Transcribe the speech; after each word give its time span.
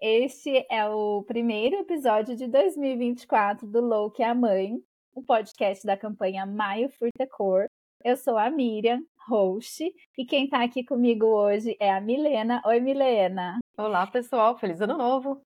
Este 0.00 0.64
é 0.70 0.88
o 0.88 1.24
primeiro 1.24 1.74
episódio 1.74 2.36
de 2.36 2.46
2024 2.46 3.66
do 3.66 3.80
Louque 3.80 4.22
é 4.22 4.28
a 4.28 4.34
Mãe, 4.34 4.80
um 5.16 5.24
podcast 5.24 5.84
da 5.84 5.96
campanha 5.96 6.46
Maio 6.46 6.88
Furta 6.88 7.26
Cor. 7.26 7.66
Eu 8.04 8.16
sou 8.16 8.38
a 8.38 8.48
Miriam, 8.48 9.00
host, 9.28 9.92
e 10.16 10.24
quem 10.24 10.48
tá 10.48 10.62
aqui 10.62 10.84
comigo 10.84 11.26
hoje 11.26 11.76
é 11.80 11.90
a 11.90 12.00
Milena. 12.00 12.62
Oi, 12.64 12.78
Milena! 12.78 13.58
Olá, 13.76 14.06
pessoal! 14.06 14.56
Feliz 14.56 14.80
Ano 14.80 14.96
Novo! 14.96 15.40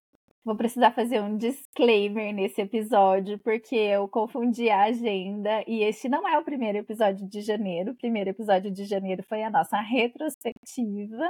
Vou 0.45 0.55
precisar 0.55 0.91
fazer 0.91 1.23
um 1.23 1.39
disclaimer 1.39 2.35
nesse 2.35 2.61
episódio, 2.61 3.39
porque 3.39 3.75
eu 3.75 4.07
confundi 4.07 4.69
a 4.69 4.83
agenda 4.83 5.65
e 5.67 5.83
este 5.83 6.11
não 6.11 6.29
é 6.29 6.37
o 6.39 6.45
primeiro 6.45 6.77
episódio 6.77 7.27
de 7.27 7.41
janeiro. 7.41 7.93
O 7.93 7.97
primeiro 7.97 8.29
episódio 8.29 8.71
de 8.71 8.85
janeiro 8.85 9.23
foi 9.23 9.43
a 9.45 9.51
nossa 9.51 9.81
retrospectiva. 9.81 11.27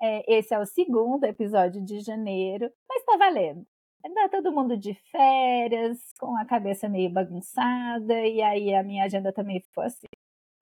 É, 0.00 0.38
esse 0.38 0.54
é 0.54 0.58
o 0.58 0.66
segundo 0.66 1.24
episódio 1.24 1.82
de 1.84 2.00
janeiro, 2.00 2.70
mas 2.88 3.04
tá 3.04 3.16
valendo. 3.16 3.66
Ainda 4.04 4.28
todo 4.28 4.52
mundo 4.52 4.76
de 4.76 4.94
férias, 5.10 5.98
com 6.20 6.36
a 6.36 6.44
cabeça 6.44 6.88
meio 6.88 7.10
bagunçada, 7.10 8.14
e 8.26 8.40
aí 8.42 8.74
a 8.74 8.82
minha 8.82 9.04
agenda 9.04 9.32
também 9.32 9.60
ficou 9.60 9.84
assim. 9.84 10.06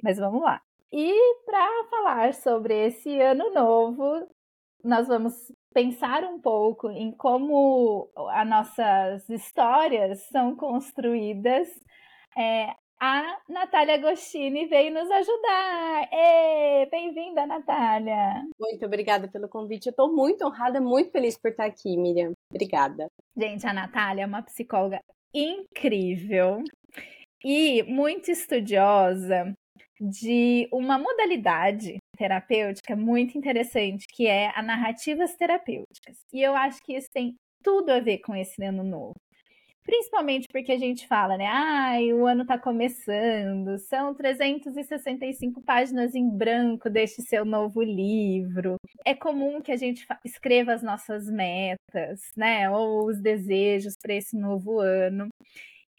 Mas 0.03 0.19
vamos 0.19 0.43
lá. 0.43 0.63
E 0.93 1.13
para 1.45 1.85
falar 1.91 2.35
sobre 2.35 2.87
esse 2.87 3.21
ano 3.21 3.53
novo, 3.53 4.29
nós 4.85 5.09
vamos 5.09 5.35
pensar 5.73 6.25
um 6.25 6.41
pouco 6.41 6.91
em 6.91 7.11
como 7.13 8.11
as 8.31 8.49
nossas 8.49 9.29
histórias 9.29 10.21
são 10.29 10.55
construídas. 10.57 11.69
É, 12.37 12.75
a 13.07 13.39
Natália 13.51 13.97
Agostini 13.97 14.65
veio 14.65 14.91
nos 14.91 15.11
ajudar. 15.11 16.09
Bem-vinda, 16.91 17.47
Natália! 17.47 18.43
Muito 18.59 18.87
obrigada 18.87 19.29
pelo 19.29 19.47
convite. 19.47 19.87
Eu 19.87 19.91
estou 19.91 20.11
muito 20.11 20.43
honrada, 20.43 20.81
muito 20.81 21.11
feliz 21.11 21.37
por 21.37 21.51
estar 21.51 21.67
aqui, 21.67 21.99
Miriam. 21.99 22.33
Obrigada. 22.51 23.09
Gente, 23.37 23.67
a 23.67 23.75
Natália 23.75 24.23
é 24.23 24.27
uma 24.27 24.43
psicóloga 24.43 25.01
incrível 25.35 26.65
e 27.45 27.83
muito 27.83 28.31
estudiosa 28.31 29.53
de 30.01 30.67
uma 30.73 30.99
modalidade 30.99 31.99
terapêutica 32.17 32.97
muito 32.97 33.37
interessante, 33.37 34.07
que 34.09 34.27
é 34.27 34.51
a 34.55 34.63
narrativas 34.63 35.37
terapêuticas. 35.37 36.17
E 36.33 36.41
eu 36.41 36.55
acho 36.55 36.83
que 36.83 36.97
isso 36.97 37.09
tem 37.13 37.35
tudo 37.63 37.91
a 37.91 38.01
ver 38.01 38.21
com 38.21 38.35
esse 38.35 38.65
ano 38.65 38.83
novo. 38.83 39.15
Principalmente 39.85 40.49
porque 40.51 40.73
a 40.73 40.79
gente 40.79 41.07
fala, 41.07 41.37
né? 41.37 41.47
Ai, 41.47 42.11
o 42.15 42.27
ano 42.27 42.47
tá 42.47 42.59
começando, 42.59 43.79
são 43.79 44.15
365 44.15 45.61
páginas 45.61 46.15
em 46.15 46.29
branco 46.29 46.89
deste 46.89 47.21
seu 47.21 47.45
novo 47.45 47.83
livro. 47.83 48.77
É 49.05 49.15
comum 49.15 49.61
que 49.61 49.71
a 49.71 49.77
gente 49.77 50.07
escreva 50.25 50.73
as 50.73 50.83
nossas 50.83 51.27
metas, 51.31 52.23
né? 52.35 52.71
Ou 52.71 53.07
os 53.07 53.21
desejos 53.21 53.95
para 54.01 54.15
esse 54.15 54.37
novo 54.39 54.81
ano. 54.81 55.29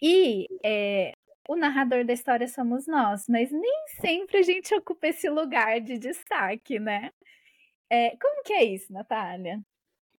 E 0.02 0.47
é, 0.64 1.14
o 1.48 1.55
narrador 1.55 2.04
da 2.05 2.14
história 2.14 2.48
somos 2.48 2.88
nós, 2.88 3.26
mas 3.30 3.52
nem 3.52 3.86
sempre 4.02 4.39
a 4.39 4.42
gente 4.43 4.73
ocupa 4.76 5.08
esse 5.08 5.30
lugar 5.30 5.80
de 5.80 5.99
destaque, 5.99 6.80
né? 6.80 7.11
É, 7.89 8.17
como 8.17 8.43
que 8.43 8.54
é 8.54 8.64
isso, 8.64 8.92
Natália? 8.92 9.61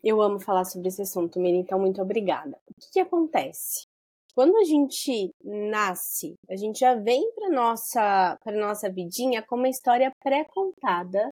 Eu 0.06 0.22
amo 0.22 0.40
falar 0.40 0.66
sobre 0.66 0.90
esse 0.90 1.02
assunto, 1.02 1.40
Miri, 1.40 1.58
então 1.58 1.80
muito 1.80 2.00
obrigada. 2.00 2.56
O 2.70 2.74
que, 2.80 2.92
que 2.92 3.00
acontece? 3.00 3.88
Quando 4.36 4.56
a 4.58 4.64
gente 4.64 5.34
nasce, 5.44 6.36
a 6.48 6.56
gente 6.56 6.80
já 6.80 6.94
vem 6.94 7.32
para 7.34 7.50
nossa 7.50 8.38
para 8.44 8.56
nossa 8.56 8.88
vidinha 8.88 9.42
com 9.42 9.56
uma 9.56 9.68
história 9.68 10.12
pré-contada 10.22 11.28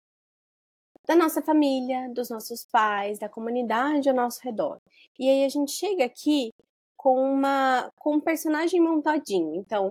da 1.08 1.16
nossa 1.16 1.42
família, 1.42 2.10
dos 2.14 2.30
nossos 2.30 2.64
pais, 2.72 3.18
da 3.18 3.28
comunidade 3.28 4.08
ao 4.08 4.16
nosso 4.16 4.40
redor. 4.44 4.80
E 5.18 5.28
aí 5.28 5.46
a 5.46 5.50
gente 5.50 5.72
chega 5.72 6.06
aqui 6.06 6.52
com 6.96 7.16
uma 7.20 7.90
com 7.96 8.18
um 8.18 8.22
personagem 8.22 8.80
montadinho. 8.80 9.56
Então, 9.56 9.90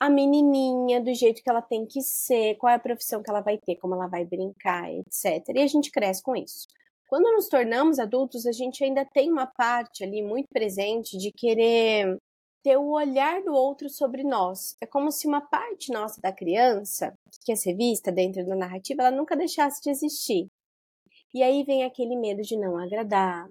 a 0.00 0.08
menininha 0.08 1.02
do 1.02 1.12
jeito 1.12 1.42
que 1.42 1.50
ela 1.50 1.60
tem 1.60 1.84
que 1.84 2.00
ser, 2.00 2.56
qual 2.56 2.72
é 2.72 2.76
a 2.76 2.78
profissão 2.78 3.22
que 3.22 3.28
ela 3.30 3.42
vai 3.42 3.58
ter, 3.58 3.76
como 3.76 3.94
ela 3.94 4.06
vai 4.06 4.24
brincar, 4.24 4.90
etc. 4.90 5.48
E 5.54 5.60
a 5.60 5.66
gente 5.66 5.90
cresce 5.90 6.22
com 6.22 6.34
isso. 6.34 6.66
Quando 7.08 7.32
nos 7.32 7.48
tornamos 7.48 7.98
adultos, 7.98 8.44
a 8.44 8.52
gente 8.52 8.84
ainda 8.84 9.02
tem 9.02 9.32
uma 9.32 9.46
parte 9.46 10.04
ali 10.04 10.22
muito 10.22 10.46
presente 10.52 11.16
de 11.16 11.32
querer 11.32 12.18
ter 12.62 12.76
o 12.76 12.90
olhar 12.90 13.42
do 13.42 13.54
outro 13.54 13.88
sobre 13.88 14.22
nós. 14.22 14.76
É 14.78 14.86
como 14.86 15.10
se 15.10 15.26
uma 15.26 15.40
parte 15.40 15.90
nossa 15.90 16.20
da 16.20 16.30
criança, 16.30 17.14
que 17.32 17.46
quer 17.46 17.56
ser 17.56 17.74
vista 17.74 18.12
dentro 18.12 18.44
da 18.44 18.54
narrativa, 18.54 19.04
ela 19.04 19.16
nunca 19.16 19.34
deixasse 19.34 19.80
de 19.82 19.88
existir. 19.88 20.48
E 21.32 21.42
aí 21.42 21.64
vem 21.64 21.82
aquele 21.82 22.14
medo 22.14 22.42
de 22.42 22.58
não 22.58 22.76
agradar, 22.76 23.48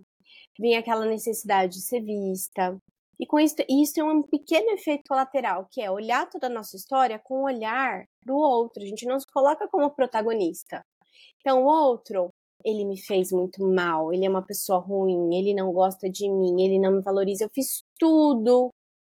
vem 0.60 0.78
aquela 0.78 1.08
necessidade 1.08 1.74
de 1.74 1.82
ser 1.82 2.02
vista. 2.02 2.78
E 3.20 3.26
com 3.26 3.40
isso, 3.40 3.56
isso 3.68 3.96
tem 3.96 4.04
um 4.04 4.22
pequeno 4.22 4.70
efeito 4.70 5.06
colateral, 5.10 5.68
que 5.72 5.82
é 5.82 5.90
olhar 5.90 6.30
toda 6.30 6.46
a 6.46 6.52
nossa 6.52 6.76
história 6.76 7.18
com 7.18 7.42
o 7.42 7.46
olhar 7.46 8.06
do 8.24 8.36
outro. 8.36 8.84
A 8.84 8.86
gente 8.86 9.08
não 9.08 9.20
se 9.20 9.26
coloca 9.34 9.68
como 9.68 9.90
protagonista. 9.90 10.86
Então, 11.40 11.64
o 11.64 11.66
outro, 11.66 12.30
ele 12.68 12.84
me 12.84 13.00
fez 13.00 13.32
muito 13.32 13.66
mal, 13.66 14.12
ele 14.12 14.26
é 14.26 14.30
uma 14.30 14.46
pessoa 14.46 14.80
ruim, 14.80 15.34
ele 15.34 15.54
não 15.54 15.72
gosta 15.72 16.10
de 16.10 16.30
mim, 16.30 16.62
ele 16.62 16.78
não 16.78 16.92
me 16.92 17.02
valoriza. 17.02 17.46
Eu 17.46 17.50
fiz 17.50 17.82
tudo 17.98 18.70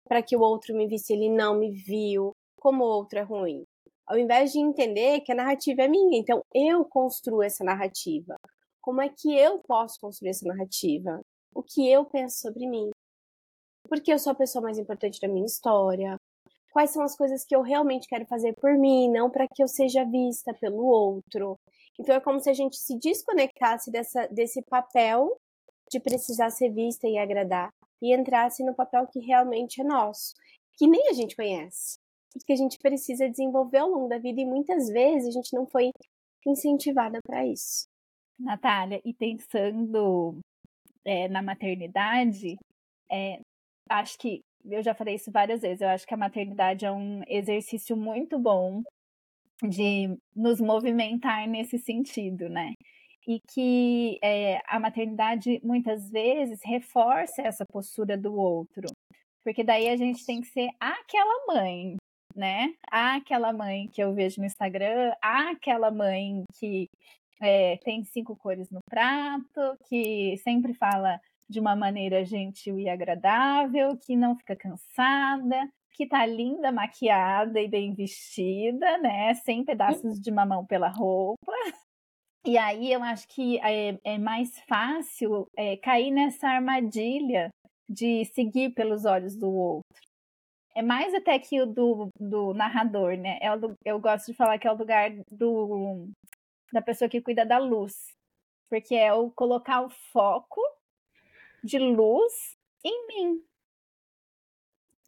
para 0.06 0.22
que 0.22 0.36
o 0.36 0.40
outro 0.40 0.76
me 0.76 0.86
visse, 0.86 1.14
ele 1.14 1.30
não 1.30 1.58
me 1.58 1.70
viu. 1.70 2.32
Como 2.60 2.84
o 2.84 2.88
outro 2.88 3.18
é 3.18 3.22
ruim. 3.22 3.64
Ao 4.06 4.18
invés 4.18 4.52
de 4.52 4.58
entender 4.58 5.20
que 5.20 5.32
a 5.32 5.34
narrativa 5.34 5.82
é 5.82 5.88
minha, 5.88 6.18
então 6.18 6.42
eu 6.54 6.84
construo 6.84 7.42
essa 7.42 7.64
narrativa. 7.64 8.36
Como 8.82 9.00
é 9.00 9.08
que 9.08 9.34
eu 9.34 9.60
posso 9.60 9.98
construir 9.98 10.30
essa 10.30 10.46
narrativa? 10.46 11.20
O 11.54 11.62
que 11.62 11.90
eu 11.90 12.04
penso 12.04 12.40
sobre 12.40 12.66
mim? 12.66 12.90
Porque 13.88 14.12
eu 14.12 14.18
sou 14.18 14.32
a 14.32 14.36
pessoa 14.36 14.62
mais 14.62 14.78
importante 14.78 15.20
da 15.20 15.28
minha 15.28 15.46
história? 15.46 16.18
Quais 16.70 16.90
são 16.90 17.02
as 17.02 17.16
coisas 17.16 17.44
que 17.46 17.56
eu 17.56 17.62
realmente 17.62 18.06
quero 18.06 18.26
fazer 18.26 18.54
por 18.60 18.76
mim, 18.76 19.10
não 19.10 19.30
para 19.30 19.48
que 19.48 19.62
eu 19.62 19.68
seja 19.68 20.04
vista 20.04 20.52
pelo 20.52 20.84
outro? 20.84 21.56
Então 21.98 22.14
é 22.14 22.20
como 22.20 22.40
se 22.40 22.48
a 22.48 22.54
gente 22.54 22.76
se 22.76 22.96
desconectasse 22.98 23.90
dessa, 23.90 24.26
desse 24.28 24.62
papel 24.62 25.36
de 25.90 25.98
precisar 25.98 26.50
ser 26.50 26.70
vista 26.70 27.08
e 27.08 27.18
agradar 27.18 27.70
e 28.00 28.14
entrasse 28.14 28.64
no 28.64 28.74
papel 28.74 29.06
que 29.06 29.18
realmente 29.18 29.80
é 29.80 29.84
nosso, 29.84 30.34
que 30.74 30.86
nem 30.86 31.08
a 31.08 31.12
gente 31.12 31.34
conhece, 31.34 31.98
porque 32.32 32.52
a 32.52 32.56
gente 32.56 32.78
precisa 32.78 33.28
desenvolver 33.28 33.78
ao 33.78 33.88
longo 33.88 34.08
da 34.08 34.18
vida 34.18 34.40
e 34.40 34.46
muitas 34.46 34.88
vezes 34.88 35.28
a 35.28 35.32
gente 35.32 35.52
não 35.54 35.66
foi 35.66 35.90
incentivada 36.46 37.18
para 37.26 37.44
isso. 37.44 37.86
Natália, 38.38 39.00
e 39.04 39.12
pensando 39.12 40.38
é, 41.04 41.28
na 41.28 41.42
maternidade, 41.42 42.56
é, 43.10 43.40
acho 43.90 44.16
que 44.18 44.40
eu 44.64 44.82
já 44.82 44.94
falei 44.94 45.14
isso 45.14 45.30
várias 45.32 45.62
vezes. 45.62 45.80
Eu 45.80 45.88
acho 45.88 46.06
que 46.06 46.14
a 46.14 46.18
maternidade 46.18 46.84
é 46.84 46.92
um 46.92 47.22
exercício 47.26 47.96
muito 47.96 48.38
bom 48.38 48.82
de 49.62 50.16
nos 50.34 50.60
movimentar 50.60 51.46
nesse 51.48 51.78
sentido, 51.78 52.48
né? 52.48 52.74
E 53.26 53.40
que 53.52 54.18
é, 54.22 54.60
a 54.66 54.80
maternidade 54.80 55.60
muitas 55.62 56.10
vezes 56.10 56.60
reforça 56.64 57.42
essa 57.42 57.64
postura 57.70 58.16
do 58.16 58.34
outro, 58.34 58.88
porque 59.44 59.64
daí 59.64 59.88
a 59.88 59.96
gente 59.96 60.24
tem 60.24 60.40
que 60.40 60.48
ser 60.48 60.70
aquela 60.80 61.46
mãe, 61.46 61.96
né? 62.34 62.72
Aquela 62.90 63.52
mãe 63.52 63.88
que 63.88 64.02
eu 64.02 64.14
vejo 64.14 64.40
no 64.40 64.46
Instagram, 64.46 65.12
aquela 65.20 65.90
mãe 65.90 66.44
que 66.58 66.88
é, 67.40 67.76
tem 67.78 68.04
cinco 68.04 68.36
cores 68.36 68.68
no 68.70 68.80
prato, 68.88 69.76
que 69.88 70.36
sempre 70.38 70.74
fala 70.74 71.20
de 71.48 71.60
uma 71.60 71.74
maneira 71.74 72.24
gentil 72.24 72.78
e 72.78 72.88
agradável, 72.88 73.96
que 73.96 74.14
não 74.16 74.36
fica 74.36 74.54
cansada, 74.54 75.68
que 75.98 76.06
tá 76.06 76.24
linda, 76.24 76.70
maquiada 76.70 77.60
e 77.60 77.66
bem 77.66 77.92
vestida, 77.92 78.98
né? 78.98 79.34
Sem 79.34 79.64
pedaços 79.64 80.20
de 80.20 80.30
mamão 80.30 80.64
pela 80.64 80.88
roupa. 80.88 81.52
E 82.46 82.56
aí 82.56 82.92
eu 82.92 83.02
acho 83.02 83.26
que 83.26 83.58
é, 83.58 83.98
é 84.04 84.16
mais 84.16 84.60
fácil 84.68 85.48
é, 85.56 85.76
cair 85.76 86.12
nessa 86.12 86.46
armadilha 86.46 87.50
de 87.90 88.24
seguir 88.26 88.70
pelos 88.74 89.04
olhos 89.04 89.36
do 89.36 89.50
outro. 89.52 89.82
É 90.72 90.82
mais 90.82 91.12
até 91.14 91.36
que 91.36 91.60
o 91.60 91.66
do, 91.66 92.10
do 92.16 92.54
narrador, 92.54 93.16
né? 93.16 93.36
É 93.42 93.52
o 93.52 93.58
do, 93.58 93.74
eu 93.84 93.98
gosto 93.98 94.26
de 94.26 94.34
falar 94.34 94.56
que 94.56 94.68
é 94.68 94.72
o 94.72 94.76
lugar 94.76 95.10
do, 95.32 96.08
da 96.72 96.80
pessoa 96.80 97.08
que 97.08 97.20
cuida 97.20 97.44
da 97.44 97.58
luz. 97.58 97.92
Porque 98.70 98.94
é 98.94 99.12
o 99.12 99.32
colocar 99.32 99.82
o 99.82 99.90
foco 99.90 100.60
de 101.64 101.76
luz 101.76 102.56
em 102.84 103.06
mim, 103.08 103.42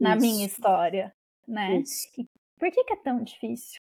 na 0.00 0.16
Isso. 0.16 0.26
minha 0.26 0.46
história, 0.46 1.14
né? 1.46 1.78
Isso. 1.78 2.08
Por 2.58 2.70
que, 2.70 2.84
que 2.84 2.92
é 2.92 2.96
tão 2.96 3.22
difícil? 3.22 3.80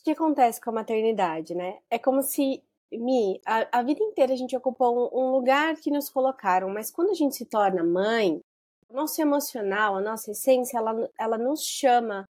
O 0.00 0.04
que 0.04 0.10
acontece 0.10 0.60
com 0.60 0.70
a 0.70 0.74
maternidade, 0.74 1.54
né? 1.54 1.78
É 1.90 1.98
como 1.98 2.22
se, 2.22 2.62
Mi, 2.92 3.40
a, 3.46 3.78
a 3.78 3.82
vida 3.82 4.02
inteira 4.02 4.32
a 4.32 4.36
gente 4.36 4.56
ocupou 4.56 5.10
um, 5.12 5.20
um 5.20 5.30
lugar 5.32 5.76
que 5.76 5.90
nos 5.90 6.10
colocaram, 6.10 6.68
mas 6.68 6.90
quando 6.90 7.10
a 7.10 7.14
gente 7.14 7.34
se 7.34 7.46
torna 7.46 7.82
mãe, 7.82 8.40
o 8.88 8.94
nosso 8.94 9.20
emocional, 9.20 9.96
a 9.96 10.00
nossa 10.00 10.30
essência, 10.30 10.78
ela, 10.78 11.10
ela 11.18 11.38
nos 11.38 11.62
chama 11.64 12.28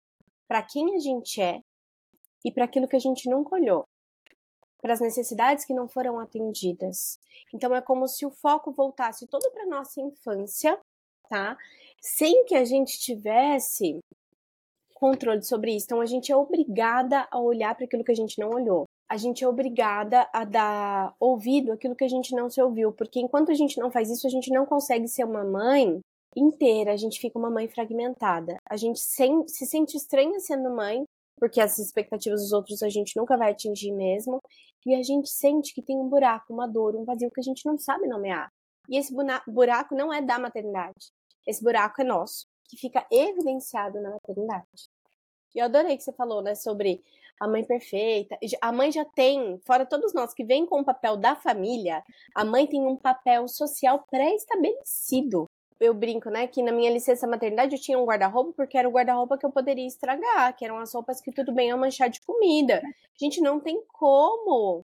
para 0.48 0.62
quem 0.62 0.94
a 0.94 0.98
gente 0.98 1.40
é 1.40 1.60
e 2.44 2.52
para 2.52 2.64
aquilo 2.64 2.88
que 2.88 2.96
a 2.96 3.00
gente 3.00 3.28
nunca 3.28 3.56
olhou, 3.56 3.84
para 4.80 4.92
as 4.92 5.00
necessidades 5.00 5.64
que 5.64 5.74
não 5.74 5.88
foram 5.88 6.18
atendidas. 6.18 7.18
Então 7.52 7.74
é 7.74 7.80
como 7.80 8.06
se 8.06 8.24
o 8.24 8.30
foco 8.30 8.70
voltasse 8.72 9.26
todo 9.26 9.50
para 9.50 9.66
nossa 9.66 10.00
infância, 10.00 10.78
tá? 11.28 11.56
Sem 12.00 12.44
que 12.44 12.54
a 12.54 12.64
gente 12.64 12.98
tivesse 12.98 13.98
controle 14.94 15.42
sobre 15.42 15.74
isso. 15.74 15.86
Então 15.86 16.00
a 16.00 16.06
gente 16.06 16.32
é 16.32 16.36
obrigada 16.36 17.28
a 17.30 17.38
olhar 17.38 17.74
para 17.74 17.84
aquilo 17.84 18.04
que 18.04 18.12
a 18.12 18.16
gente 18.16 18.38
não 18.38 18.50
olhou. 18.50 18.84
A 19.08 19.16
gente 19.16 19.44
é 19.44 19.48
obrigada 19.48 20.28
a 20.32 20.44
dar 20.44 21.14
ouvido 21.20 21.72
àquilo 21.72 21.94
que 21.94 22.04
a 22.04 22.08
gente 22.08 22.34
não 22.34 22.48
se 22.48 22.60
ouviu, 22.62 22.90
porque 22.92 23.20
enquanto 23.20 23.50
a 23.50 23.54
gente 23.54 23.78
não 23.78 23.90
faz 23.90 24.10
isso, 24.10 24.26
a 24.26 24.30
gente 24.30 24.50
não 24.50 24.64
consegue 24.64 25.06
ser 25.06 25.24
uma 25.24 25.44
mãe 25.44 26.00
inteira, 26.34 26.92
a 26.92 26.96
gente 26.96 27.20
fica 27.20 27.38
uma 27.38 27.50
mãe 27.50 27.68
fragmentada. 27.68 28.56
A 28.68 28.76
gente 28.76 28.98
sem, 28.98 29.46
se 29.46 29.66
sente 29.66 29.96
estranha 29.96 30.40
sendo 30.40 30.74
mãe, 30.74 31.04
porque 31.38 31.60
as 31.60 31.78
expectativas 31.78 32.40
dos 32.40 32.52
outros 32.52 32.82
a 32.82 32.88
gente 32.88 33.16
nunca 33.16 33.36
vai 33.36 33.52
atingir 33.52 33.92
mesmo, 33.92 34.40
e 34.86 34.94
a 34.94 35.02
gente 35.02 35.28
sente 35.28 35.74
que 35.74 35.82
tem 35.82 35.98
um 35.98 36.08
buraco, 36.08 36.52
uma 36.52 36.66
dor, 36.66 36.96
um 36.96 37.04
vazio 37.04 37.30
que 37.30 37.40
a 37.40 37.44
gente 37.44 37.64
não 37.66 37.78
sabe 37.78 38.06
nomear. 38.06 38.48
E 38.88 38.98
esse 38.98 39.14
buraco 39.46 39.94
não 39.94 40.12
é 40.12 40.20
da 40.20 40.38
maternidade. 40.38 41.12
Esse 41.46 41.62
buraco 41.62 42.00
é 42.00 42.04
nosso, 42.04 42.46
que 42.68 42.76
fica 42.76 43.06
evidenciado 43.10 44.00
na 44.00 44.10
maternidade. 44.10 44.88
E 45.54 45.58
eu 45.58 45.66
adorei 45.66 45.96
que 45.96 46.02
você 46.02 46.12
falou, 46.12 46.42
né, 46.42 46.54
sobre 46.54 47.02
a 47.40 47.46
mãe 47.46 47.64
perfeita. 47.64 48.38
A 48.60 48.72
mãe 48.72 48.90
já 48.90 49.04
tem, 49.04 49.58
fora 49.64 49.86
todos 49.86 50.12
nós 50.12 50.34
que 50.34 50.44
vem 50.44 50.66
com 50.66 50.80
o 50.80 50.84
papel 50.84 51.16
da 51.16 51.34
família, 51.34 52.02
a 52.34 52.44
mãe 52.44 52.66
tem 52.66 52.86
um 52.86 52.96
papel 52.96 53.46
social 53.48 54.04
pré-estabelecido. 54.10 55.48
Eu 55.80 55.92
brinco, 55.92 56.30
né, 56.30 56.46
que 56.46 56.62
na 56.62 56.72
minha 56.72 56.90
licença 56.90 57.26
maternidade 57.26 57.74
eu 57.74 57.80
tinha 57.80 57.98
um 57.98 58.04
guarda-roupa 58.04 58.52
porque 58.56 58.78
era 58.78 58.88
o 58.88 58.92
guarda-roupa 58.92 59.36
que 59.36 59.44
eu 59.44 59.50
poderia 59.50 59.86
estragar, 59.86 60.56
que 60.56 60.64
eram 60.64 60.78
as 60.78 60.92
roupas 60.94 61.20
que 61.20 61.32
tudo 61.32 61.52
bem 61.52 61.70
eu 61.70 61.78
manchar 61.78 62.08
de 62.08 62.20
comida. 62.20 62.80
Gente, 63.20 63.40
não 63.40 63.60
tem 63.60 63.82
como. 63.88 64.84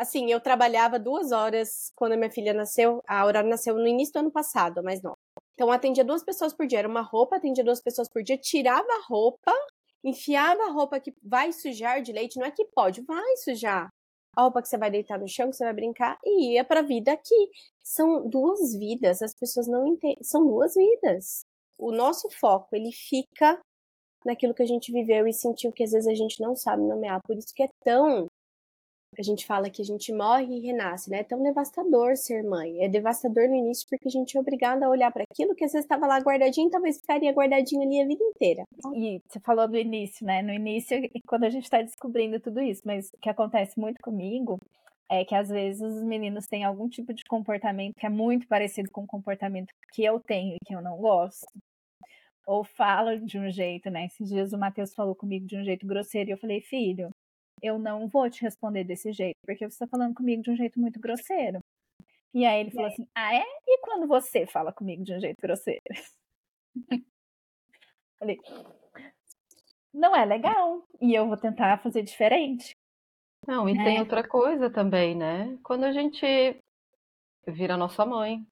Assim, 0.00 0.32
eu 0.32 0.40
trabalhava 0.40 0.98
duas 0.98 1.30
horas 1.30 1.92
quando 1.94 2.12
a 2.12 2.16
minha 2.16 2.30
filha 2.30 2.54
nasceu. 2.54 3.02
A 3.06 3.20
Aurora 3.20 3.46
nasceu 3.46 3.74
no 3.74 3.86
início 3.86 4.14
do 4.14 4.20
ano 4.20 4.30
passado, 4.30 4.82
mas 4.82 5.02
não. 5.02 5.14
Então, 5.52 5.70
atendia 5.70 6.02
duas 6.02 6.24
pessoas 6.24 6.54
por 6.54 6.66
dia. 6.66 6.78
Era 6.78 6.88
uma 6.88 7.02
roupa, 7.02 7.36
atendia 7.36 7.62
duas 7.62 7.82
pessoas 7.82 8.08
por 8.08 8.22
dia, 8.22 8.38
tirava 8.38 8.88
a 8.90 9.06
roupa, 9.06 9.52
enfiava 10.02 10.62
a 10.62 10.70
roupa 10.70 10.98
que 10.98 11.12
vai 11.22 11.52
sujar 11.52 12.00
de 12.00 12.12
leite. 12.12 12.38
Não 12.38 12.46
é 12.46 12.50
que 12.50 12.64
pode, 12.74 13.02
vai 13.02 13.36
sujar. 13.36 13.90
A 14.34 14.42
roupa 14.44 14.62
que 14.62 14.68
você 14.68 14.78
vai 14.78 14.90
deitar 14.90 15.18
no 15.18 15.28
chão, 15.28 15.50
que 15.50 15.56
você 15.56 15.64
vai 15.64 15.74
brincar, 15.74 16.18
e 16.24 16.54
ia 16.54 16.64
pra 16.64 16.80
vida 16.80 17.12
aqui. 17.12 17.50
São 17.82 18.26
duas 18.26 18.74
vidas, 18.74 19.20
as 19.20 19.34
pessoas 19.34 19.68
não 19.68 19.86
entendem. 19.86 20.16
São 20.22 20.46
duas 20.46 20.76
vidas. 20.76 21.42
O 21.76 21.92
nosso 21.92 22.30
foco, 22.30 22.74
ele 22.74 22.90
fica 22.90 23.60
naquilo 24.24 24.54
que 24.54 24.62
a 24.62 24.66
gente 24.66 24.90
viveu 24.92 25.26
e 25.26 25.32
sentiu 25.34 25.70
que 25.70 25.84
às 25.84 25.92
vezes 25.92 26.08
a 26.08 26.14
gente 26.14 26.40
não 26.40 26.56
sabe 26.56 26.82
nomear. 26.84 27.20
Por 27.22 27.36
isso 27.36 27.52
que 27.54 27.64
é 27.64 27.68
tão 27.84 28.28
a 29.18 29.22
gente 29.22 29.44
fala 29.44 29.68
que 29.68 29.82
a 29.82 29.84
gente 29.84 30.12
morre 30.12 30.46
e 30.56 30.60
renasce, 30.60 31.10
né? 31.10 31.20
É 31.20 31.24
tão 31.24 31.42
devastador 31.42 32.16
ser 32.16 32.42
mãe. 32.42 32.82
É 32.82 32.88
devastador 32.88 33.48
no 33.48 33.54
início 33.54 33.86
porque 33.88 34.08
a 34.08 34.10
gente 34.10 34.36
é 34.36 34.40
obrigada 34.40 34.86
a 34.86 34.88
olhar 34.88 35.10
para 35.12 35.24
aquilo 35.30 35.54
que 35.54 35.64
às 35.64 35.72
vezes 35.72 35.84
estava 35.84 36.06
lá 36.06 36.18
guardadinho, 36.18 36.70
talvez 36.70 36.98
ficaria 36.98 37.32
guardadinho 37.32 37.82
ali 37.82 38.00
a 38.00 38.06
vida 38.06 38.22
inteira. 38.22 38.64
E 38.94 39.20
você 39.26 39.40
falou 39.40 39.68
do 39.68 39.76
início, 39.76 40.24
né? 40.24 40.42
No 40.42 40.52
início, 40.52 40.96
quando 41.26 41.44
a 41.44 41.50
gente 41.50 41.64
está 41.64 41.82
descobrindo 41.82 42.40
tudo 42.40 42.60
isso, 42.60 42.82
mas 42.84 43.08
o 43.08 43.18
que 43.20 43.28
acontece 43.28 43.78
muito 43.78 44.00
comigo 44.00 44.58
é 45.10 45.24
que 45.24 45.34
às 45.34 45.48
vezes 45.48 45.82
os 45.82 46.04
meninos 46.04 46.46
têm 46.46 46.64
algum 46.64 46.88
tipo 46.88 47.12
de 47.12 47.24
comportamento 47.24 47.96
que 47.96 48.06
é 48.06 48.10
muito 48.10 48.46
parecido 48.46 48.90
com 48.92 49.02
o 49.02 49.06
comportamento 49.06 49.74
que 49.92 50.04
eu 50.04 50.20
tenho 50.20 50.54
e 50.54 50.64
que 50.64 50.74
eu 50.74 50.80
não 50.80 50.96
gosto. 50.98 51.46
Ou 52.46 52.64
falam 52.64 53.24
de 53.24 53.38
um 53.38 53.50
jeito, 53.50 53.90
né? 53.90 54.06
Esses 54.06 54.28
dias 54.28 54.52
o 54.52 54.58
Matheus 54.58 54.94
falou 54.94 55.14
comigo 55.14 55.46
de 55.46 55.56
um 55.56 55.64
jeito 55.64 55.86
grosseiro 55.86 56.30
e 56.30 56.32
eu 56.32 56.38
falei, 56.38 56.60
filho, 56.60 57.10
eu 57.62 57.78
não 57.78 58.06
vou 58.08 58.28
te 58.30 58.42
responder 58.42 58.84
desse 58.84 59.12
jeito, 59.12 59.36
porque 59.44 59.64
você 59.68 59.74
está 59.74 59.86
falando 59.86 60.14
comigo 60.14 60.42
de 60.42 60.50
um 60.50 60.56
jeito 60.56 60.78
muito 60.80 60.98
grosseiro. 61.00 61.58
E 62.32 62.44
aí 62.46 62.60
ele 62.60 62.70
falou 62.70 62.88
assim: 62.88 63.06
Ah, 63.14 63.34
é? 63.34 63.44
E 63.66 63.78
quando 63.80 64.06
você 64.06 64.46
fala 64.46 64.72
comigo 64.72 65.02
de 65.02 65.14
um 65.14 65.20
jeito 65.20 65.40
grosseiro? 65.40 65.80
Falei, 68.18 68.38
não 69.92 70.14
é 70.14 70.24
legal. 70.24 70.84
E 71.00 71.14
eu 71.14 71.26
vou 71.26 71.36
tentar 71.36 71.78
fazer 71.78 72.02
diferente. 72.02 72.72
Não, 73.46 73.68
e 73.68 73.72
É. 73.72 73.82
tem 73.82 73.98
outra 73.98 74.26
coisa 74.26 74.68
também, 74.70 75.16
né? 75.16 75.58
Quando 75.64 75.84
a 75.84 75.92
gente 75.92 76.26
vira 77.46 77.76
nossa 77.76 78.04
mãe. 78.04 78.46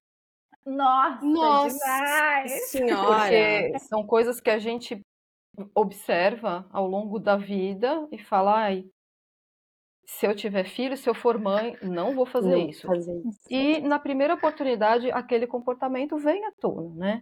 Nossa, 0.64 1.24
Nossa 1.24 1.78
demais! 1.78 2.70
senhora! 2.70 3.62
Porque 3.62 3.78
são 3.80 4.06
coisas 4.06 4.40
que 4.40 4.50
a 4.50 4.58
gente 4.58 5.00
observa 5.74 6.66
ao 6.70 6.86
longo 6.86 7.18
da 7.18 7.36
vida 7.36 8.06
e 8.10 8.18
fala, 8.18 8.56
ai, 8.64 8.86
se 10.08 10.26
eu 10.26 10.34
tiver 10.34 10.64
filho, 10.64 10.96
se 10.96 11.08
eu 11.08 11.14
for 11.14 11.38
mãe, 11.38 11.76
não 11.82 12.14
vou 12.14 12.24
fazer 12.24 12.56
Não 12.56 12.68
isso. 12.68 12.86
fazer 12.86 13.14
isso. 13.26 13.38
E 13.50 13.78
na 13.80 13.98
primeira 13.98 14.34
oportunidade, 14.34 15.10
aquele 15.10 15.46
comportamento 15.46 16.16
vem 16.16 16.44
à 16.46 16.52
tona, 16.52 16.94
né? 16.94 17.20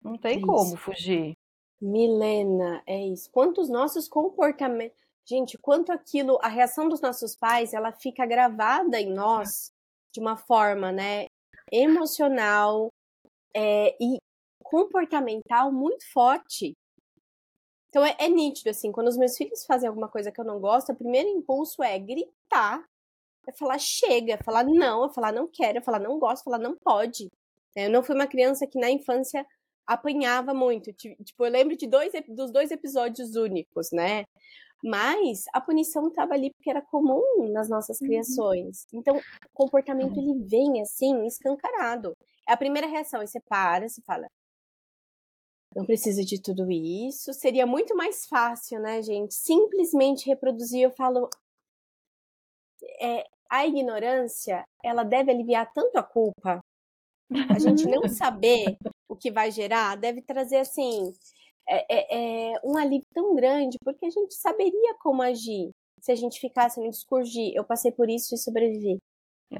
Não 0.00 0.16
tem 0.16 0.38
É 0.38 0.40
como 0.40 0.62
isso. 0.62 0.76
fugir. 0.76 1.32
Milena, 1.82 2.80
é 2.86 3.04
isso. 3.08 3.28
Quantos 3.32 3.68
nossos 3.68 4.08
comportamentos. 4.08 4.96
Gente, 5.28 5.58
quanto 5.58 5.90
aquilo, 5.90 6.38
a 6.42 6.48
reação 6.48 6.88
dos 6.88 7.00
nossos 7.00 7.36
pais, 7.36 7.74
ela 7.74 7.92
fica 7.92 8.24
gravada 8.24 9.00
em 9.00 9.12
nós 9.12 9.70
de 10.14 10.20
uma 10.20 10.36
forma, 10.36 10.90
né, 10.92 11.26
emocional 11.72 12.88
é, 13.54 13.96
e 14.00 14.16
comportamental 14.62 15.72
muito 15.72 16.04
forte. 16.12 16.72
Então 17.88 18.04
é, 18.04 18.14
é 18.18 18.28
nítido, 18.28 18.70
assim, 18.70 18.92
quando 18.92 19.08
os 19.08 19.16
meus 19.16 19.36
filhos 19.36 19.64
fazem 19.64 19.88
alguma 19.88 20.08
coisa 20.08 20.30
que 20.30 20.40
eu 20.40 20.44
não 20.44 20.60
gosto, 20.60 20.92
o 20.92 20.96
primeiro 20.96 21.28
impulso 21.28 21.82
é 21.82 21.98
gritar, 21.98 22.84
é 23.48 23.52
falar 23.52 23.78
chega, 23.78 24.34
é 24.34 24.38
falar 24.44 24.64
não, 24.64 25.06
é 25.06 25.12
falar 25.12 25.32
não 25.32 25.48
quero, 25.48 25.78
é 25.78 25.80
falar 25.82 25.98
não 26.00 26.18
gosto, 26.18 26.42
é 26.42 26.44
falar 26.44 26.58
não 26.58 26.76
pode. 26.76 27.30
Eu 27.74 27.90
não 27.90 28.02
fui 28.02 28.14
uma 28.14 28.26
criança 28.26 28.66
que 28.66 28.78
na 28.78 28.90
infância 28.90 29.46
apanhava 29.86 30.52
muito. 30.52 30.92
Ti- 30.92 31.16
Tipo, 31.24 31.46
eu 31.46 31.50
lembro 31.50 31.76
de 31.76 31.86
dois, 31.86 32.12
dos 32.28 32.50
dois 32.52 32.70
episódios 32.70 33.36
únicos, 33.36 33.88
né? 33.92 34.24
Mas 34.84 35.44
a 35.52 35.60
punição 35.60 36.08
estava 36.08 36.34
ali 36.34 36.52
porque 36.52 36.70
era 36.70 36.80
comum 36.82 37.50
nas 37.52 37.68
nossas 37.68 37.98
criações. 37.98 38.86
Então, 38.92 39.16
o 39.16 39.22
comportamento 39.52 40.18
ele 40.18 40.34
vem 40.44 40.80
assim, 40.82 41.26
escancarado. 41.26 42.16
É 42.48 42.52
a 42.52 42.56
primeira 42.56 42.86
reação, 42.86 43.20
aí 43.20 43.26
você 43.26 43.40
para, 43.40 43.88
você 43.88 44.00
fala, 44.02 44.26
não 45.78 45.86
precisa 45.86 46.24
de 46.24 46.42
tudo 46.42 46.68
isso. 46.72 47.32
Seria 47.32 47.64
muito 47.64 47.96
mais 47.96 48.26
fácil, 48.26 48.80
né, 48.80 49.00
gente? 49.00 49.32
Simplesmente 49.32 50.26
reproduzir. 50.26 50.82
Eu 50.82 50.90
falo, 50.90 51.30
é, 53.00 53.24
a 53.48 53.64
ignorância, 53.64 54.64
ela 54.82 55.04
deve 55.04 55.30
aliviar 55.30 55.72
tanto 55.72 55.96
a 55.96 56.02
culpa. 56.02 56.58
A 57.48 57.58
gente 57.60 57.86
não 57.86 58.02
saber 58.10 58.76
o 59.08 59.14
que 59.14 59.30
vai 59.30 59.52
gerar 59.52 59.96
deve 59.96 60.20
trazer, 60.20 60.56
assim, 60.56 61.12
é, 61.68 61.86
é, 61.88 62.54
é, 62.54 62.60
um 62.64 62.76
alívio 62.76 63.06
tão 63.14 63.36
grande, 63.36 63.78
porque 63.84 64.06
a 64.06 64.10
gente 64.10 64.34
saberia 64.34 64.96
como 65.00 65.22
agir 65.22 65.70
se 66.00 66.10
a 66.10 66.16
gente 66.16 66.40
ficasse 66.40 66.80
no 66.80 66.90
discurso 66.90 67.30
de 67.30 67.56
eu 67.56 67.64
passei 67.64 67.92
por 67.92 68.10
isso 68.10 68.34
e 68.34 68.38
sobrevivi. 68.38 68.98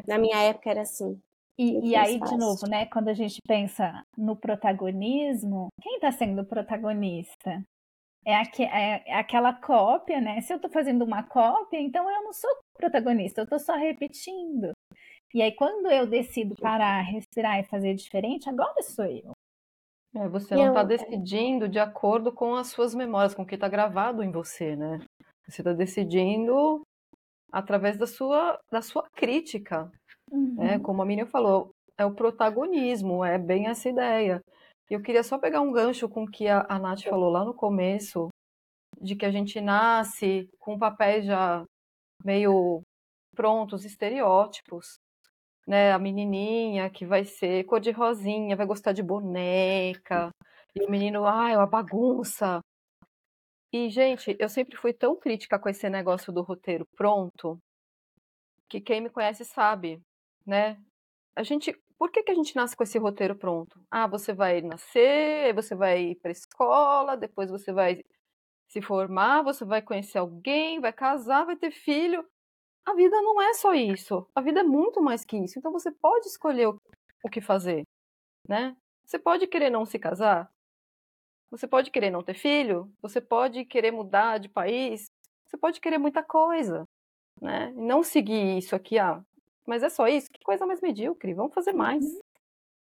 Na 0.07 0.19
minha 0.19 0.43
época 0.43 0.69
era 0.69 0.83
assim. 0.83 1.21
E, 1.59 1.89
e 1.91 1.97
aí, 1.97 2.21
de 2.21 2.37
novo, 2.37 2.69
né, 2.69 2.87
quando 2.87 3.09
a 3.09 3.15
gente 3.15 3.41
pensa 3.47 4.05
no 4.17 4.37
protagonismo, 4.37 5.69
quem 5.83 5.97
está 5.97 6.13
sendo 6.13 6.43
o 6.43 6.47
protagonista? 6.47 7.63
É, 8.25 8.37
aque- 8.37 8.63
é- 8.65 9.03
é 9.07 9.15
aquela 9.15 9.53
cópia, 9.53 10.21
né? 10.21 10.41
Se 10.41 10.53
eu 10.53 10.57
estou 10.57 10.71
fazendo 10.71 11.05
uma 11.05 11.23
cópia, 11.23 11.81
então 11.81 12.09
eu 12.11 12.23
não 12.25 12.33
sou 12.33 12.51
protagonista, 12.77 13.41
eu 13.41 13.45
estou 13.45 13.59
só 13.59 13.75
repetindo. 13.75 14.73
E 15.35 15.43
aí, 15.43 15.53
quando 15.53 15.91
eu 15.91 16.07
decido 16.07 16.55
parar, 16.61 17.01
respirar 17.03 17.59
e 17.59 17.65
fazer 17.65 17.95
diferente, 17.95 18.49
agora 18.49 18.81
sou 18.83 19.05
eu. 19.07 19.33
É, 20.15 20.29
você 20.29 20.55
não 20.55 20.63
eu- 20.63 20.69
está 20.69 20.83
decidindo 20.83 21.69
de 21.69 21.79
acordo 21.79 22.33
com 22.33 22.55
as 22.55 22.69
suas 22.69 22.95
memórias, 22.95 23.35
com 23.35 23.43
o 23.43 23.47
que 23.47 23.55
está 23.57 23.69
gravado 23.69 24.23
em 24.23 24.31
você, 24.31 24.75
né? 24.77 25.01
Você 25.47 25.61
está 25.61 25.73
decidindo 25.73 26.83
através 27.53 27.97
da 27.99 28.07
sua, 28.07 28.59
da 28.71 28.81
sua 28.83 29.09
crítica, 29.15 29.91
né? 30.33 30.79
Como 30.79 31.03
a 31.03 31.07
Miriam 31.07 31.27
falou, 31.27 31.71
é 31.97 32.05
o 32.05 32.15
protagonismo, 32.15 33.25
é 33.25 33.39
bem 33.39 33.67
essa 33.67 33.89
ideia. 33.89 34.41
Eu 34.89 35.03
queria 35.03 35.23
só 35.23 35.39
pegar 35.39 35.61
um 35.61 35.73
gancho 35.73 36.09
com 36.09 36.25
o 36.25 36.31
que 36.31 36.49
a, 36.49 36.65
a 36.69 36.79
Nath 36.79 37.03
falou 37.03 37.31
lá 37.31 37.45
no 37.45 37.55
começo, 37.55 38.29
de 39.01 39.15
que 39.15 39.27
a 39.27 39.31
gente 39.31 39.61
nasce 39.61 40.49
com 40.59 40.79
papéis 40.79 41.25
já 41.25 41.65
meio 42.25 42.83
prontos, 43.35 43.85
estereótipos. 43.85 44.99
Né, 45.67 45.93
a 45.93 45.99
menininha 45.99 46.89
que 46.89 47.05
vai 47.05 47.27
ser 47.27 47.65
cor 47.65 47.79
de 47.79 47.91
rosinha, 47.91 48.57
vai 48.57 48.65
gostar 48.65 48.93
de 48.93 49.03
boneca, 49.03 50.31
e 50.75 50.85
o 50.85 50.91
menino, 50.91 51.27
ah, 51.27 51.51
é 51.51 51.57
uma 51.57 51.67
bagunça. 51.67 52.61
E, 53.73 53.91
gente, 53.91 54.35
eu 54.39 54.49
sempre 54.49 54.77
fui 54.77 54.95
tão 54.95 55.15
crítica 55.15 55.59
com 55.59 55.69
esse 55.69 55.89
negócio 55.91 56.33
do 56.33 56.41
roteiro 56.41 56.87
pronto, 56.97 57.59
que 58.69 58.81
quem 58.81 59.01
me 59.01 59.11
conhece 59.11 59.45
sabe, 59.45 60.01
né? 60.49 60.81
A 61.37 61.43
gente, 61.43 61.73
por 61.99 62.11
que, 62.11 62.23
que 62.23 62.33
a 62.33 62.35
gente 62.35 62.57
nasce 62.57 62.77
com 62.77 62.83
esse 62.83 62.99
roteiro 62.99 63.37
pronto? 63.37 63.81
Ah, 63.91 64.07
você 64.07 64.33
vai 64.33 64.63
nascer, 64.63 65.55
você 65.55 65.75
vai 65.75 66.13
ir 66.13 66.15
para 66.17 66.33
escola, 66.33 67.17
depois 67.17 67.51
você 67.51 67.73
vai 67.73 68.03
se 68.69 68.81
formar, 68.83 69.43
você 69.43 69.65
vai 69.65 69.83
conhecer 69.83 70.19
alguém, 70.19 70.81
vai 70.81 70.93
casar, 70.93 71.45
vai 71.45 71.57
ter 71.57 71.71
filho. 71.71 72.27
A 72.85 72.95
vida 72.95 73.21
não 73.21 73.41
é 73.43 73.53
só 73.55 73.75
isso. 73.75 74.27
A 74.35 74.41
vida 74.41 74.61
é 74.61 74.63
muito 74.63 75.03
mais 75.03 75.25
que 75.25 75.37
isso. 75.37 75.59
Então 75.59 75.71
você 75.71 75.93
pode 75.93 76.27
escolher 76.27 76.69
o, 76.69 76.81
que 77.31 77.41
fazer, 77.41 77.85
né? 78.49 78.75
Você 79.05 79.19
pode 79.19 79.47
querer 79.47 79.71
não 79.71 79.85
se 79.85 79.99
casar. 79.99 80.51
Você 81.51 81.67
pode 81.67 81.91
querer 81.91 82.11
não 82.11 82.23
ter 82.23 82.35
filho. 82.35 82.91
Você 83.03 83.21
pode 83.21 83.65
querer 83.67 83.91
mudar 83.91 84.39
de 84.39 84.49
país. 84.49 85.11
Você 85.47 85.59
pode 85.59 85.81
querer 85.81 85.99
muita 85.99 86.23
coisa, 86.23 86.85
né? 87.41 87.71
E 87.77 87.81
não 87.81 88.03
seguir 88.03 88.59
isso 88.59 88.75
aqui, 88.75 88.99
ah, 88.99 89.23
mas 89.69 89.83
é 89.83 89.91
só 89.91 90.09
isso? 90.09 90.31
Que 90.33 90.43
coisa 90.43 90.65
mais 90.65 90.81
medíocre. 90.81 91.35
Vamos 91.35 91.53
fazer 91.53 91.75
mais. 91.75 92.03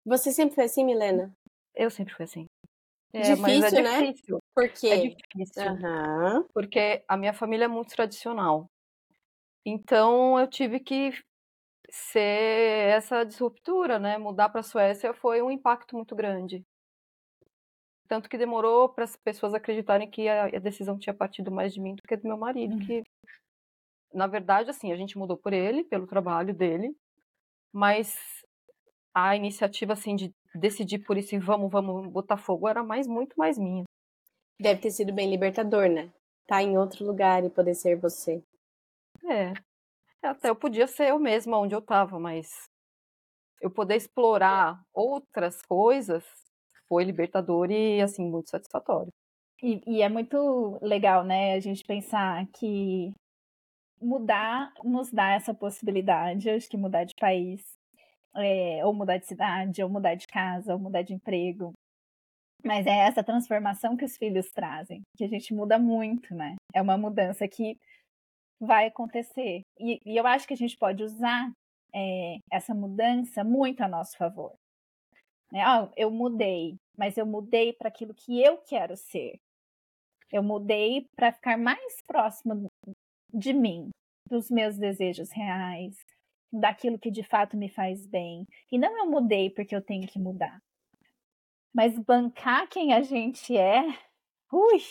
Você 0.05 0.31
sempre 0.31 0.55
foi 0.55 0.63
assim, 0.63 0.85
Milena? 0.85 1.33
Eu 1.75 1.91
sempre 1.91 2.13
fui 2.13 2.23
assim. 2.23 2.45
É, 3.11 3.21
difícil, 3.33 3.79
é 3.79 3.81
né? 3.81 4.01
difícil. 4.03 4.39
Por 4.55 4.69
quê? 4.69 4.87
É 4.87 4.97
difícil. 4.97 5.63
Aham. 5.63 6.45
Porque 6.53 7.03
a 7.07 7.17
minha 7.17 7.33
família 7.33 7.65
é 7.65 7.67
muito 7.67 7.93
tradicional. 7.93 8.69
Então 9.65 10.39
eu 10.39 10.47
tive 10.47 10.79
que 10.79 11.11
ser 11.89 12.89
essa 12.89 13.25
disruptura, 13.25 13.99
né? 13.99 14.17
Mudar 14.17 14.47
para 14.47 14.61
a 14.61 14.63
Suécia 14.63 15.13
foi 15.13 15.41
um 15.41 15.51
impacto 15.51 15.95
muito 15.95 16.15
grande. 16.15 16.63
Tanto 18.07 18.29
que 18.29 18.37
demorou 18.37 18.87
para 18.87 19.03
as 19.03 19.17
pessoas 19.17 19.53
acreditarem 19.53 20.09
que 20.09 20.29
a, 20.29 20.45
a 20.45 20.59
decisão 20.59 20.97
tinha 20.97 21.13
partido 21.13 21.51
mais 21.51 21.73
de 21.73 21.81
mim 21.81 21.95
do 21.95 22.03
que 22.03 22.15
do 22.15 22.27
meu 22.27 22.37
marido, 22.37 22.77
que 22.79 23.03
na 24.13 24.27
verdade 24.27 24.69
assim, 24.69 24.91
a 24.91 24.95
gente 24.95 25.17
mudou 25.17 25.37
por 25.37 25.53
ele, 25.53 25.83
pelo 25.83 26.07
trabalho 26.07 26.53
dele, 26.53 26.95
mas 27.73 28.15
a 29.13 29.35
iniciativa 29.35 29.93
assim 29.93 30.15
de 30.15 30.33
decidir 30.55 30.99
por 30.99 31.17
isso 31.17 31.35
e 31.35 31.39
vamos, 31.39 31.71
vamos 31.71 32.11
botar 32.11 32.37
fogo 32.37 32.67
era 32.67 32.83
mais 32.83 33.07
muito 33.07 33.33
mais 33.37 33.57
minha. 33.57 33.83
Deve 34.59 34.81
ter 34.81 34.91
sido 34.91 35.13
bem 35.13 35.29
libertador, 35.29 35.87
né? 35.89 36.11
Tá 36.47 36.63
em 36.63 36.77
outro 36.77 37.05
lugar 37.05 37.43
e 37.43 37.49
poder 37.49 37.75
ser 37.75 37.99
você. 37.99 38.41
É. 39.25 39.53
Até 40.21 40.49
eu 40.49 40.55
podia 40.55 40.87
ser 40.87 41.09
eu 41.09 41.19
mesma 41.19 41.59
onde 41.59 41.75
eu 41.75 41.79
estava, 41.79 42.19
mas 42.19 42.49
eu 43.61 43.69
poder 43.69 43.95
explorar 43.95 44.81
outras 44.93 45.61
coisas 45.63 46.23
foi 46.87 47.03
libertador 47.03 47.69
e, 47.69 48.01
assim, 48.01 48.29
muito 48.29 48.49
satisfatório. 48.49 49.11
E, 49.61 49.81
e 49.87 50.01
é 50.01 50.09
muito 50.09 50.79
legal, 50.81 51.23
né, 51.23 51.53
a 51.53 51.59
gente 51.59 51.83
pensar 51.83 52.45
que 52.53 53.11
mudar 54.01 54.73
nos 54.83 55.11
dá 55.11 55.31
essa 55.31 55.53
possibilidade, 55.53 56.49
acho 56.49 56.69
que 56.69 56.77
mudar 56.77 57.03
de 57.03 57.15
país, 57.15 57.77
é, 58.35 58.85
ou 58.85 58.93
mudar 58.93 59.17
de 59.17 59.25
cidade, 59.25 59.83
ou 59.83 59.89
mudar 59.89 60.15
de 60.15 60.27
casa, 60.27 60.73
ou 60.73 60.79
mudar 60.79 61.01
de 61.01 61.13
emprego. 61.13 61.73
Mas 62.63 62.85
é 62.85 62.97
essa 63.07 63.23
transformação 63.23 63.95
que 63.95 64.05
os 64.05 64.17
filhos 64.17 64.51
trazem, 64.51 65.01
que 65.15 65.23
a 65.23 65.27
gente 65.27 65.53
muda 65.53 65.77
muito, 65.77 66.33
né? 66.35 66.55
É 66.73 66.81
uma 66.81 66.97
mudança 66.97 67.47
que 67.47 67.77
vai 68.59 68.87
acontecer. 68.87 69.61
E, 69.79 69.99
e 70.05 70.17
eu 70.17 70.25
acho 70.25 70.47
que 70.47 70.53
a 70.53 70.57
gente 70.57 70.77
pode 70.77 71.03
usar 71.03 71.51
é, 71.93 72.37
essa 72.51 72.73
mudança 72.73 73.43
muito 73.43 73.81
a 73.81 73.87
nosso 73.87 74.17
favor. 74.17 74.53
Né? 75.51 75.61
Ah, 75.61 75.89
eu 75.95 76.11
mudei, 76.11 76.75
mas 76.97 77.17
eu 77.17 77.25
mudei 77.25 77.73
para 77.73 77.87
aquilo 77.89 78.13
que 78.13 78.41
eu 78.41 78.57
quero 78.57 78.95
ser. 78.97 79.39
Eu 80.31 80.43
mudei 80.43 81.07
para 81.15 81.31
ficar 81.31 81.57
mais 81.57 82.01
próximo 82.05 82.67
de 83.37 83.53
mim, 83.53 83.89
dos 84.27 84.49
meus 84.49 84.77
desejos 84.77 85.31
reais, 85.31 85.95
daquilo 86.51 86.97
que 86.97 87.11
de 87.11 87.23
fato 87.23 87.55
me 87.55 87.69
faz 87.69 88.05
bem. 88.07 88.47
E 88.71 88.77
não 88.77 88.97
eu 88.97 89.09
mudei 89.09 89.49
porque 89.49 89.75
eu 89.75 89.81
tenho 89.81 90.07
que 90.07 90.19
mudar. 90.19 90.59
Mas 91.73 91.97
bancar 91.99 92.67
quem 92.67 92.93
a 92.93 93.01
gente 93.01 93.55
é, 93.55 93.83
ui, 94.51 94.81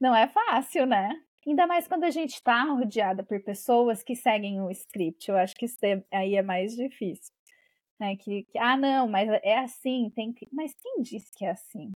não 0.00 0.14
é 0.14 0.26
fácil, 0.26 0.86
né? 0.86 1.10
Ainda 1.46 1.66
mais 1.66 1.86
quando 1.86 2.04
a 2.04 2.10
gente 2.10 2.34
está 2.34 2.62
rodeada 2.64 3.22
por 3.22 3.42
pessoas 3.42 4.02
que 4.02 4.14
seguem 4.14 4.60
o 4.60 4.70
script. 4.70 5.28
Eu 5.28 5.36
acho 5.36 5.54
que 5.54 5.64
isso 5.66 5.78
é, 5.82 6.02
aí 6.12 6.34
é 6.34 6.42
mais 6.42 6.74
difícil. 6.74 7.32
Né? 8.00 8.16
Que, 8.16 8.44
que, 8.44 8.58
ah, 8.58 8.76
não, 8.76 9.08
mas 9.08 9.28
é 9.42 9.58
assim, 9.58 10.10
tem 10.14 10.32
que. 10.32 10.46
Mas 10.52 10.72
quem 10.74 11.02
disse 11.02 11.30
que 11.36 11.44
é 11.44 11.50
assim? 11.50 11.90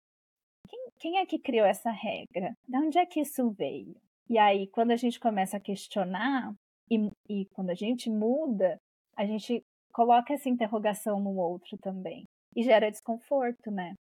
Quem, 0.69 0.91
quem 0.99 1.19
é 1.19 1.27
que 1.27 1.39
criou 1.39 1.67
essa 1.67 1.91
regra? 1.91 2.57
De 2.67 2.79
onde 2.79 2.99
é 2.99 3.07
que 3.07 3.21
isso 3.21 3.51
veio? 3.51 3.97
E 4.31 4.39
aí, 4.39 4.67
quando 4.69 4.93
a 4.93 4.97
gente 4.97 5.21
começa 5.21 5.59
a 5.59 5.61
questionar, 5.61 6.55
e, 6.91 7.11
e 7.29 7.45
quando 7.47 7.71
a 7.71 7.75
gente 7.75 8.09
muda, 8.09 8.79
a 9.17 9.27
gente 9.27 9.63
coloca 9.93 10.33
essa 10.33 10.49
interrogação 10.49 11.21
no 11.21 11.37
outro 11.37 11.77
também. 11.77 12.25
E 12.57 12.63
gera 12.63 12.91
desconforto, 12.91 13.71
né? 13.71 13.95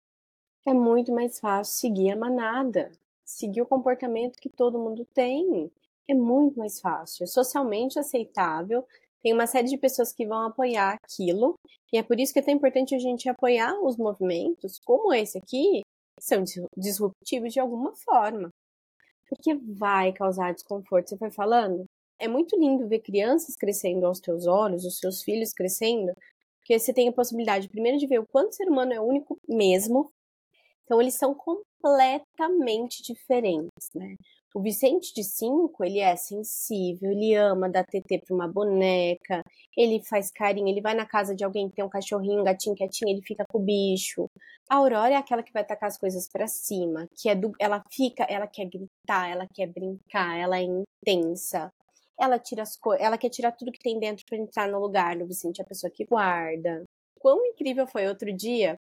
É 0.67 0.73
muito 0.73 1.13
mais 1.13 1.39
fácil 1.39 1.75
seguir 1.75 2.13
a 2.13 2.17
manada 2.17 2.91
seguir 3.31 3.63
o 3.63 3.67
comportamento 3.67 4.41
que 4.41 4.49
todo 4.49 4.79
mundo 4.79 5.07
tem. 5.15 5.71
É 6.09 6.15
muito 6.15 6.59
mais 6.59 6.81
fácil, 6.81 7.25
é 7.25 7.27
socialmente 7.27 7.99
aceitável. 7.99 8.85
Tem 9.23 9.33
uma 9.33 9.47
série 9.47 9.69
de 9.69 9.79
pessoas 9.79 10.13
que 10.13 10.27
vão 10.27 10.47
apoiar 10.47 10.95
aquilo, 10.95 11.55
e 11.93 11.99
é 11.99 12.03
por 12.03 12.19
isso 12.19 12.33
que 12.33 12.39
é 12.39 12.43
tão 12.43 12.55
importante 12.55 12.95
a 12.95 12.99
gente 12.99 13.29
apoiar 13.29 13.79
os 13.81 13.97
movimentos, 13.97 14.81
como 14.85 15.13
esse 15.13 15.39
aqui, 15.39 15.83
que 16.19 16.25
são 16.25 16.43
disruptivos 16.77 17.53
de 17.53 17.61
alguma 17.61 17.95
forma. 17.95 18.49
Porque 19.31 19.55
vai 19.55 20.13
causar 20.13 20.53
desconforto. 20.53 21.09
Você 21.09 21.17
foi 21.17 21.31
falando? 21.31 21.85
É 22.19 22.29
muito 22.29 22.59
lindo 22.59 22.89
ver 22.89 22.99
crianças 23.01 23.57
crescendo 23.57 24.05
aos 24.07 24.21
teus 24.21 24.47
olhos, 24.47 24.85
os 24.85 24.99
seus 24.99 25.23
filhos 25.23 25.53
crescendo, 25.55 26.13
porque 26.59 26.79
você 26.79 26.93
tem 26.93 27.09
a 27.09 27.13
possibilidade, 27.13 27.69
primeiro, 27.69 27.97
de 27.99 28.07
ver 28.07 28.19
o 28.21 28.27
quanto 28.27 28.51
o 28.51 28.55
ser 28.55 28.69
humano 28.69 28.93
é 28.93 29.01
único 29.01 29.39
mesmo, 29.49 30.11
então, 30.85 31.01
eles 31.01 31.15
são 31.15 31.35
completamente 31.35 33.03
diferentes, 33.03 33.91
né? 33.95 34.17
O 34.53 34.61
Vicente 34.61 35.15
de 35.15 35.23
5, 35.23 35.85
ele 35.85 36.01
é 36.01 36.17
sensível, 36.17 37.13
ele 37.13 37.35
ama 37.37 37.69
dar 37.69 37.85
TT 37.85 38.19
para 38.27 38.35
uma 38.35 38.49
boneca, 38.49 39.45
ele 39.77 40.03
faz 40.03 40.29
carinho, 40.33 40.69
ele 40.69 40.81
vai 40.81 40.93
na 40.93 41.07
casa 41.07 41.37
de 41.37 41.45
alguém 41.45 41.69
que 41.69 41.77
tem 41.77 41.85
um 41.85 41.89
cachorrinho, 41.89 42.41
um 42.41 42.45
gatinho 42.45 42.75
quietinho, 42.75 43.13
ele 43.13 43.23
fica 43.23 43.45
com 43.49 43.59
o 43.59 43.63
bicho. 43.63 44.29
A 44.69 44.77
Aurora 44.77 45.15
é 45.15 45.17
aquela 45.17 45.45
que 45.45 45.53
vai 45.53 45.65
tacar 45.65 45.87
as 45.89 45.97
coisas 45.97 46.29
para 46.29 46.49
cima, 46.49 47.07
que 47.17 47.29
é 47.29 47.35
do, 47.37 47.53
ela 47.61 47.81
fica, 47.93 48.25
ela 48.25 48.49
quer 48.49 48.65
gritar, 48.65 49.31
ela 49.31 49.47
quer 49.55 49.69
brincar, 49.69 50.37
ela 50.37 50.59
é 50.59 50.65
intensa. 50.65 51.73
Ela 52.19 52.39
tira 52.39 52.63
as 52.63 52.77
coisas, 52.77 53.07
ela 53.07 53.17
quer 53.17 53.31
tirar 53.31 53.53
tudo 53.53 53.71
que 53.73 53.79
tem 53.79 54.01
dentro 54.01 54.25
para 54.27 54.37
entrar 54.37 54.69
no 54.69 54.81
lugar. 54.81 55.15
No 55.17 55.27
Vicente 55.27 55.61
é 55.61 55.63
a 55.63 55.67
pessoa 55.67 55.91
que 55.91 56.05
guarda. 56.05 56.83
Quão 57.21 57.45
incrível 57.47 57.87
foi 57.87 58.09
outro 58.09 58.33
dia 58.35 58.77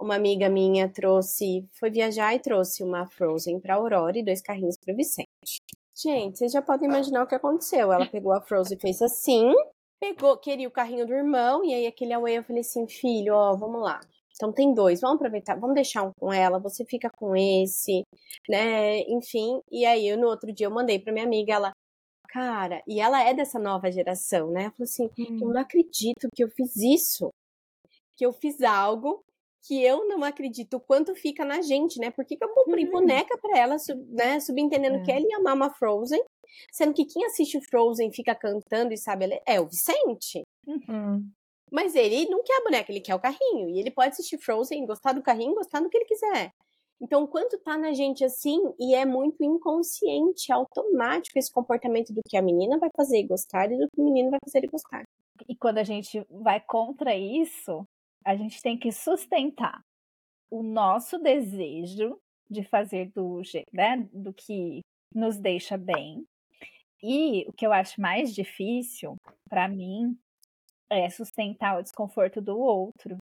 uma 0.00 0.16
amiga 0.16 0.48
minha 0.48 0.88
trouxe, 0.88 1.66
foi 1.72 1.90
viajar 1.90 2.34
e 2.34 2.40
trouxe 2.40 2.82
uma 2.82 3.06
Frozen 3.06 3.60
para 3.60 3.74
Aurora 3.74 4.18
e 4.18 4.24
dois 4.24 4.40
carrinhos 4.40 4.76
para 4.76 4.94
Vicente. 4.94 5.28
Gente, 5.94 6.38
vocês 6.38 6.52
já 6.52 6.62
podem 6.62 6.88
imaginar 6.88 7.22
o 7.22 7.26
que 7.26 7.34
aconteceu. 7.34 7.92
Ela 7.92 8.06
pegou 8.06 8.32
a 8.32 8.40
Frozen 8.40 8.76
e 8.76 8.80
fez 8.80 9.02
assim, 9.02 9.52
pegou, 10.00 10.36
queria 10.36 10.66
o 10.66 10.72
carrinho 10.72 11.06
do 11.06 11.12
irmão, 11.12 11.64
e 11.64 11.72
aí 11.72 11.86
aquele 11.86 12.12
away 12.12 12.38
eu 12.38 12.42
falei 12.42 12.62
assim, 12.62 12.88
filho, 12.88 13.34
ó, 13.34 13.54
vamos 13.54 13.80
lá. 13.80 14.00
Então 14.34 14.52
tem 14.52 14.74
dois, 14.74 15.00
vamos 15.00 15.16
aproveitar, 15.16 15.54
vamos 15.54 15.74
deixar 15.74 16.02
um 16.02 16.10
com 16.18 16.32
ela, 16.32 16.58
você 16.58 16.84
fica 16.84 17.08
com 17.16 17.36
esse, 17.36 18.02
né? 18.48 19.00
Enfim, 19.02 19.60
e 19.70 19.84
aí 19.84 20.16
no 20.16 20.26
outro 20.26 20.52
dia 20.52 20.66
eu 20.66 20.70
mandei 20.72 20.98
para 20.98 21.12
minha 21.12 21.24
amiga, 21.24 21.52
ela, 21.52 21.72
cara, 22.28 22.82
e 22.88 23.00
ela 23.00 23.22
é 23.22 23.32
dessa 23.32 23.60
nova 23.60 23.92
geração, 23.92 24.50
né? 24.50 24.62
Ela 24.62 24.72
falou 24.72 24.84
assim, 24.84 25.04
hum. 25.18 25.38
eu 25.40 25.48
não 25.50 25.60
acredito 25.60 26.28
que 26.34 26.42
eu 26.42 26.48
fiz 26.48 26.74
isso. 26.76 27.28
Que 28.16 28.26
eu 28.26 28.32
fiz 28.32 28.60
algo 28.62 29.22
que 29.62 29.82
eu 29.82 30.08
não 30.08 30.24
acredito 30.24 30.74
o 30.74 30.80
quanto 30.80 31.14
fica 31.14 31.44
na 31.44 31.62
gente, 31.62 31.98
né? 31.98 32.10
Por 32.10 32.24
que, 32.24 32.36
que 32.36 32.44
eu 32.44 32.48
comprei 32.48 32.84
uhum. 32.84 32.90
boneca 32.90 33.38
para 33.38 33.58
ela, 33.58 33.76
né? 34.08 34.40
Subentendendo 34.40 34.96
é. 34.96 35.02
que 35.02 35.10
ela 35.12 35.20
ia 35.20 35.36
amar 35.36 35.54
uma 35.54 35.70
Frozen, 35.70 36.22
sendo 36.72 36.94
que 36.94 37.04
quem 37.04 37.24
assiste 37.24 37.60
Frozen 37.68 38.12
fica 38.12 38.34
cantando 38.34 38.92
e 38.92 38.98
sabe, 38.98 39.40
é 39.46 39.60
o 39.60 39.66
Vicente. 39.66 40.42
Uhum. 40.66 41.28
Mas 41.70 41.94
ele 41.94 42.28
não 42.28 42.42
quer 42.42 42.58
a 42.58 42.64
boneca, 42.64 42.92
ele 42.92 43.00
quer 43.00 43.14
o 43.14 43.20
carrinho. 43.20 43.68
E 43.70 43.78
ele 43.78 43.90
pode 43.90 44.10
assistir 44.10 44.38
Frozen, 44.38 44.84
gostar 44.84 45.12
do 45.12 45.22
carrinho, 45.22 45.54
gostar 45.54 45.80
do 45.80 45.88
que 45.88 45.96
ele 45.96 46.04
quiser. 46.04 46.52
Então, 47.00 47.26
quanto 47.26 47.58
tá 47.58 47.76
na 47.76 47.92
gente 47.92 48.24
assim, 48.24 48.60
e 48.78 48.94
é 48.94 49.04
muito 49.04 49.42
inconsciente, 49.42 50.52
automático 50.52 51.36
esse 51.36 51.50
comportamento 51.50 52.12
do 52.12 52.20
que 52.28 52.36
a 52.36 52.42
menina 52.42 52.78
vai 52.78 52.90
fazer 52.96 53.18
e 53.18 53.26
gostar 53.26 53.72
e 53.72 53.76
do 53.76 53.88
que 53.90 54.00
o 54.00 54.04
menino 54.04 54.30
vai 54.30 54.38
fazer 54.44 54.64
e 54.64 54.68
gostar. 54.68 55.02
E 55.48 55.56
quando 55.56 55.78
a 55.78 55.82
gente 55.82 56.24
vai 56.30 56.60
contra 56.60 57.16
isso, 57.16 57.84
a 58.24 58.36
gente 58.36 58.60
tem 58.62 58.78
que 58.78 58.92
sustentar 58.92 59.80
o 60.50 60.62
nosso 60.62 61.18
desejo 61.18 62.18
de 62.48 62.62
fazer 62.62 63.10
do, 63.14 63.40
né, 63.72 64.08
do 64.12 64.32
que 64.32 64.80
nos 65.14 65.38
deixa 65.38 65.76
bem 65.76 66.24
E 67.02 67.44
o 67.48 67.52
que 67.52 67.66
eu 67.66 67.72
acho 67.72 68.00
mais 68.00 68.34
difícil 68.34 69.16
para 69.48 69.68
mim 69.68 70.16
é 70.90 71.08
sustentar 71.08 71.78
o 71.78 71.82
desconforto 71.82 72.40
do 72.40 72.58
outro. 72.58 73.16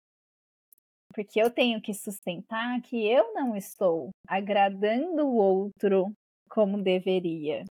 Porque 1.13 1.41
eu 1.41 1.51
tenho 1.51 1.81
que 1.81 1.93
sustentar 1.93 2.81
que 2.83 3.07
eu 3.07 3.33
não 3.35 3.57
estou 3.57 4.11
agradando 4.29 5.27
o 5.27 5.37
outro 5.37 6.13
como 6.49 6.83
deveria. 6.83 7.65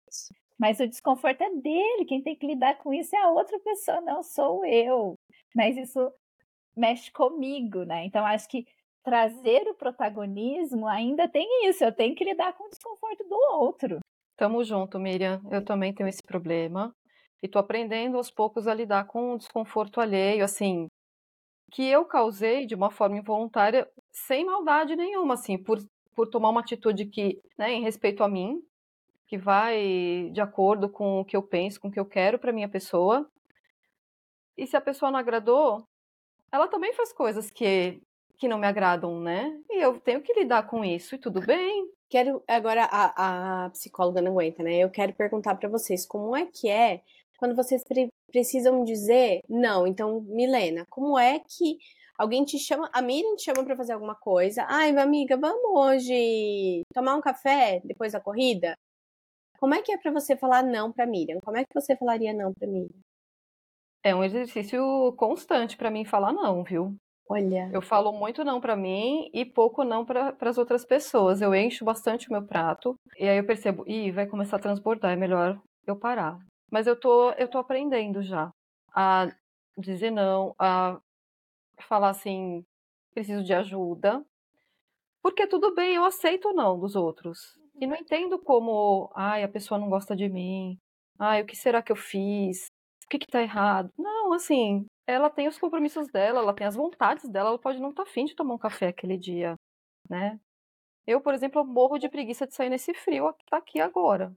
Mas 0.59 0.81
o 0.81 0.89
desconforto 0.89 1.43
é 1.43 1.51
dele, 1.55 2.05
quem 2.07 2.23
tem 2.23 2.37
que 2.37 2.47
lidar 2.47 2.79
com 2.79 2.93
isso 2.93 3.15
é 3.15 3.21
a 3.21 3.31
outra 3.31 3.59
pessoa, 3.61 4.01
não 4.01 4.23
sou 4.23 4.65
eu. 4.65 5.15
Mas 5.55 5.77
isso 5.77 6.13
mexe 6.77 7.11
comigo, 7.11 7.85
né? 7.85 8.05
Então 8.05 8.25
acho 8.27 8.49
que 8.49 8.67
trazer 9.03 9.69
o 9.69 9.75
protagonismo 9.75 10.87
ainda 10.87 11.29
tem 11.29 11.69
isso, 11.69 11.85
eu 11.85 11.93
tenho 11.93 12.15
que 12.15 12.25
lidar 12.25 12.55
com 12.55 12.65
o 12.65 12.71
desconforto 12.71 13.23
do 13.29 13.37
outro. 13.53 13.99
Tamo 14.37 14.65
junto, 14.65 14.99
Miriam. 14.99 15.41
Eu 15.51 15.65
também 15.65 15.95
tenho 15.95 16.09
esse 16.09 16.23
problema. 16.23 16.95
E 17.43 17.49
tô 17.49 17.59
aprendendo 17.59 18.17
aos 18.17 18.31
poucos 18.31 18.67
a 18.67 18.75
lidar 18.75 19.07
com 19.07 19.35
o 19.35 19.39
desconforto 19.39 20.01
alheio, 20.01 20.43
assim, 20.43 20.89
que 21.71 21.85
eu 21.87 22.05
causei 22.05 22.67
de 22.67 22.75
uma 22.75 22.91
forma 22.91 23.19
involuntária, 23.19 23.89
sem 24.11 24.45
maldade 24.45 24.97
nenhuma, 24.97 25.35
assim, 25.35 25.63
por, 25.63 25.79
por 26.15 26.29
tomar 26.29 26.49
uma 26.49 26.61
atitude 26.61 27.07
que, 27.07 27.41
né, 27.59 27.73
em 27.73 27.83
respeito 27.83 28.25
a 28.25 28.29
mim, 28.29 28.63
que 29.27 29.37
vai 29.37 30.31
de 30.33 30.41
acordo 30.41 30.89
com 30.89 31.21
o 31.21 31.25
que 31.25 31.37
eu 31.37 31.43
penso, 31.43 31.81
com 31.81 31.89
o 31.89 31.91
que 31.91 32.01
eu 32.01 32.07
quero 32.07 32.39
para 32.39 32.53
minha 32.53 32.69
pessoa. 32.69 33.29
E 34.57 34.67
se 34.67 34.77
a 34.77 34.81
pessoa 34.81 35.11
não 35.11 35.19
agradou, 35.19 35.87
ela 36.55 36.69
também 36.69 36.93
faz 36.95 37.13
coisas 37.13 37.51
que 37.51 38.01
que 38.37 38.49
não 38.49 38.59
me 38.59 38.67
agradam, 38.67 39.21
né? 39.21 39.57
E 39.71 39.81
eu 39.85 39.99
tenho 40.01 40.21
que 40.21 40.33
lidar 40.35 40.67
com 40.67 40.85
isso 40.85 41.15
e 41.15 41.19
tudo 41.19 41.41
bem. 41.41 41.89
Quero 42.09 42.43
agora 42.49 42.85
a, 42.85 43.67
a 43.67 43.71
psicóloga 43.71 44.21
não 44.21 44.33
aguenta, 44.33 44.63
né? 44.63 44.79
Eu 44.79 44.91
quero 44.91 45.15
perguntar 45.15 45.55
para 45.55 45.69
vocês 45.69 46.05
como 46.05 46.37
é 46.37 46.47
que 46.47 46.69
é 46.69 47.01
quando 47.39 47.55
vocês 47.55 47.83
pre 47.85 48.09
precisam 48.29 48.85
dizer 48.85 49.41
não. 49.49 49.87
Então, 49.87 50.21
Milena, 50.23 50.85
como 50.91 51.19
é 51.19 51.39
que 51.39 51.79
alguém 52.19 52.45
te 52.45 52.59
chama, 52.59 52.91
a 52.93 53.01
Miriam 53.03 53.37
te 53.37 53.45
chama 53.45 53.65
para 53.65 53.77
fazer 53.77 53.93
alguma 53.93 54.15
coisa? 54.17 54.67
Ai, 54.69 54.91
minha 54.93 55.05
amiga, 55.05 55.37
vamos 55.37 55.63
hoje 55.65 56.83
tomar 56.93 57.15
um 57.17 57.21
café 57.21 57.81
depois 57.85 58.13
da 58.13 58.21
corrida? 58.21 58.77
Como 59.59 59.75
é 59.75 59.83
que 59.83 59.93
é 59.93 59.99
para 59.99 60.13
você 60.13 60.37
falar 60.37 60.63
não 60.63 60.93
para 60.93 61.07
Miriam? 61.07 61.41
Como 61.41 61.57
é 61.57 61.65
que 61.65 61.75
você 61.75 61.97
falaria 61.97 62.35
não 62.35 62.53
para 62.53 62.69
Miriam? 62.69 63.01
É 64.05 64.15
um 64.15 64.23
exercício 64.23 65.15
constante 65.17 65.79
para 65.79 65.91
mim 65.91 66.05
falar 66.05 66.31
não, 66.31 66.63
viu? 66.63 66.95
Olha. 67.27 67.71
Eu 67.73 67.81
falo 67.81 68.13
muito 68.13 68.45
não 68.45 68.61
para 68.61 68.77
mim 68.77 69.31
e 69.33 69.47
pouco 69.47 69.83
não 69.83 70.05
para 70.05 70.37
as 70.39 70.59
outras 70.59 70.85
pessoas. 70.85 71.41
Eu 71.41 71.55
encho 71.55 71.87
bastante 71.87 72.29
o 72.29 72.33
meu 72.33 72.47
prato 72.47 72.95
e 73.19 73.27
aí 73.27 73.39
eu 73.39 73.47
percebo, 73.47 73.83
ih, 73.89 74.13
vai 74.13 74.27
começar 74.27 74.57
a 74.57 74.61
transbordar, 74.61 75.13
é 75.13 75.17
melhor 75.17 75.59
eu 75.87 75.97
parar. 75.97 76.39
Mas 76.71 76.87
eu 76.87 77.01
tô, 77.01 77.31
eu 77.33 77.49
tô 77.49 77.57
aprendendo 77.57 78.23
já 78.23 78.51
a 78.95 79.29
dizer 79.79 80.11
não, 80.11 80.55
a 80.59 81.01
falar 81.89 82.11
assim, 82.11 82.63
preciso 83.15 83.43
de 83.43 83.55
ajuda. 83.55 84.23
Porque 85.23 85.47
tudo 85.47 85.75
bem, 85.75 85.95
eu 85.95 86.05
aceito 86.05 86.51
o 86.51 86.53
não 86.53 86.79
dos 86.79 86.95
outros. 86.95 87.39
E 87.81 87.87
não 87.87 87.97
entendo 87.97 88.39
como, 88.39 89.11
ai, 89.15 89.43
a 89.43 89.49
pessoa 89.49 89.81
não 89.81 89.89
gosta 89.89 90.15
de 90.15 90.29
mim. 90.29 90.77
Ai, 91.19 91.43
o 91.43 91.47
que 91.47 91.57
será 91.57 91.83
que 91.83 91.91
eu 91.91 91.97
fiz? 91.97 92.67
O 93.05 93.09
que 93.09 93.19
que 93.19 93.27
tá 93.27 93.43
errado? 93.43 93.91
Não, 93.99 94.33
assim, 94.33 94.87
ela 95.07 95.29
tem 95.31 95.47
os 95.47 95.59
compromissos 95.59 96.09
dela, 96.09 96.41
ela 96.41 96.55
tem 96.55 96.67
as 96.67 96.75
vontades 96.75 97.29
dela, 97.29 97.51
ela 97.51 97.59
pode 97.59 97.79
não 97.79 97.91
estar 97.91 98.05
tá 98.05 98.09
afim 98.09 98.25
de 98.25 98.35
tomar 98.35 98.55
um 98.55 98.59
café 98.59 98.89
aquele 98.89 99.17
dia, 99.17 99.55
né? 100.09 100.41
Eu, 101.07 101.21
por 101.21 101.35
exemplo, 101.35 101.65
morro 101.65 101.99
de 101.99 102.09
preguiça 102.09 102.47
de 102.47 102.55
sair 102.55 102.71
nesse 102.71 102.95
frio 102.95 103.33
que 103.35 103.45
tá 103.45 103.59
aqui 103.59 103.81
agora. 103.81 104.35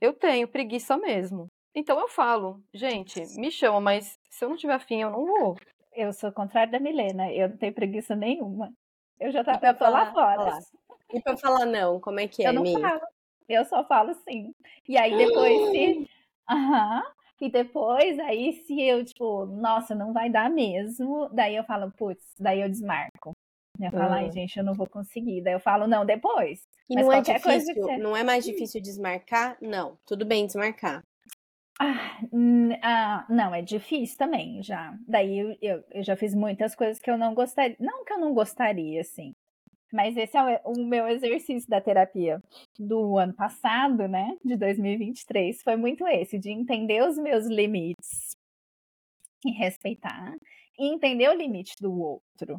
Eu 0.00 0.12
tenho 0.12 0.46
preguiça 0.46 0.96
mesmo. 0.96 1.48
Então 1.74 1.98
eu 1.98 2.08
falo, 2.08 2.62
gente, 2.72 3.20
me 3.38 3.50
chama, 3.50 3.80
mas 3.80 4.18
se 4.30 4.44
eu 4.44 4.48
não 4.48 4.56
tiver 4.56 4.74
afim, 4.74 5.02
eu 5.02 5.10
não 5.10 5.26
vou. 5.26 5.56
Eu 5.92 6.12
sou 6.12 6.30
contrário 6.32 6.70
da 6.70 6.78
Milena, 6.78 7.32
eu 7.32 7.48
não 7.48 7.56
tenho 7.56 7.74
preguiça 7.74 8.14
nenhuma. 8.14 8.72
Eu 9.18 9.32
já 9.32 9.42
tava, 9.42 9.66
eu 9.66 9.76
tô 9.76 9.88
lá 9.88 10.12
fora. 10.12 10.36
Falar. 10.36 10.60
E 11.12 11.20
pra 11.20 11.36
falar 11.36 11.66
não, 11.66 12.00
como 12.00 12.20
é 12.20 12.28
que 12.28 12.44
é, 12.44 12.48
Eu 12.48 12.52
não 12.52 12.62
Mi? 12.62 12.72
falo. 12.80 13.00
Eu 13.48 13.64
só 13.64 13.84
falo 13.84 14.14
sim. 14.14 14.52
E 14.88 14.96
aí 14.96 15.16
depois 15.16 15.70
se. 15.70 16.08
Aham. 16.48 17.02
E 17.40 17.50
depois, 17.50 18.18
aí, 18.20 18.52
se 18.66 18.80
eu, 18.82 19.04
tipo, 19.04 19.44
nossa, 19.46 19.94
não 19.94 20.12
vai 20.12 20.30
dar 20.30 20.50
mesmo, 20.50 21.28
daí 21.30 21.54
eu 21.56 21.64
falo, 21.64 21.90
putz, 21.92 22.24
daí 22.38 22.60
eu 22.62 22.68
desmarco. 22.68 23.32
Eu 23.78 23.90
falo, 23.90 24.14
ai, 24.14 24.26
Ah. 24.28 24.30
gente, 24.32 24.56
eu 24.58 24.64
não 24.64 24.72
vou 24.72 24.88
conseguir. 24.88 25.42
Daí 25.42 25.52
eu 25.52 25.60
falo, 25.60 25.86
não, 25.86 26.06
depois. 26.06 26.66
E 26.88 26.94
Mas 26.94 27.04
não 27.04 27.12
é 27.12 27.20
difícil, 27.20 27.74
você- 27.74 27.98
não 27.98 28.16
é 28.16 28.24
mais 28.24 28.44
difícil 28.44 28.80
desmarcar? 28.80 29.58
Não, 29.60 29.98
tudo 30.06 30.24
bem 30.24 30.46
desmarcar. 30.46 31.02
Ah, 31.78 32.20
hum, 32.32 32.70
ah, 32.82 33.26
não, 33.28 33.54
é 33.54 33.60
difícil 33.60 34.16
também, 34.16 34.62
já. 34.62 34.96
Daí 35.06 35.38
eu, 35.38 35.56
eu, 35.60 35.84
eu 35.90 36.02
já 36.02 36.16
fiz 36.16 36.34
muitas 36.34 36.74
coisas 36.74 36.98
que 36.98 37.10
eu 37.10 37.18
não 37.18 37.34
gostaria. 37.34 37.76
Não 37.78 38.02
que 38.02 38.14
eu 38.14 38.18
não 38.18 38.32
gostaria, 38.32 39.02
assim. 39.02 39.32
Mas 39.92 40.16
esse 40.16 40.36
é 40.36 40.60
o, 40.64 40.84
meu 40.84 41.06
exercício 41.08 41.68
da 41.68 41.80
terapia 41.80 42.42
do 42.78 43.18
ano 43.18 43.34
passado, 43.34 44.08
né? 44.08 44.36
De 44.44 44.56
2023. 44.56 45.62
Foi 45.62 45.76
muito 45.76 46.06
esse, 46.06 46.38
de 46.38 46.50
entender 46.50 47.02
os 47.02 47.16
meus 47.16 47.46
limites 47.46 48.36
e 49.44 49.50
respeitar. 49.52 50.34
E 50.78 50.92
entender 50.92 51.28
o 51.28 51.34
limite 51.34 51.74
do 51.80 51.92
outro. 52.00 52.58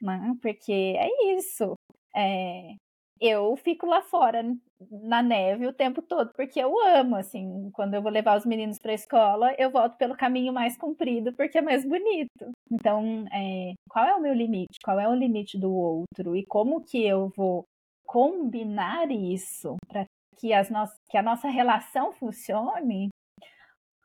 Né? 0.00 0.36
Porque 0.40 0.72
é 0.72 1.36
isso. 1.36 1.74
É, 2.14 2.74
eu 3.20 3.56
fico 3.56 3.86
lá 3.86 4.02
fora 4.02 4.42
na 4.90 5.22
neve 5.22 5.66
o 5.66 5.72
tempo 5.72 6.00
todo, 6.00 6.32
porque 6.34 6.60
eu 6.60 6.78
amo, 6.80 7.16
assim, 7.16 7.70
quando 7.72 7.94
eu 7.94 8.02
vou 8.02 8.10
levar 8.12 8.36
os 8.36 8.46
meninos 8.46 8.78
para 8.78 8.92
a 8.92 8.94
escola, 8.94 9.54
eu 9.58 9.70
volto 9.70 9.96
pelo 9.96 10.16
caminho 10.16 10.52
mais 10.52 10.76
comprido, 10.76 11.32
porque 11.32 11.58
é 11.58 11.62
mais 11.62 11.84
bonito. 11.84 12.50
Então, 12.70 13.24
é, 13.32 13.74
qual 13.88 14.04
é 14.04 14.14
o 14.14 14.20
meu 14.20 14.32
limite? 14.32 14.78
Qual 14.84 14.98
é 15.00 15.08
o 15.08 15.14
limite 15.14 15.58
do 15.58 15.72
outro? 15.72 16.36
E 16.36 16.46
como 16.46 16.84
que 16.84 17.04
eu 17.04 17.32
vou 17.36 17.64
combinar 18.06 19.10
isso 19.10 19.76
para 19.86 20.04
que, 20.36 20.52
as 20.52 20.68
que 21.08 21.16
a 21.16 21.22
nossa 21.22 21.48
relação 21.48 22.12
funcione? 22.12 23.08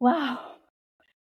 Uau! 0.01 0.57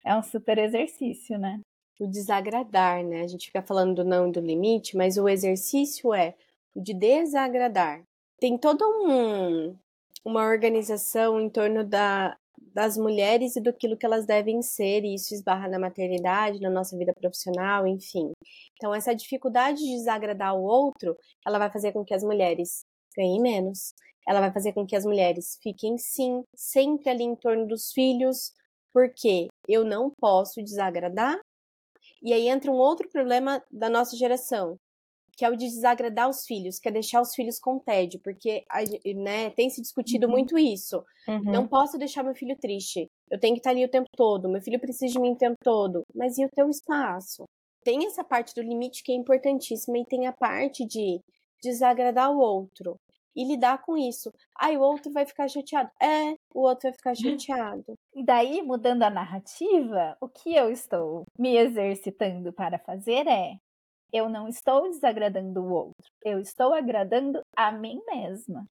É 0.05 0.15
um 0.15 0.23
super 0.23 0.57
exercício, 0.57 1.37
né? 1.37 1.59
O 1.99 2.07
desagradar, 2.07 3.03
né? 3.03 3.21
A 3.21 3.27
gente 3.27 3.47
fica 3.47 3.61
falando 3.61 3.95
do 3.95 4.05
não 4.05 4.29
do 4.29 4.39
limite, 4.39 4.95
mas 4.95 5.17
o 5.17 5.27
exercício 5.27 6.13
é 6.13 6.35
o 6.75 6.81
de 6.81 6.93
desagradar. 6.93 8.03
Tem 8.39 8.57
toda 8.57 8.87
um, 8.87 9.75
uma 10.23 10.45
organização 10.45 11.39
em 11.41 11.49
torno 11.49 11.83
da, 11.83 12.37
das 12.73 12.95
mulheres 12.97 13.55
e 13.55 13.61
do 13.61 13.73
que 13.73 13.87
elas 14.03 14.25
devem 14.25 14.61
ser, 14.61 15.03
e 15.03 15.15
isso 15.15 15.33
esbarra 15.33 15.67
na 15.67 15.79
maternidade, 15.79 16.59
na 16.59 16.69
nossa 16.69 16.95
vida 16.95 17.13
profissional, 17.19 17.87
enfim. 17.87 18.31
Então, 18.75 18.93
essa 18.93 19.15
dificuldade 19.15 19.79
de 19.79 19.97
desagradar 19.97 20.55
o 20.55 20.63
outro, 20.63 21.17
ela 21.45 21.57
vai 21.57 21.71
fazer 21.71 21.91
com 21.91 22.05
que 22.05 22.13
as 22.13 22.23
mulheres 22.23 22.85
ganhem 23.15 23.41
menos. 23.41 23.93
Ela 24.27 24.39
vai 24.41 24.51
fazer 24.51 24.73
com 24.73 24.85
que 24.85 24.95
as 24.95 25.05
mulheres 25.05 25.57
fiquem, 25.63 25.97
sim, 25.97 26.43
sempre 26.55 27.09
ali 27.09 27.23
em 27.23 27.35
torno 27.35 27.65
dos 27.65 27.91
filhos, 27.91 28.51
porque 28.93 29.47
eu 29.67 29.83
não 29.83 30.11
posso 30.19 30.61
desagradar. 30.61 31.39
E 32.21 32.33
aí 32.33 32.47
entra 32.47 32.71
um 32.71 32.75
outro 32.75 33.09
problema 33.09 33.63
da 33.71 33.89
nossa 33.89 34.15
geração, 34.15 34.77
que 35.37 35.45
é 35.45 35.49
o 35.49 35.55
de 35.55 35.67
desagradar 35.67 36.27
os 36.27 36.45
filhos, 36.45 36.79
que 36.79 36.89
é 36.89 36.91
deixar 36.91 37.21
os 37.21 37.35
filhos 37.35 37.59
com 37.59 37.77
tédio, 37.77 38.19
porque 38.23 38.65
né, 39.15 39.51
tem 39.51 39.69
se 39.69 39.79
discutido 39.81 40.25
Uhum. 40.25 40.31
muito 40.31 40.57
isso. 40.57 41.03
Uhum. 41.27 41.51
Não 41.51 41.67
posso 41.67 41.97
deixar 41.97 42.23
meu 42.23 42.33
filho 42.33 42.57
triste. 42.59 43.07
Eu 43.29 43.39
tenho 43.39 43.53
que 43.53 43.59
estar 43.59 43.69
ali 43.69 43.85
o 43.85 43.89
tempo 43.89 44.09
todo. 44.17 44.49
Meu 44.49 44.61
filho 44.61 44.79
precisa 44.79 45.13
de 45.13 45.19
mim 45.19 45.33
o 45.33 45.37
tempo 45.37 45.57
todo. 45.63 46.01
Mas 46.15 46.37
e 46.39 46.45
o 46.45 46.49
teu 46.49 46.67
espaço? 46.69 47.43
Tem 47.83 48.05
essa 48.07 48.23
parte 48.23 48.53
do 48.55 48.61
limite 48.61 49.03
que 49.03 49.11
é 49.11 49.15
importantíssima 49.15 49.99
e 49.99 50.05
tem 50.05 50.25
a 50.25 50.33
parte 50.33 50.85
de 50.85 51.19
desagradar 51.61 52.31
o 52.31 52.39
outro 52.39 52.95
e 53.35 53.43
lidar 53.45 53.81
com 53.83 53.95
isso. 53.95 54.31
Aí 54.59 54.75
o 54.75 54.81
outro 54.81 55.11
vai 55.13 55.25
ficar 55.25 55.47
chateado. 55.47 55.89
É, 56.01 56.33
o 56.55 56.61
outro 56.61 56.89
vai 56.89 56.93
ficar 56.93 57.13
chateado. 57.15 57.93
E 58.15 58.25
daí, 58.25 58.63
mudando 58.63 59.03
a 59.03 59.09
narrativa, 59.11 60.17
o 60.19 60.27
que 60.27 60.55
eu 60.55 60.71
estou 60.71 61.23
me 61.37 61.55
exercitando 61.57 62.51
para 62.51 62.79
fazer 62.79 63.27
é: 63.27 63.53
eu 64.11 64.29
não 64.29 64.47
estou 64.47 64.83
desagradando 64.89 65.61
o 65.61 65.71
outro, 65.71 66.11
eu 66.23 66.39
estou 66.39 66.73
agradando 66.73 67.41
a 67.55 67.71
mim 67.71 68.01
mesma. 68.07 68.65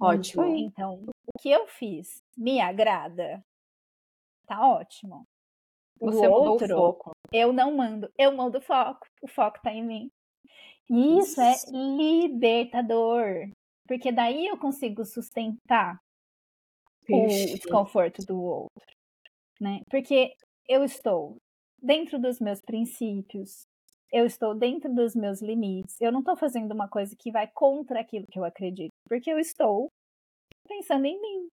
Ótimo. 0.00 0.44
Então, 0.44 1.04
o 1.26 1.38
que 1.40 1.50
eu 1.50 1.66
fiz 1.66 2.22
me 2.36 2.60
agrada? 2.60 3.42
Tá 4.46 4.66
ótimo. 4.66 5.24
O 6.00 6.06
Você 6.06 6.26
mudou 6.28 6.54
outro, 6.54 6.66
o 6.66 6.76
foco. 6.76 7.10
eu 7.32 7.52
não 7.52 7.76
mando, 7.76 8.10
eu 8.18 8.32
mando 8.34 8.58
o 8.58 8.62
foco, 8.62 9.06
o 9.22 9.28
foco 9.28 9.60
tá 9.62 9.72
em 9.72 9.84
mim. 9.84 10.10
E 10.88 11.18
isso 11.18 11.40
é 11.40 11.52
Isso. 11.52 11.70
libertador, 11.72 13.50
porque 13.86 14.10
daí 14.10 14.46
eu 14.46 14.58
consigo 14.58 15.04
sustentar 15.04 16.00
o 17.10 17.26
Perfeito. 17.26 17.56
desconforto 17.58 18.24
do 18.24 18.42
outro, 18.42 18.96
né? 19.60 19.80
Porque 19.90 20.34
eu 20.68 20.82
estou 20.84 21.36
dentro 21.80 22.18
dos 22.18 22.40
meus 22.40 22.60
princípios, 22.60 23.62
eu 24.12 24.26
estou 24.26 24.54
dentro 24.54 24.92
dos 24.92 25.14
meus 25.14 25.40
limites, 25.40 26.00
eu 26.00 26.10
não 26.12 26.20
estou 26.20 26.36
fazendo 26.36 26.72
uma 26.72 26.88
coisa 26.88 27.14
que 27.16 27.30
vai 27.30 27.46
contra 27.48 28.00
aquilo 28.00 28.26
que 28.26 28.38
eu 28.38 28.44
acredito, 28.44 28.92
porque 29.08 29.30
eu 29.30 29.38
estou 29.38 29.88
pensando 30.68 31.06
em 31.06 31.20
mim. 31.20 31.48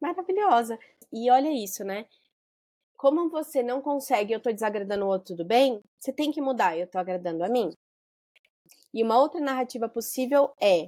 Maravilhosa. 0.00 0.78
E 1.12 1.30
olha 1.30 1.50
isso, 1.50 1.84
né? 1.84 2.06
Como 2.96 3.30
você 3.30 3.62
não 3.62 3.80
consegue, 3.80 4.32
eu 4.32 4.40
tô 4.40 4.52
desagradando 4.52 5.04
o 5.04 5.08
outro, 5.08 5.36
tudo 5.36 5.44
bem? 5.44 5.80
Você 5.98 6.12
tem 6.12 6.30
que 6.30 6.40
mudar, 6.40 6.76
eu 6.76 6.86
tô 6.86 6.98
agradando 6.98 7.44
a 7.44 7.48
mim. 7.48 7.70
E 8.94 9.02
uma 9.02 9.18
outra 9.18 9.40
narrativa 9.40 9.88
possível 9.88 10.52
é: 10.60 10.86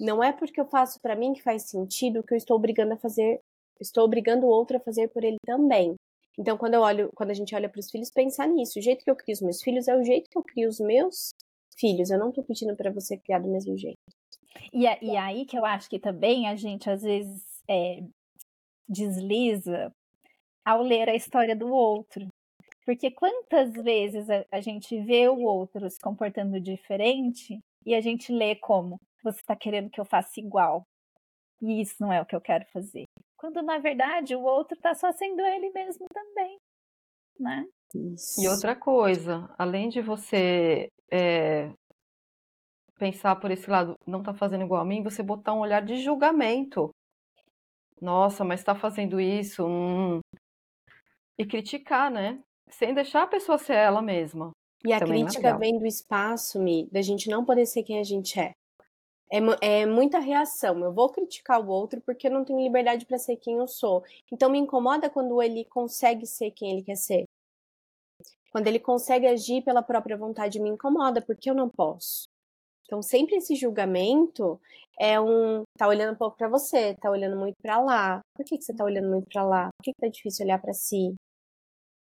não 0.00 0.22
é 0.22 0.32
porque 0.32 0.60
eu 0.60 0.66
faço 0.66 1.00
para 1.00 1.16
mim 1.16 1.32
que 1.32 1.42
faz 1.42 1.64
sentido 1.68 2.22
que 2.22 2.34
eu 2.34 2.38
estou 2.38 2.56
obrigando 2.56 2.94
a 2.94 2.96
fazer, 2.96 3.40
estou 3.80 4.04
obrigando 4.04 4.46
o 4.46 4.50
outro 4.50 4.76
a 4.76 4.80
fazer 4.80 5.08
por 5.08 5.22
ele 5.24 5.38
também. 5.44 5.94
Então, 6.38 6.56
quando 6.56 6.74
eu 6.74 6.80
olho, 6.80 7.10
quando 7.14 7.30
a 7.30 7.34
gente 7.34 7.54
olha 7.54 7.68
para 7.68 7.80
os 7.80 7.90
filhos, 7.90 8.10
pensar 8.10 8.46
nisso. 8.48 8.78
O 8.78 8.82
jeito 8.82 9.04
que 9.04 9.10
eu 9.10 9.16
crio 9.16 9.34
os 9.34 9.42
meus 9.42 9.62
filhos 9.62 9.88
é 9.88 9.96
o 9.96 10.02
jeito 10.02 10.30
que 10.30 10.38
eu 10.38 10.42
crio 10.42 10.68
os 10.68 10.80
meus 10.80 11.34
filhos. 11.76 12.10
Eu 12.10 12.18
não 12.18 12.30
estou 12.30 12.44
pedindo 12.44 12.74
para 12.74 12.90
você 12.90 13.16
criar 13.18 13.38
do 13.38 13.48
mesmo 13.48 13.76
jeito. 13.76 13.98
E, 14.72 14.84
e 14.84 15.16
aí 15.16 15.44
que 15.44 15.58
eu 15.58 15.64
acho 15.64 15.88
que 15.88 15.98
também 15.98 16.48
a 16.48 16.56
gente 16.56 16.88
às 16.88 17.02
vezes 17.02 17.42
é, 17.68 18.02
desliza 18.88 19.92
ao 20.64 20.82
ler 20.82 21.08
a 21.08 21.14
história 21.14 21.54
do 21.54 21.68
outro. 21.68 22.26
Porque 22.84 23.10
quantas 23.10 23.72
vezes 23.72 24.28
a, 24.28 24.44
a 24.50 24.60
gente 24.60 25.00
vê 25.02 25.28
o 25.28 25.42
outro 25.42 25.88
se 25.88 26.00
comportando 26.00 26.60
diferente 26.60 27.60
e 27.84 27.94
a 27.94 28.00
gente 28.00 28.32
lê 28.32 28.56
como 28.56 28.98
você 29.22 29.40
está 29.40 29.54
querendo 29.54 29.90
que 29.90 30.00
eu 30.00 30.04
faça 30.04 30.40
igual. 30.40 30.84
E 31.60 31.80
isso 31.80 31.96
não 32.00 32.12
é 32.12 32.20
o 32.20 32.26
que 32.26 32.34
eu 32.34 32.40
quero 32.40 32.64
fazer. 32.72 33.04
Quando 33.42 33.60
na 33.60 33.78
verdade 33.78 34.36
o 34.36 34.42
outro 34.44 34.76
está 34.76 34.94
só 34.94 35.10
sendo 35.10 35.40
ele 35.40 35.68
mesmo 35.72 36.06
também. 36.14 36.60
Né? 37.40 37.66
E 38.38 38.46
outra 38.46 38.76
coisa, 38.76 39.52
além 39.58 39.88
de 39.88 40.00
você 40.00 40.86
é, 41.10 41.72
pensar 42.96 43.34
por 43.34 43.50
esse 43.50 43.68
lado, 43.68 43.96
não 44.06 44.22
tá 44.22 44.32
fazendo 44.32 44.64
igual 44.64 44.80
a 44.80 44.84
mim, 44.84 45.02
você 45.02 45.24
botar 45.24 45.54
um 45.54 45.58
olhar 45.58 45.84
de 45.84 45.96
julgamento. 45.96 46.94
Nossa, 48.00 48.44
mas 48.44 48.60
está 48.60 48.76
fazendo 48.76 49.20
isso. 49.20 49.66
Hum. 49.66 50.20
E 51.36 51.44
criticar, 51.44 52.12
né? 52.12 52.40
Sem 52.68 52.94
deixar 52.94 53.24
a 53.24 53.26
pessoa 53.26 53.58
ser 53.58 53.74
ela 53.74 54.00
mesma. 54.00 54.52
E 54.86 54.92
a 54.92 55.00
Também 55.00 55.22
é 55.22 55.24
crítica 55.24 55.48
legal. 55.48 55.58
vem 55.58 55.78
do 55.80 55.86
espaço, 55.86 56.60
Mi, 56.60 56.88
da 56.92 57.02
gente 57.02 57.28
não 57.28 57.44
poder 57.44 57.66
ser 57.66 57.82
quem 57.82 57.98
a 57.98 58.04
gente 58.04 58.38
é. 58.38 58.52
É, 59.32 59.38
é 59.80 59.86
muita 59.86 60.18
reação. 60.18 60.78
Eu 60.84 60.92
vou 60.92 61.08
criticar 61.08 61.58
o 61.58 61.68
outro 61.68 62.02
porque 62.02 62.26
eu 62.26 62.30
não 62.30 62.44
tenho 62.44 62.60
liberdade 62.60 63.06
para 63.06 63.16
ser 63.16 63.36
quem 63.36 63.56
eu 63.56 63.66
sou. 63.66 64.04
Então 64.30 64.50
me 64.50 64.58
incomoda 64.58 65.08
quando 65.08 65.40
ele 65.42 65.64
consegue 65.64 66.26
ser 66.26 66.50
quem 66.50 66.70
ele 66.70 66.82
quer 66.82 66.96
ser. 66.96 67.24
Quando 68.50 68.66
ele 68.66 68.78
consegue 68.78 69.26
agir 69.26 69.64
pela 69.64 69.82
própria 69.82 70.18
vontade, 70.18 70.60
me 70.60 70.68
incomoda 70.68 71.22
porque 71.22 71.48
eu 71.48 71.54
não 71.54 71.70
posso. 71.70 72.24
Então 72.84 73.00
sempre 73.00 73.36
esse 73.36 73.56
julgamento 73.56 74.60
é 75.00 75.18
um 75.18 75.62
tá 75.78 75.88
olhando 75.88 76.12
um 76.12 76.18
pouco 76.18 76.36
para 76.36 76.50
você, 76.50 76.94
tá 76.96 77.10
olhando 77.10 77.38
muito 77.38 77.56
para 77.62 77.80
lá. 77.80 78.20
Por 78.36 78.44
que, 78.44 78.58
que 78.58 78.64
você 78.64 78.74
tá 78.74 78.84
olhando 78.84 79.08
muito 79.08 79.26
para 79.32 79.42
lá? 79.42 79.68
Por 79.78 79.84
que, 79.84 79.92
que 79.94 80.00
tá 80.00 80.08
difícil 80.08 80.44
olhar 80.44 80.60
para 80.60 80.74
si? 80.74 81.14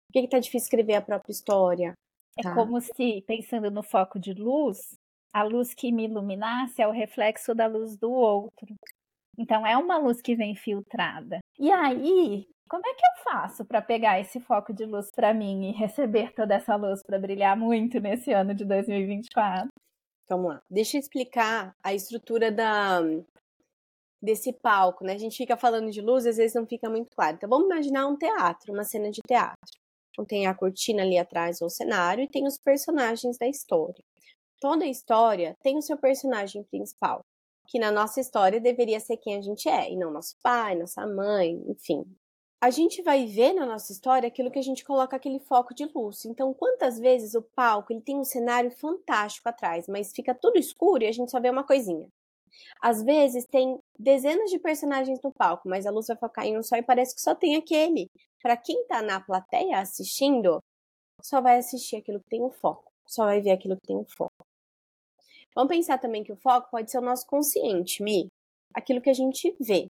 Por 0.07 0.13
que, 0.13 0.23
que 0.23 0.29
tá 0.29 0.39
difícil 0.39 0.67
escrever 0.67 0.95
a 0.95 1.03
própria 1.03 1.33
história? 1.33 1.95
É 2.39 2.43
Tá. 2.43 2.55
como 2.55 2.81
se, 2.81 3.23
pensando 3.27 3.69
no 3.69 3.83
foco 3.83 4.21
de 4.21 4.33
luz, 4.33 4.95
a 5.33 5.43
luz 5.43 5.75
que 5.75 5.93
me 5.93 6.05
iluminasse 6.05 6.81
é 6.81 6.89
o 6.89 6.93
reflexo 6.93 7.55
da 7.55 7.67
luz 7.67 7.97
do 7.97 8.11
outro. 8.11 8.75
Então 9.39 9.67
é 9.67 9.77
uma 9.77 9.99
luz 9.99 10.21
que 10.21 10.35
vem 10.35 10.55
filtrada. 10.57 11.39
E 11.59 11.71
aí, 11.71 12.47
como 12.69 12.87
é 12.87 12.95
que 12.95 13.05
eu 13.05 13.25
faço 13.25 13.65
para 13.65 13.81
pegar 13.81 14.21
esse 14.21 14.41
foco 14.41 14.73
de 14.73 14.85
luz 14.85 15.11
para 15.15 15.33
mim 15.33 15.69
e 15.69 15.73
receber 15.73 16.33
toda 16.35 16.55
essa 16.55 16.77
luz 16.77 17.03
para 17.03 17.19
brilhar 17.19 17.57
muito 17.57 18.01
nesse 18.01 18.33
ano 18.33 18.55
de 18.55 18.65
2024? 18.65 19.69
Vamos 20.29 20.49
lá. 20.49 20.63
Deixa 20.71 20.97
eu 20.97 21.01
explicar 21.01 21.75
a 21.83 21.95
estrutura 21.95 22.53
da 22.53 23.01
desse 24.21 24.53
palco, 24.53 25.05
né? 25.05 25.15
A 25.15 25.19
gente 25.19 25.37
fica 25.37 25.57
falando 25.57 25.91
de 25.91 26.01
luz, 26.01 26.27
às 26.27 26.37
vezes 26.37 26.55
não 26.55 26.67
fica 26.67 26.91
muito 26.91 27.09
claro. 27.15 27.37
Então 27.37 27.49
vamos 27.49 27.67
imaginar 27.67 28.07
um 28.09 28.17
teatro, 28.17 28.73
uma 28.73 28.85
cena 28.85 29.11
de 29.11 29.21
teatro. 29.27 29.79
Então 30.11 30.25
tem 30.25 30.47
a 30.47 30.55
cortina 30.55 31.03
ali 31.03 31.17
atrás 31.17 31.61
ou 31.61 31.69
o 31.69 31.71
cenário 31.71 32.25
e 32.25 32.29
tem 32.29 32.45
os 32.47 32.59
personagens 32.59 33.39
da 33.39 33.47
história. 33.47 34.03
Toda 34.61 34.85
história 34.87 35.57
tem 35.63 35.79
o 35.79 35.83
seu 35.83 35.97
personagem 35.97 36.65
principal, 36.65 37.21
que 37.69 37.79
na 37.79 37.93
nossa 37.93 38.21
história 38.21 38.61
deveria 38.61 38.99
ser 38.99 39.17
quem 39.17 39.37
a 39.37 39.41
gente 39.41 39.69
é, 39.69 39.91
e 39.91 39.97
não 39.97 40.11
nosso 40.11 40.35
pai, 40.43 40.75
nossa 40.75 41.07
mãe, 41.07 41.63
enfim. 41.69 42.05
A 42.61 42.71
gente 42.71 43.01
vai 43.03 43.25
ver 43.25 43.53
na 43.53 43.65
nossa 43.65 43.93
história 43.93 44.27
aquilo 44.27 44.51
que 44.51 44.59
a 44.59 44.63
gente 44.63 44.85
coloca 44.85 45.15
aquele 45.15 45.39
foco 45.39 45.73
de 45.73 45.85
luz. 45.95 46.25
Então, 46.25 46.53
quantas 46.53 46.99
vezes 46.99 47.35
o 47.35 47.43
palco 47.55 47.93
ele 47.93 48.01
tem 48.01 48.19
um 48.19 48.25
cenário 48.25 48.71
fantástico 48.73 49.49
atrás, 49.49 49.87
mas 49.87 50.11
fica 50.13 50.35
tudo 50.35 50.59
escuro 50.59 51.05
e 51.05 51.07
a 51.07 51.13
gente 51.13 51.31
só 51.31 51.41
vê 51.41 51.51
uma 51.51 51.65
coisinha. 51.65 52.09
Às 52.83 53.03
vezes 53.05 53.47
tem 53.47 53.79
dezenas 53.97 54.51
de 54.51 54.59
personagens 54.59 55.21
no 55.23 55.33
palco, 55.33 55.69
mas 55.69 55.87
a 55.87 55.91
luz 55.93 56.09
vai 56.09 56.17
focar 56.17 56.47
em 56.47 56.59
um 56.59 56.63
só 56.63 56.77
e 56.77 56.83
parece 56.83 57.15
que 57.15 57.21
só 57.21 57.33
tem 57.33 57.55
aquele. 57.55 58.11
Para 58.43 58.57
quem 58.57 58.85
tá 58.87 59.03
na 59.03 59.21
plateia 59.21 59.79
assistindo, 59.79 60.59
só 61.23 61.41
vai 61.41 61.59
assistir 61.59 61.97
aquilo 61.97 62.21
que 62.21 62.29
tem 62.29 62.43
o 62.43 62.51
foco, 62.51 62.91
só 63.07 63.25
vai 63.25 63.41
ver 63.41 63.53
aquilo 63.53 63.77
que 63.77 63.87
tem 63.87 63.97
o 63.97 64.07
foco. 64.17 64.28
Vamos 65.59 65.75
pensar 65.75 65.99
também 65.99 66.23
que 66.23 66.31
o 66.31 66.37
foco 66.37 66.71
pode 66.71 66.89
ser 66.89 66.99
o 66.99 67.03
nosso 67.03 67.27
consciente, 67.27 68.01
Mi, 68.01 68.29
aquilo 68.73 69.01
que 69.01 69.11
a 69.11 69.13
gente 69.13 69.57
vê. 69.59 69.89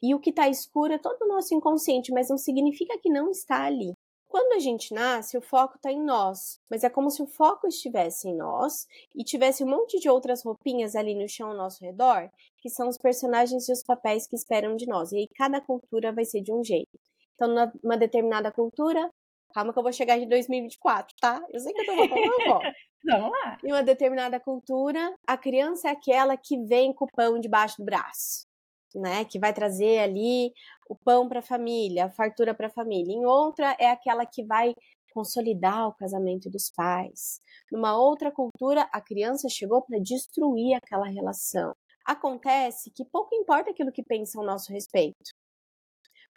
E 0.00 0.14
o 0.14 0.20
que 0.20 0.30
está 0.30 0.48
escuro 0.48 0.92
é 0.92 0.98
todo 0.98 1.20
o 1.22 1.26
nosso 1.26 1.52
inconsciente, 1.52 2.12
mas 2.12 2.28
não 2.28 2.38
significa 2.38 2.96
que 2.96 3.10
não 3.10 3.28
está 3.28 3.64
ali. 3.64 3.92
Quando 4.28 4.52
a 4.52 4.60
gente 4.60 4.94
nasce, 4.94 5.36
o 5.36 5.42
foco 5.42 5.74
está 5.74 5.90
em 5.90 6.00
nós, 6.00 6.60
mas 6.70 6.84
é 6.84 6.88
como 6.88 7.10
se 7.10 7.20
o 7.20 7.26
foco 7.26 7.66
estivesse 7.66 8.28
em 8.28 8.36
nós 8.36 8.86
e 9.16 9.24
tivesse 9.24 9.64
um 9.64 9.68
monte 9.68 9.98
de 9.98 10.08
outras 10.08 10.44
roupinhas 10.44 10.94
ali 10.94 11.16
no 11.16 11.28
chão 11.28 11.50
ao 11.50 11.56
nosso 11.56 11.84
redor, 11.84 12.30
que 12.58 12.70
são 12.70 12.88
os 12.88 12.96
personagens 12.96 13.68
e 13.68 13.72
os 13.72 13.82
papéis 13.82 14.28
que 14.28 14.36
esperam 14.36 14.76
de 14.76 14.86
nós. 14.86 15.10
E 15.10 15.16
aí 15.16 15.28
cada 15.34 15.60
cultura 15.60 16.12
vai 16.12 16.24
ser 16.24 16.40
de 16.40 16.52
um 16.52 16.62
jeito. 16.62 16.96
Então, 17.34 17.48
numa 17.82 17.96
determinada 17.96 18.52
cultura, 18.52 19.10
calma 19.52 19.72
que 19.72 19.78
eu 19.80 19.82
vou 19.82 19.92
chegar 19.92 20.16
em 20.18 20.28
2024, 20.28 21.16
tá? 21.20 21.44
Eu 21.52 21.58
sei 21.58 21.72
que 21.72 21.80
eu 21.80 21.86
tô 21.86 21.96
falando 21.96 22.42
agora. 22.42 22.72
Vamos 23.04 23.30
lá. 23.30 23.58
Em 23.62 23.70
uma 23.70 23.82
determinada 23.82 24.40
cultura, 24.40 25.14
a 25.26 25.36
criança 25.36 25.88
é 25.88 25.90
aquela 25.90 26.36
que 26.36 26.58
vem 26.64 26.92
com 26.92 27.04
o 27.04 27.08
pão 27.14 27.38
debaixo 27.38 27.76
do 27.78 27.84
braço, 27.84 28.46
né? 28.94 29.24
Que 29.26 29.38
vai 29.38 29.52
trazer 29.52 29.98
ali 29.98 30.52
o 30.88 30.96
pão 30.96 31.28
para 31.28 31.40
a 31.40 31.42
família, 31.42 32.06
a 32.06 32.10
fartura 32.10 32.54
para 32.54 32.68
a 32.68 32.70
família. 32.70 33.12
Em 33.12 33.26
outra, 33.26 33.76
é 33.78 33.90
aquela 33.90 34.24
que 34.24 34.42
vai 34.44 34.74
consolidar 35.12 35.88
o 35.88 35.94
casamento 35.94 36.50
dos 36.50 36.70
pais. 36.70 37.40
Numa 37.70 37.96
outra 37.96 38.32
cultura, 38.32 38.88
a 38.92 39.00
criança 39.00 39.48
chegou 39.48 39.82
para 39.82 39.98
destruir 40.00 40.74
aquela 40.74 41.06
relação. 41.06 41.72
Acontece 42.04 42.90
que 42.90 43.04
pouco 43.04 43.34
importa 43.34 43.70
aquilo 43.70 43.92
que 43.92 44.02
pensam 44.02 44.40
ao 44.40 44.46
nosso 44.46 44.72
respeito. 44.72 45.32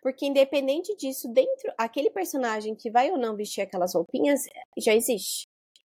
Porque 0.01 0.25
independente 0.25 0.95
disso, 0.95 1.27
dentro 1.33 1.73
aquele 1.77 2.09
personagem 2.11 2.75
que 2.75 2.91
vai 2.91 3.09
ou 3.09 3.17
não 3.17 3.35
vestir 3.35 3.61
aquelas 3.61 3.95
roupinhas 3.95 4.43
já 4.77 4.93
existe. 4.93 5.47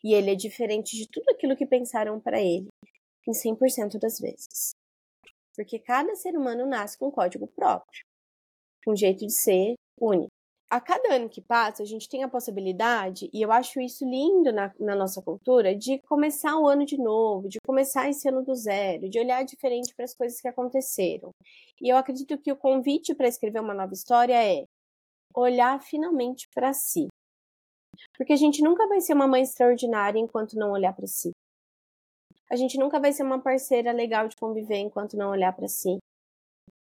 E 0.02 0.14
ele 0.14 0.30
é 0.30 0.34
diferente 0.34 0.96
de 0.96 1.08
tudo 1.08 1.28
aquilo 1.30 1.56
que 1.56 1.66
pensaram 1.66 2.20
para 2.20 2.40
ele, 2.40 2.68
em 3.26 3.32
100% 3.32 3.98
das 3.98 4.18
vezes. 4.18 4.72
Porque 5.54 5.78
cada 5.78 6.14
ser 6.16 6.36
humano 6.36 6.66
nasce 6.66 6.98
com 6.98 7.08
um 7.08 7.10
código 7.10 7.46
próprio, 7.46 8.04
um 8.86 8.96
jeito 8.96 9.26
de 9.26 9.32
ser 9.32 9.74
único. 10.00 10.30
A 10.72 10.80
cada 10.80 11.16
ano 11.16 11.28
que 11.28 11.42
passa, 11.42 11.82
a 11.82 11.86
gente 11.86 12.08
tem 12.08 12.24
a 12.24 12.28
possibilidade, 12.28 13.28
e 13.30 13.42
eu 13.42 13.52
acho 13.52 13.78
isso 13.78 14.06
lindo 14.06 14.50
na, 14.50 14.72
na 14.80 14.96
nossa 14.96 15.20
cultura, 15.20 15.76
de 15.76 15.98
começar 16.08 16.56
o 16.58 16.66
ano 16.66 16.86
de 16.86 16.96
novo, 16.96 17.46
de 17.46 17.58
começar 17.62 18.08
esse 18.08 18.26
ano 18.26 18.42
do 18.42 18.54
zero, 18.54 19.10
de 19.10 19.18
olhar 19.18 19.44
diferente 19.44 19.94
para 19.94 20.06
as 20.06 20.14
coisas 20.14 20.40
que 20.40 20.48
aconteceram. 20.48 21.30
E 21.78 21.92
eu 21.92 21.96
acredito 21.98 22.38
que 22.38 22.50
o 22.50 22.56
convite 22.56 23.14
para 23.14 23.28
escrever 23.28 23.60
uma 23.60 23.74
nova 23.74 23.92
história 23.92 24.32
é 24.32 24.64
olhar 25.34 25.78
finalmente 25.82 26.48
para 26.54 26.72
si. 26.72 27.08
Porque 28.16 28.32
a 28.32 28.36
gente 28.36 28.62
nunca 28.62 28.86
vai 28.86 29.00
ser 29.00 29.14
uma 29.14 29.26
mãe 29.26 29.42
extraordinária 29.42 30.18
enquanto 30.18 30.56
não 30.56 30.72
olhar 30.72 30.94
para 30.94 31.06
si. 31.06 31.30
A 32.50 32.56
gente 32.56 32.78
nunca 32.78 33.00
vai 33.00 33.12
ser 33.12 33.22
uma 33.22 33.40
parceira 33.40 33.92
legal 33.92 34.28
de 34.28 34.36
conviver 34.36 34.76
enquanto 34.76 35.16
não 35.16 35.30
olhar 35.30 35.54
para 35.54 35.68
si. 35.68 35.98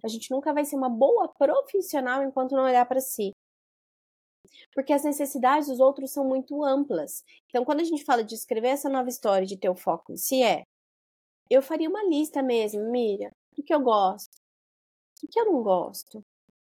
A 0.04 0.08
gente 0.08 0.30
nunca 0.32 0.54
vai 0.54 0.66
ser 0.66 0.76
uma 0.76 0.90
boa 0.90 1.28
profissional 1.28 2.24
enquanto 2.24 2.56
não 2.56 2.64
olhar 2.64 2.86
para 2.86 3.00
si. 3.00 3.32
Porque 4.74 4.92
as 4.92 5.04
necessidades 5.04 5.68
dos 5.68 5.80
outros 5.80 6.12
são 6.12 6.26
muito 6.26 6.64
amplas. 6.64 7.24
Então, 7.48 7.64
quando 7.64 7.82
a 7.82 7.84
gente 7.84 8.04
fala 8.04 8.24
de 8.24 8.36
escrever 8.36 8.70
essa 8.70 8.90
nova 8.90 9.10
história, 9.10 9.46
de 9.46 9.58
ter 9.58 9.70
o 9.70 9.76
foco 9.76 10.12
em 10.12 10.18
si, 10.18 10.42
é. 10.44 10.64
Eu 11.50 11.62
faria 11.62 11.90
uma 11.90 12.04
lista 12.04 12.42
mesmo, 12.42 12.90
Miriam, 12.90 13.30
do 13.56 13.64
que 13.64 13.74
eu 13.74 13.82
gosto, 13.82 14.36
do 15.22 15.28
que 15.28 15.40
eu 15.40 15.46
não 15.46 15.62
gosto, 15.62 16.24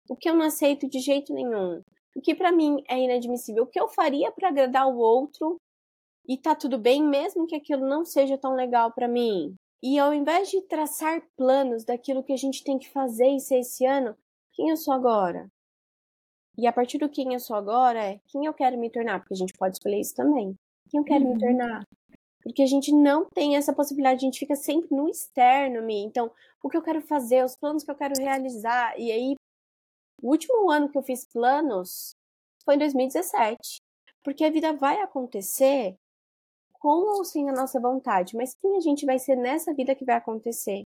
o 0.08 0.16
que 0.16 0.28
eu 0.28 0.34
não 0.34 0.46
aceito 0.46 0.88
de 0.88 0.98
jeito 0.98 1.32
nenhum, 1.32 1.80
o 2.16 2.20
que 2.20 2.34
para 2.34 2.52
mim 2.52 2.82
é 2.88 2.98
inadmissível, 2.98 3.64
o 3.64 3.66
que 3.66 3.80
eu 3.80 3.88
faria 3.88 4.30
para 4.32 4.48
agradar 4.48 4.86
o 4.88 4.98
outro 4.98 5.56
e 6.28 6.36
tá 6.36 6.54
tudo 6.54 6.78
bem, 6.78 7.02
mesmo 7.02 7.46
que 7.46 7.56
aquilo 7.56 7.86
não 7.86 8.04
seja 8.04 8.38
tão 8.38 8.54
legal 8.54 8.92
para 8.92 9.08
mim. 9.08 9.54
E 9.82 9.98
ao 9.98 10.14
invés 10.14 10.48
de 10.50 10.60
traçar 10.62 11.22
planos 11.36 11.84
daquilo 11.84 12.22
que 12.22 12.32
a 12.32 12.36
gente 12.36 12.62
tem 12.62 12.78
que 12.78 12.88
fazer 12.90 13.28
e 13.28 13.40
ser 13.40 13.58
esse 13.60 13.84
ano, 13.84 14.16
quem 14.52 14.68
eu 14.68 14.76
sou 14.76 14.94
agora? 14.94 15.48
E 16.56 16.66
a 16.66 16.72
partir 16.72 16.98
do 16.98 17.08
quem 17.08 17.32
eu 17.32 17.40
sou 17.40 17.56
agora 17.56 17.98
é 18.04 18.20
quem 18.28 18.44
eu 18.44 18.54
quero 18.54 18.78
me 18.78 18.90
tornar, 18.90 19.20
porque 19.20 19.34
a 19.34 19.36
gente 19.36 19.54
pode 19.54 19.76
escolher 19.76 20.00
isso 20.00 20.14
também. 20.14 20.54
Quem 20.90 21.00
eu 21.00 21.04
quero 21.04 21.24
Uhum. 21.24 21.34
me 21.34 21.40
tornar? 21.40 21.82
Porque 22.42 22.62
a 22.62 22.66
gente 22.66 22.92
não 22.92 23.26
tem 23.34 23.56
essa 23.56 23.72
possibilidade, 23.72 24.18
a 24.24 24.26
gente 24.26 24.38
fica 24.38 24.54
sempre 24.54 24.94
no 24.94 25.08
externo, 25.08 25.82
Mi. 25.82 26.04
Então, 26.04 26.30
o 26.62 26.68
que 26.68 26.76
eu 26.76 26.82
quero 26.82 27.00
fazer, 27.00 27.44
os 27.44 27.56
planos 27.56 27.82
que 27.84 27.90
eu 27.90 27.94
quero 27.94 28.14
realizar, 28.20 28.98
e 28.98 29.10
aí 29.10 29.36
O 30.22 30.30
último 30.30 30.70
ano 30.70 30.88
que 30.88 30.96
eu 30.96 31.02
fiz 31.02 31.26
planos 31.26 32.14
foi 32.64 32.76
em 32.76 32.78
2017. 32.78 33.82
Porque 34.22 34.44
a 34.44 34.50
vida 34.50 34.72
vai 34.72 35.00
acontecer 35.00 35.96
com 36.74 37.16
ou 37.16 37.24
sem 37.24 37.48
a 37.50 37.52
nossa 37.52 37.80
vontade, 37.80 38.36
mas 38.36 38.54
quem 38.54 38.76
a 38.76 38.80
gente 38.80 39.04
vai 39.04 39.18
ser 39.18 39.36
nessa 39.36 39.74
vida 39.74 39.94
que 39.94 40.04
vai 40.04 40.16
acontecer? 40.16 40.82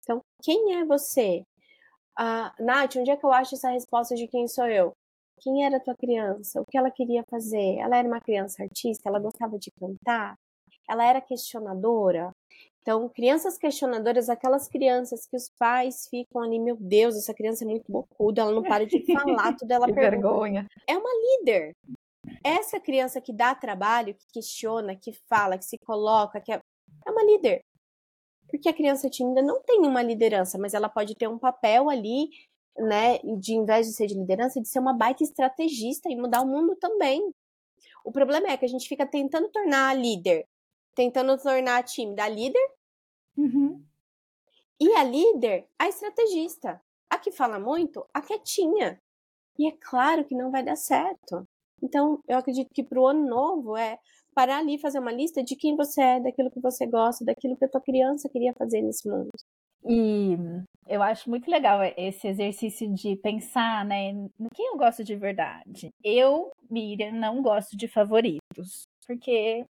Então, 0.00 0.20
quem 0.42 0.76
é 0.76 0.84
você? 0.84 1.44
Ah, 2.16 2.54
Nath, 2.58 2.96
onde 2.96 3.10
é 3.10 3.16
que 3.16 3.24
eu 3.24 3.32
acho 3.32 3.54
essa 3.54 3.70
resposta 3.70 4.14
de 4.14 4.28
quem 4.28 4.48
sou 4.48 4.66
eu? 4.66 4.92
Quem 5.40 5.64
era 5.64 5.76
a 5.76 5.80
tua 5.80 5.94
criança? 5.96 6.60
O 6.60 6.64
que 6.64 6.78
ela 6.78 6.90
queria 6.90 7.24
fazer? 7.30 7.76
Ela 7.78 7.98
era 7.98 8.08
uma 8.08 8.20
criança 8.20 8.62
artista? 8.62 9.08
Ela 9.08 9.18
gostava 9.18 9.58
de 9.58 9.70
cantar? 9.78 10.36
Ela 10.88 11.04
era 11.04 11.20
questionadora? 11.20 12.32
Então, 12.86 13.08
crianças 13.08 13.58
questionadoras, 13.58 14.28
aquelas 14.28 14.68
crianças 14.68 15.26
que 15.26 15.36
os 15.36 15.50
pais 15.58 16.06
ficam 16.08 16.40
ali, 16.40 16.56
meu 16.56 16.76
Deus, 16.76 17.16
essa 17.16 17.34
criança 17.34 17.64
é 17.64 17.66
muito 17.66 17.90
bocuda, 17.90 18.42
ela 18.42 18.52
não 18.52 18.62
para 18.62 18.86
de 18.86 19.04
falar, 19.12 19.56
tudo 19.56 19.72
ela 19.72 19.86
Que 19.90 19.92
pergunta. 19.92 20.28
vergonha. 20.28 20.66
É 20.88 20.96
uma 20.96 21.10
líder. 21.10 21.74
Essa 22.44 22.78
criança 22.78 23.20
que 23.20 23.32
dá 23.32 23.56
trabalho, 23.56 24.14
que 24.14 24.26
questiona, 24.32 24.94
que 24.94 25.12
fala, 25.28 25.58
que 25.58 25.64
se 25.64 25.76
coloca, 25.78 26.40
que 26.40 26.52
é, 26.52 26.60
é 27.04 27.10
uma 27.10 27.24
líder. 27.24 27.64
Porque 28.48 28.68
a 28.68 28.72
criança 28.72 29.10
tímida 29.10 29.42
não 29.42 29.60
tem 29.64 29.80
uma 29.80 30.00
liderança, 30.00 30.56
mas 30.56 30.72
ela 30.72 30.88
pode 30.88 31.16
ter 31.16 31.26
um 31.26 31.40
papel 31.40 31.90
ali, 31.90 32.28
né, 32.78 33.18
de 33.40 33.54
em 33.54 33.64
vez 33.64 33.88
de 33.88 33.94
ser 33.94 34.06
de 34.06 34.14
liderança, 34.14 34.60
de 34.60 34.68
ser 34.68 34.78
uma 34.78 34.92
baita 34.92 35.24
estrategista 35.24 36.08
e 36.08 36.14
mudar 36.14 36.40
o 36.40 36.46
mundo 36.46 36.76
também. 36.76 37.34
O 38.04 38.12
problema 38.12 38.46
é 38.46 38.56
que 38.56 38.64
a 38.64 38.68
gente 38.68 38.88
fica 38.88 39.04
tentando 39.04 39.48
tornar 39.48 39.88
a 39.88 39.94
líder, 39.94 40.46
tentando 40.94 41.36
tornar 41.36 41.78
a 41.78 41.82
tímida 41.82 42.22
a 42.22 42.28
líder 42.28 42.75
Uhum. 43.36 43.82
e 44.80 44.92
a 44.92 45.04
líder 45.04 45.66
a 45.78 45.88
estrategista. 45.88 46.80
A 47.08 47.18
que 47.18 47.30
fala 47.30 47.58
muito, 47.58 48.04
a 48.12 48.20
quietinha. 48.20 49.00
E 49.58 49.68
é 49.68 49.72
claro 49.80 50.24
que 50.24 50.34
não 50.34 50.50
vai 50.50 50.62
dar 50.64 50.76
certo. 50.76 51.46
Então, 51.82 52.20
eu 52.28 52.38
acredito 52.38 52.70
que 52.74 52.82
pro 52.82 53.06
ano 53.06 53.26
novo 53.28 53.76
é 53.76 53.98
parar 54.34 54.58
ali 54.58 54.74
e 54.74 54.80
fazer 54.80 54.98
uma 54.98 55.12
lista 55.12 55.42
de 55.42 55.56
quem 55.56 55.76
você 55.76 56.00
é, 56.02 56.20
daquilo 56.20 56.50
que 56.50 56.60
você 56.60 56.86
gosta, 56.86 57.24
daquilo 57.24 57.56
que 57.56 57.64
a 57.64 57.68
tua 57.68 57.80
criança 57.80 58.28
queria 58.28 58.52
fazer 58.54 58.82
nesse 58.82 59.08
mundo. 59.08 59.30
E 59.88 60.36
eu 60.88 61.02
acho 61.02 61.30
muito 61.30 61.50
legal 61.50 61.80
esse 61.96 62.26
exercício 62.26 62.92
de 62.92 63.16
pensar, 63.16 63.84
né, 63.84 64.12
no 64.12 64.50
que 64.52 64.62
eu 64.62 64.76
gosto 64.76 65.04
de 65.04 65.14
verdade. 65.16 65.90
Eu, 66.02 66.50
Miriam, 66.68 67.12
não 67.12 67.40
gosto 67.40 67.76
de 67.76 67.86
favoritos, 67.88 68.82
porque 69.06 69.64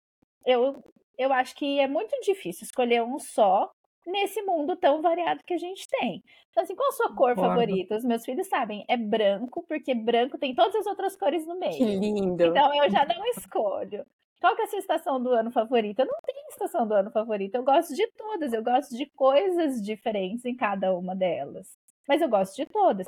eu, 0.45 0.83
eu 1.17 1.31
acho 1.33 1.55
que 1.55 1.79
é 1.79 1.87
muito 1.87 2.15
difícil 2.21 2.65
escolher 2.65 3.03
um 3.03 3.19
só 3.19 3.71
nesse 4.05 4.41
mundo 4.41 4.75
tão 4.75 5.01
variado 5.01 5.41
que 5.45 5.53
a 5.53 5.57
gente 5.57 5.87
tem. 5.87 6.23
Então, 6.51 6.63
assim, 6.63 6.75
qual 6.75 6.89
a 6.89 6.91
sua 6.93 7.15
cor 7.15 7.35
favorita? 7.35 7.95
Os 7.95 8.03
meus 8.03 8.25
filhos 8.25 8.47
sabem, 8.47 8.83
é 8.87 8.97
branco, 8.97 9.63
porque 9.67 9.93
branco 9.95 10.37
tem 10.37 10.53
todas 10.53 10.75
as 10.75 10.85
outras 10.85 11.15
cores 11.15 11.45
no 11.45 11.57
meio. 11.57 11.77
Que 11.77 11.85
lindo! 11.85 12.43
Então 12.43 12.73
eu 12.75 12.89
já 12.89 13.05
não 13.05 13.25
escolho. 13.27 14.05
Qual 14.39 14.55
que 14.57 14.61
é 14.61 14.65
a 14.65 14.67
sua 14.67 14.79
estação 14.79 15.23
do 15.23 15.29
ano 15.29 15.51
favorita? 15.51 16.01
Eu 16.01 16.07
não 16.07 16.19
tenho 16.25 16.47
estação 16.49 16.85
do 16.85 16.93
ano 16.93 17.09
favorita. 17.11 17.57
Eu 17.57 17.63
gosto 17.63 17.95
de 17.95 18.05
todas. 18.11 18.51
Eu 18.51 18.61
gosto 18.61 18.93
de 18.97 19.05
coisas 19.05 19.81
diferentes 19.81 20.43
em 20.43 20.53
cada 20.53 20.93
uma 20.93 21.15
delas. 21.15 21.77
Mas 22.05 22.21
eu 22.21 22.27
gosto 22.27 22.53
de 22.57 22.65
todas. 22.65 23.07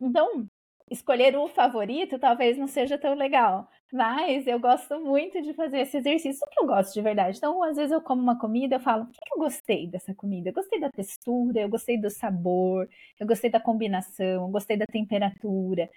Então, 0.00 0.44
escolher 0.92 1.36
o 1.36 1.48
favorito 1.48 2.18
talvez 2.18 2.56
não 2.58 2.66
seja 2.66 2.98
tão 2.98 3.14
legal. 3.14 3.68
Mas 3.92 4.46
eu 4.46 4.58
gosto 4.58 4.98
muito 5.00 5.42
de 5.42 5.52
fazer 5.54 5.80
esse 5.80 5.98
exercício. 5.98 6.46
Que 6.50 6.60
eu 6.62 6.66
gosto 6.66 6.94
de 6.94 7.02
verdade? 7.02 7.38
Então, 7.38 7.62
às 7.62 7.76
vezes 7.76 7.92
eu 7.92 8.00
como 8.00 8.22
uma 8.22 8.38
comida, 8.38 8.76
eu 8.76 8.80
falo, 8.80 9.04
o 9.04 9.06
que 9.06 9.18
eu 9.34 9.38
gostei 9.38 9.86
dessa 9.86 10.14
comida? 10.14 10.48
Eu 10.50 10.54
gostei 10.54 10.80
da 10.80 10.90
textura, 10.90 11.60
eu 11.60 11.68
gostei 11.68 12.00
do 12.00 12.10
sabor, 12.10 12.88
eu 13.20 13.26
gostei 13.26 13.50
da 13.50 13.60
combinação, 13.60 14.44
eu 14.44 14.48
gostei 14.48 14.76
da 14.76 14.86
temperatura. 14.86 15.90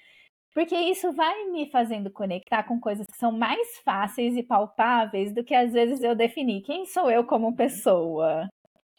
Porque 0.54 0.76
isso 0.76 1.12
vai 1.12 1.46
me 1.52 1.70
fazendo 1.70 2.10
conectar 2.10 2.64
com 2.64 2.80
coisas 2.80 3.06
que 3.06 3.18
são 3.18 3.32
mais 3.32 3.78
fáceis 3.84 4.38
e 4.38 4.44
palpáveis 4.44 5.34
do 5.34 5.44
que 5.44 5.54
às 5.54 5.74
vezes 5.74 6.02
eu 6.02 6.16
definir 6.16 6.62
quem 6.62 6.86
sou 6.86 7.12
eu 7.12 7.26
como 7.26 7.56
pessoa, 7.56 8.48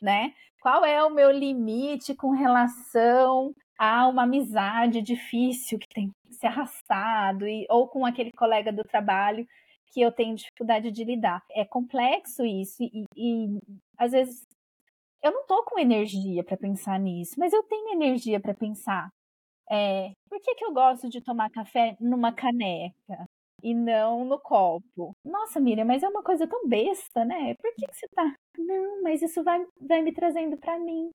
né? 0.01 0.35
Qual 0.61 0.85
é 0.85 1.03
o 1.05 1.11
meu 1.11 1.31
limite 1.31 2.15
com 2.15 2.31
relação 2.31 3.55
a 3.79 4.09
uma 4.09 4.23
amizade 4.25 5.03
difícil 5.03 5.79
que 5.79 5.89
tem 5.89 6.11
que 6.27 6.35
ser 6.35 6.47
arrastado 6.49 7.47
e, 7.47 7.67
ou 7.71 7.89
com 7.89 8.05
aquele 8.07 8.33
colega 8.33 8.73
do 8.73 8.85
trabalho 8.85 9.47
que 9.93 10.01
eu 10.01 10.13
tenho 10.13 10.37
dificuldade 10.37 10.91
de 10.91 11.05
lidar. 11.05 11.43
É 11.51 11.65
complexo 11.65 12.45
isso 12.45 12.83
e, 12.83 13.05
e 13.17 13.59
às 13.99 14.13
vezes 14.13 14.43
eu 15.23 15.33
não 15.33 15.47
tô 15.47 15.65
com 15.65 15.79
energia 15.79 16.45
para 16.45 16.57
pensar 16.57 16.99
nisso, 17.01 17.35
mas 17.39 17.53
eu 17.53 17.63
tenho 17.65 17.95
energia 17.95 18.41
para 18.41 18.55
pensar 18.55 19.09
é, 19.71 20.13
por 20.29 20.41
que, 20.41 20.55
que 20.55 20.65
eu 20.65 20.73
gosto 20.73 21.09
de 21.09 21.21
tomar 21.21 21.51
café 21.51 21.97
numa 22.01 22.33
caneca 22.33 23.27
e 23.63 23.75
não 23.75 24.25
no 24.25 24.39
copo? 24.39 25.13
Nossa, 25.25 25.59
Miriam, 25.61 25.85
mas 25.85 26.03
é 26.03 26.09
uma 26.09 26.23
coisa 26.23 26.47
tão 26.47 26.69
besta, 26.69 27.25
né? 27.25 27.55
Por 27.57 27.75
que, 27.75 27.87
que 27.87 27.95
você 27.95 28.07
tá? 28.15 28.33
Não, 28.59 29.03
mas 29.03 29.23
isso 29.23 29.43
vai, 29.43 29.65
vai 29.81 30.03
me 30.03 30.13
trazendo 30.13 30.57
para 30.57 30.79
mim. 30.79 31.11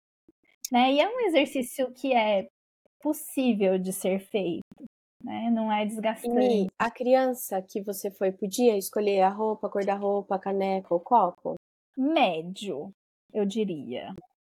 Né? 0.71 0.93
E 0.93 0.99
é 0.99 1.07
um 1.09 1.19
exercício 1.21 1.91
que 1.93 2.13
é 2.13 2.47
possível 3.01 3.77
de 3.77 3.91
ser 3.91 4.19
feito, 4.19 4.63
né? 5.23 5.49
Não 5.51 5.71
é 5.71 5.83
E 5.83 5.87
desgastante. 5.87 6.67
a 6.79 6.89
criança 6.89 7.61
que 7.61 7.81
você 7.81 8.09
foi 8.11 8.31
podia 8.31 8.77
escolher 8.77 9.21
a 9.21 9.29
roupa, 9.29 9.67
a 9.67 9.69
cor 9.69 9.83
da 9.85 9.95
roupa, 9.95 10.35
a 10.35 10.39
caneca, 10.39 10.93
o 10.95 10.99
copo? 10.99 11.55
Médio, 11.97 12.91
eu 13.33 13.45
diria. 13.45 14.13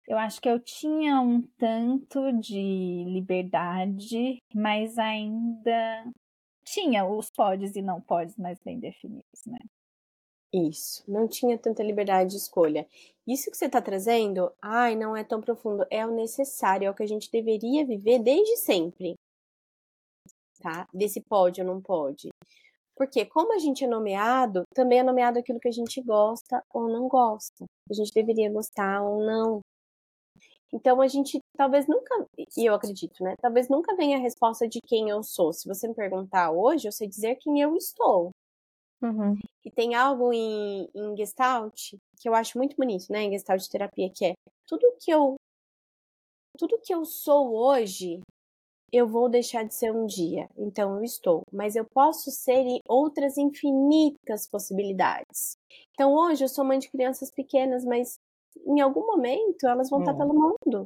Eu 0.08 0.18
acho 0.20 0.40
que 0.40 0.48
eu 0.48 0.60
tinha 0.60 1.20
um 1.20 1.42
tanto 1.58 2.32
de 2.40 3.04
liberdade, 3.08 4.38
mas 4.54 4.98
ainda 5.00 6.06
tinha 6.64 7.06
os 7.06 7.30
podes 7.32 7.76
e 7.76 7.82
não 7.82 8.00
podes 8.00 8.38
mais 8.38 8.60
bem 8.64 8.80
definidos, 8.80 9.46
né? 9.48 9.58
Isso, 10.54 11.04
não 11.08 11.28
tinha 11.28 11.58
tanta 11.58 11.84
liberdade 11.84 12.32
de 12.32 12.38
escolha. 12.38 12.88
Isso 13.28 13.50
que 13.52 13.58
você 13.58 13.66
está 13.66 13.82
trazendo, 13.82 14.52
ai, 14.62 14.96
não 14.96 15.16
é 15.16 15.24
tão 15.24 15.42
profundo, 15.42 15.86
é 15.90 16.06
o 16.06 16.12
necessário, 16.12 16.88
é 16.88 16.90
o 16.90 16.94
que 16.94 17.04
a 17.04 17.08
gente 17.08 17.32
deveria 17.32 17.86
viver 17.86 18.20
desde 18.20 18.58
sempre. 18.58 19.16
Tá? 20.62 20.88
Desse 20.94 21.22
pode 21.22 21.62
ou 21.62 21.68
não 21.68 21.82
pode. 21.82 22.30
Porque 22.96 23.26
como 23.26 23.54
a 23.54 23.60
gente 23.60 23.84
é 23.84 23.88
nomeado, 23.88 24.64
também 24.74 25.00
é 25.00 25.04
nomeado 25.04 25.38
aquilo 25.40 25.60
que 25.60 25.68
a 25.68 25.72
gente 25.72 26.02
gosta 26.02 26.64
ou 26.74 26.88
não 26.88 27.08
gosta. 27.08 27.66
A 27.90 27.94
gente 27.94 28.14
deveria 28.14 28.52
gostar 28.52 29.02
ou 29.04 29.26
não. 29.26 29.60
Então 30.74 31.02
a 31.02 31.08
gente 31.08 31.40
talvez 31.58 31.88
nunca, 31.88 32.28
e 32.58 32.66
eu 32.66 32.74
acredito, 32.74 33.24
né? 33.24 33.36
Talvez 33.42 33.70
nunca 33.70 33.96
venha 33.96 34.18
a 34.18 34.22
resposta 34.22 34.68
de 34.68 34.80
quem 34.82 35.10
eu 35.10 35.24
sou. 35.24 35.54
Se 35.54 35.68
você 35.68 35.88
me 35.88 35.94
perguntar 35.94 36.52
hoje, 36.52 36.88
eu 36.88 36.92
sei 36.92 37.08
dizer 37.08 37.36
quem 37.38 37.62
eu 37.62 37.76
estou. 37.76 38.32
Uhum. 39.06 39.36
E 39.64 39.72
tem 39.72 39.94
algo 39.94 40.34
em, 40.34 40.90
em 40.96 41.16
Gestalt 41.16 41.94
que 42.20 42.28
eu 42.28 42.34
acho 42.34 42.58
muito 42.58 42.76
bonito, 42.76 43.06
né? 43.12 43.24
Em 43.24 43.32
Gestalt 43.32 43.68
terapia, 43.68 44.10
que 44.14 44.26
é 44.26 44.34
tudo 44.68 44.82
que 45.00 45.12
eu 45.12 45.36
tudo 46.58 46.80
que 46.82 46.94
eu 46.94 47.04
sou 47.04 47.54
hoje, 47.54 48.22
eu 48.92 49.08
vou 49.08 49.28
deixar 49.30 49.64
de 49.64 49.76
ser 49.76 49.92
um 49.92 50.06
dia. 50.06 50.48
Então 50.58 50.98
eu 50.98 51.04
estou, 51.04 51.42
mas 51.52 51.76
eu 51.76 51.86
posso 51.86 52.32
ser 52.32 52.62
em 52.66 52.80
outras 52.88 53.38
infinitas 53.38 54.48
possibilidades. 54.50 55.58
Então 55.92 56.14
hoje 56.14 56.44
eu 56.44 56.50
sou 56.50 56.64
mãe 56.64 56.80
de 56.80 56.90
crianças 56.90 57.30
pequenas, 57.30 57.84
mas 57.84 58.18
em 58.66 58.80
algum 58.80 59.06
momento 59.06 59.68
elas 59.68 59.90
vão 59.90 60.00
estar 60.00 60.14
Hum. 60.14 60.18
pelo 60.18 60.34
mundo. 60.34 60.86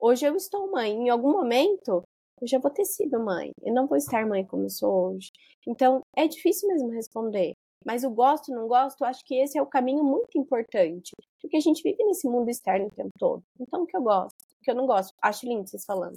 Hoje 0.00 0.26
eu 0.26 0.34
estou 0.34 0.70
mãe, 0.70 0.92
em 0.92 1.10
algum 1.10 1.32
momento 1.32 2.02
eu 2.40 2.46
já 2.46 2.58
vou 2.58 2.70
ter 2.70 2.84
sido 2.84 3.18
mãe. 3.22 3.52
Eu 3.62 3.72
não 3.74 3.86
vou 3.86 3.96
estar 3.96 4.26
mãe 4.26 4.44
como 4.44 4.64
eu 4.64 4.70
sou 4.70 5.12
hoje. 5.14 5.30
Então 5.66 6.00
é 6.16 6.26
difícil 6.26 6.68
mesmo 6.68 6.88
responder. 6.88 7.54
Mas 7.84 8.04
o 8.04 8.10
gosto, 8.10 8.52
não 8.52 8.68
gosto, 8.68 9.00
eu 9.00 9.06
acho 9.06 9.24
que 9.24 9.34
esse 9.34 9.56
é 9.58 9.62
o 9.62 9.66
caminho 9.66 10.04
muito 10.04 10.36
importante. 10.38 11.12
Porque 11.40 11.56
a 11.56 11.60
gente 11.60 11.82
vive 11.82 12.04
nesse 12.04 12.28
mundo 12.28 12.50
externo 12.50 12.86
o 12.88 12.90
tempo 12.94 13.10
todo. 13.18 13.42
Então 13.58 13.82
o 13.82 13.86
que 13.86 13.96
eu 13.96 14.02
gosto, 14.02 14.36
o 14.36 14.62
que 14.62 14.70
eu 14.70 14.74
não 14.74 14.86
gosto, 14.86 15.14
acho 15.22 15.46
lindo 15.46 15.68
vocês 15.68 15.84
falando. 15.84 16.16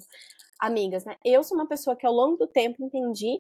Amigas, 0.60 1.06
né? 1.06 1.16
Eu 1.24 1.44
sou 1.44 1.58
uma 1.58 1.68
pessoa 1.68 1.96
que 1.96 2.06
ao 2.06 2.14
longo 2.14 2.38
do 2.38 2.48
tempo 2.48 2.84
entendi 2.84 3.38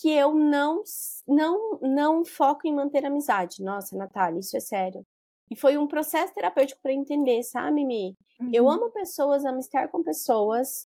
que 0.00 0.10
eu 0.10 0.32
não 0.34 0.82
não 1.26 1.78
não 1.82 2.24
foco 2.24 2.66
em 2.66 2.74
manter 2.74 3.04
amizade. 3.04 3.62
Nossa, 3.62 3.96
Natália, 3.96 4.38
isso 4.40 4.56
é 4.56 4.60
sério. 4.60 5.04
E 5.50 5.56
foi 5.56 5.76
um 5.76 5.86
processo 5.88 6.32
terapêutico 6.32 6.80
para 6.80 6.92
entender, 6.92 7.42
sabe, 7.42 7.72
Mimi? 7.84 8.14
Eu 8.52 8.64
Uhum. 8.64 8.70
amo 8.70 8.90
pessoas, 8.92 9.44
amo 9.44 9.58
estar 9.58 9.88
com 9.88 10.02
pessoas, 10.02 10.86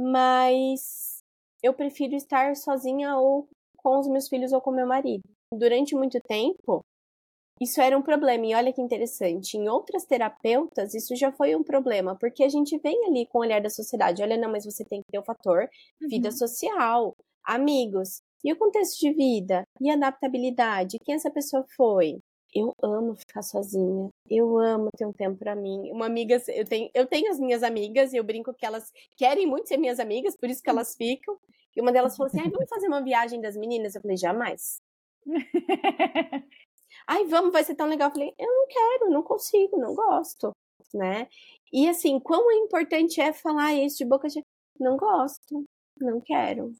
mas 0.00 1.22
eu 1.62 1.74
prefiro 1.74 2.14
estar 2.14 2.56
sozinha 2.56 3.16
ou 3.16 3.48
com 3.76 3.98
os 3.98 4.08
meus 4.08 4.28
filhos 4.28 4.52
ou 4.52 4.60
com 4.60 4.70
meu 4.72 4.86
marido. 4.86 5.22
Durante 5.52 5.94
muito 5.94 6.20
tempo, 6.22 6.80
isso 7.60 7.80
era 7.80 7.96
um 7.98 8.02
problema. 8.02 8.46
E 8.46 8.54
olha 8.54 8.72
que 8.72 8.80
interessante, 8.80 9.56
em 9.56 9.68
outras 9.68 10.04
terapeutas, 10.06 10.94
isso 10.94 11.14
já 11.16 11.30
foi 11.32 11.54
um 11.54 11.62
problema, 11.62 12.16
porque 12.18 12.42
a 12.44 12.48
gente 12.48 12.78
vem 12.78 13.06
ali 13.06 13.26
com 13.26 13.38
o 13.38 13.42
olhar 13.42 13.60
da 13.60 13.70
sociedade. 13.70 14.22
Olha, 14.22 14.36
não, 14.36 14.50
mas 14.50 14.64
você 14.64 14.84
tem 14.84 15.00
que 15.02 15.10
ter 15.12 15.18
o 15.18 15.24
fator 15.24 15.68
vida 16.08 16.30
Uhum. 16.30 16.36
social, 16.36 17.16
amigos. 17.44 18.22
E 18.44 18.52
o 18.52 18.56
contexto 18.58 18.98
de 19.00 19.12
vida? 19.12 19.64
E 19.80 19.90
a 19.90 19.94
adaptabilidade? 19.94 20.98
Quem 21.04 21.14
essa 21.14 21.30
pessoa 21.30 21.64
foi? 21.76 22.18
Eu 22.54 22.74
amo 22.82 23.14
ficar 23.14 23.42
sozinha. 23.42 24.08
Eu 24.28 24.58
amo 24.58 24.88
ter 24.96 25.06
um 25.06 25.12
tempo 25.12 25.38
pra 25.38 25.54
mim. 25.54 25.90
Uma 25.92 26.06
amiga, 26.06 26.42
eu 26.48 26.64
tenho, 26.64 26.90
eu 26.94 27.06
tenho 27.06 27.30
as 27.30 27.38
minhas 27.38 27.62
amigas 27.62 28.12
e 28.12 28.16
eu 28.16 28.24
brinco 28.24 28.52
que 28.54 28.66
elas 28.66 28.92
querem 29.16 29.46
muito 29.46 29.68
ser 29.68 29.76
minhas 29.76 30.00
amigas, 30.00 30.36
por 30.36 30.48
isso 30.50 30.62
que 30.62 30.70
elas 30.70 30.94
ficam. 30.96 31.38
E 31.76 31.80
uma 31.80 31.92
delas 31.92 32.16
falou 32.16 32.28
assim: 32.28 32.40
Ai, 32.40 32.50
vamos 32.50 32.68
fazer 32.68 32.88
uma 32.88 33.02
viagem 33.02 33.40
das 33.40 33.56
meninas? 33.56 33.94
Eu 33.94 34.02
falei: 34.02 34.16
jamais. 34.16 34.80
Ai, 37.06 37.24
vamos, 37.26 37.52
vai 37.52 37.64
ser 37.64 37.74
tão 37.74 37.86
legal. 37.88 38.08
Eu 38.08 38.12
falei: 38.12 38.34
eu 38.38 38.46
não 38.46 38.66
quero, 38.68 39.10
não 39.10 39.22
consigo, 39.22 39.78
não 39.78 39.94
gosto, 39.94 40.52
né? 40.94 41.28
E 41.72 41.88
assim, 41.88 42.18
quão 42.20 42.50
importante 42.52 43.20
é 43.20 43.32
falar 43.32 43.74
isso 43.74 43.98
de 43.98 44.04
boca 44.04 44.28
cheia? 44.28 44.44
Não 44.78 44.96
gosto, 44.96 45.64
não 46.00 46.20
quero. 46.20 46.74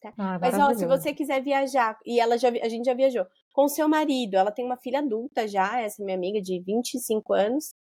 Tá? 0.00 0.12
Ah, 0.16 0.38
Mas 0.40 0.54
ó, 0.58 0.72
se 0.74 0.86
você 0.86 1.12
quiser 1.12 1.42
viajar, 1.42 1.98
e 2.06 2.20
ela 2.20 2.38
já, 2.38 2.48
a 2.48 2.68
gente 2.68 2.86
já 2.86 2.94
viajou, 2.94 3.26
com 3.52 3.68
seu 3.68 3.88
marido, 3.88 4.36
ela 4.36 4.52
tem 4.52 4.64
uma 4.64 4.76
filha 4.76 5.00
adulta 5.00 5.48
já, 5.48 5.80
essa 5.80 6.02
minha 6.04 6.16
amiga 6.16 6.40
de 6.40 6.60
25 6.60 7.32
anos, 7.32 7.74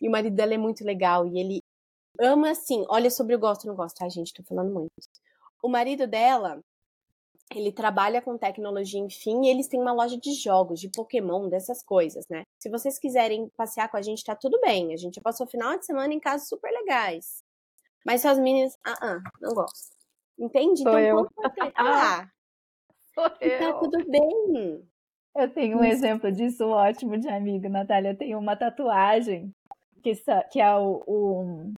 e 0.00 0.08
o 0.08 0.10
marido 0.10 0.34
dela 0.34 0.54
é 0.54 0.58
muito 0.58 0.84
legal, 0.84 1.26
e 1.26 1.38
ele 1.38 1.62
ama 2.18 2.50
assim, 2.50 2.84
olha 2.88 3.10
sobre 3.10 3.34
o 3.34 3.38
gosto 3.38 3.66
não 3.66 3.76
gosto, 3.76 4.02
ai 4.02 4.10
gente, 4.10 4.34
tô 4.34 4.42
falando 4.42 4.72
muito. 4.72 4.90
O 5.62 5.68
marido 5.68 6.06
dela, 6.06 6.60
ele 7.54 7.70
trabalha 7.70 8.22
com 8.22 8.36
tecnologia, 8.38 9.00
enfim, 9.00 9.44
e 9.44 9.48
eles 9.48 9.68
têm 9.68 9.80
uma 9.80 9.92
loja 9.92 10.16
de 10.18 10.32
jogos, 10.34 10.80
de 10.80 10.88
Pokémon, 10.88 11.48
dessas 11.48 11.82
coisas, 11.82 12.26
né? 12.28 12.44
Se 12.58 12.70
vocês 12.70 12.98
quiserem 12.98 13.48
passear 13.56 13.88
com 13.90 13.96
a 13.96 14.02
gente, 14.02 14.24
tá 14.24 14.34
tudo 14.34 14.60
bem. 14.60 14.92
A 14.92 14.96
gente 14.96 15.20
passou 15.20 15.46
o 15.46 15.50
final 15.50 15.78
de 15.78 15.84
semana 15.84 16.12
em 16.14 16.20
casas 16.20 16.48
super 16.48 16.70
legais. 16.70 17.42
Mas 18.06 18.22
suas 18.22 18.38
meninas, 18.38 18.76
ah, 18.84 18.98
ah 19.00 19.18
não 19.40 19.52
gosto. 19.52 19.99
Entende? 20.40 20.82
Sou 20.82 20.98
então, 20.98 20.98
eu. 20.98 21.28
ah, 21.76 22.28
Sou 23.14 23.26
e 23.40 23.50
tá 23.58 23.72
tudo 23.74 23.98
bem. 24.10 24.82
Eu 25.36 25.48
tenho 25.52 25.78
um 25.78 25.84
exemplo 25.84 26.32
disso 26.32 26.66
ótimo 26.68 27.18
de 27.18 27.28
amigo, 27.28 27.68
Natália. 27.68 28.10
Eu 28.10 28.16
tenho 28.16 28.38
uma 28.38 28.56
tatuagem 28.56 29.52
que, 30.02 30.12
que 30.50 30.60
é 30.60 30.74
o, 30.74 31.02
o- 31.06 31.72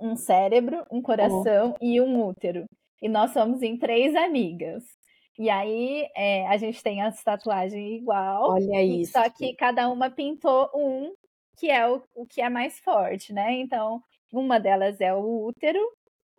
um 0.00 0.14
cérebro, 0.16 0.86
um 0.90 1.02
coração 1.02 1.74
e 1.80 2.00
um 2.00 2.24
útero. 2.24 2.64
E 3.02 3.08
nós 3.08 3.32
somos 3.32 3.62
em 3.62 3.76
três 3.76 4.14
amigas. 4.14 4.84
E 5.38 5.50
aí 5.50 6.08
é, 6.14 6.46
a 6.46 6.56
gente 6.56 6.82
tem 6.82 7.02
as 7.02 7.22
tatuagens 7.24 8.00
igual, 8.00 8.50
Olha 8.52 8.82
e- 8.82 9.02
isso. 9.02 9.12
só 9.12 9.28
que 9.28 9.54
cada 9.56 9.88
uma 9.88 10.08
pintou 10.10 10.70
um 10.74 11.12
que 11.58 11.68
é 11.70 11.86
o, 11.88 12.02
o 12.14 12.24
que 12.26 12.40
é 12.40 12.48
mais 12.48 12.78
forte, 12.80 13.32
né? 13.32 13.52
Então, 13.54 14.02
uma 14.32 14.58
delas 14.60 15.00
é 15.00 15.12
o 15.14 15.44
útero, 15.46 15.78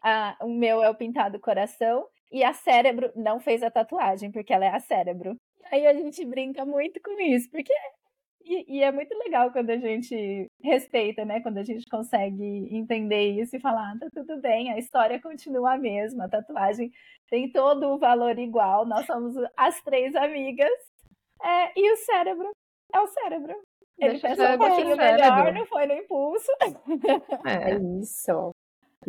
a- 0.03 0.35
o 0.41 0.49
meu 0.49 0.83
é 0.83 0.89
o 0.89 0.95
pintado 0.95 1.39
coração, 1.39 2.05
e 2.31 2.43
a 2.43 2.53
cérebro 2.53 3.11
não 3.15 3.39
fez 3.39 3.61
a 3.63 3.71
tatuagem, 3.71 4.31
porque 4.31 4.51
ela 4.53 4.65
é 4.65 4.69
a 4.69 4.79
cérebro. 4.79 5.35
Aí 5.71 5.85
a 5.87 5.93
gente 5.93 6.25
brinca 6.25 6.65
muito 6.65 6.99
com 7.01 7.19
isso, 7.21 7.49
porque. 7.49 7.73
E, 8.45 8.79
e 8.79 8.83
é 8.83 8.91
muito 8.91 9.17
legal 9.19 9.51
quando 9.53 9.69
a 9.69 9.77
gente 9.77 10.47
respeita, 10.61 11.23
né? 11.23 11.39
Quando 11.39 11.59
a 11.59 11.63
gente 11.63 11.85
consegue 11.89 12.67
entender 12.75 13.31
isso 13.41 13.55
e 13.55 13.59
falar, 13.61 13.93
ah, 13.93 13.97
tá 13.99 14.07
tudo 14.13 14.41
bem, 14.41 14.69
a 14.73 14.77
história 14.77 15.21
continua 15.21 15.75
a 15.75 15.77
mesma, 15.77 16.25
a 16.25 16.29
tatuagem 16.29 16.91
tem 17.29 17.49
todo 17.49 17.87
o 17.93 17.97
valor 17.97 18.37
igual, 18.37 18.85
nós 18.85 19.05
somos 19.05 19.33
as 19.55 19.81
três 19.83 20.13
amigas, 20.15 20.69
é, 21.41 21.71
e 21.79 21.93
o 21.93 21.95
cérebro 21.97 22.51
é 22.93 22.99
o 22.99 23.07
cérebro. 23.07 23.55
Ele 23.97 24.19
Deixa 24.19 24.27
o 24.27 24.29
pensou 24.31 24.53
um 24.53 24.57
pouquinho 24.57 24.97
melhor, 24.97 25.53
não 25.53 25.65
foi 25.67 25.85
no 25.85 25.93
impulso. 25.93 26.51
É, 27.45 27.71
É 27.71 27.75
isso. 28.01 28.51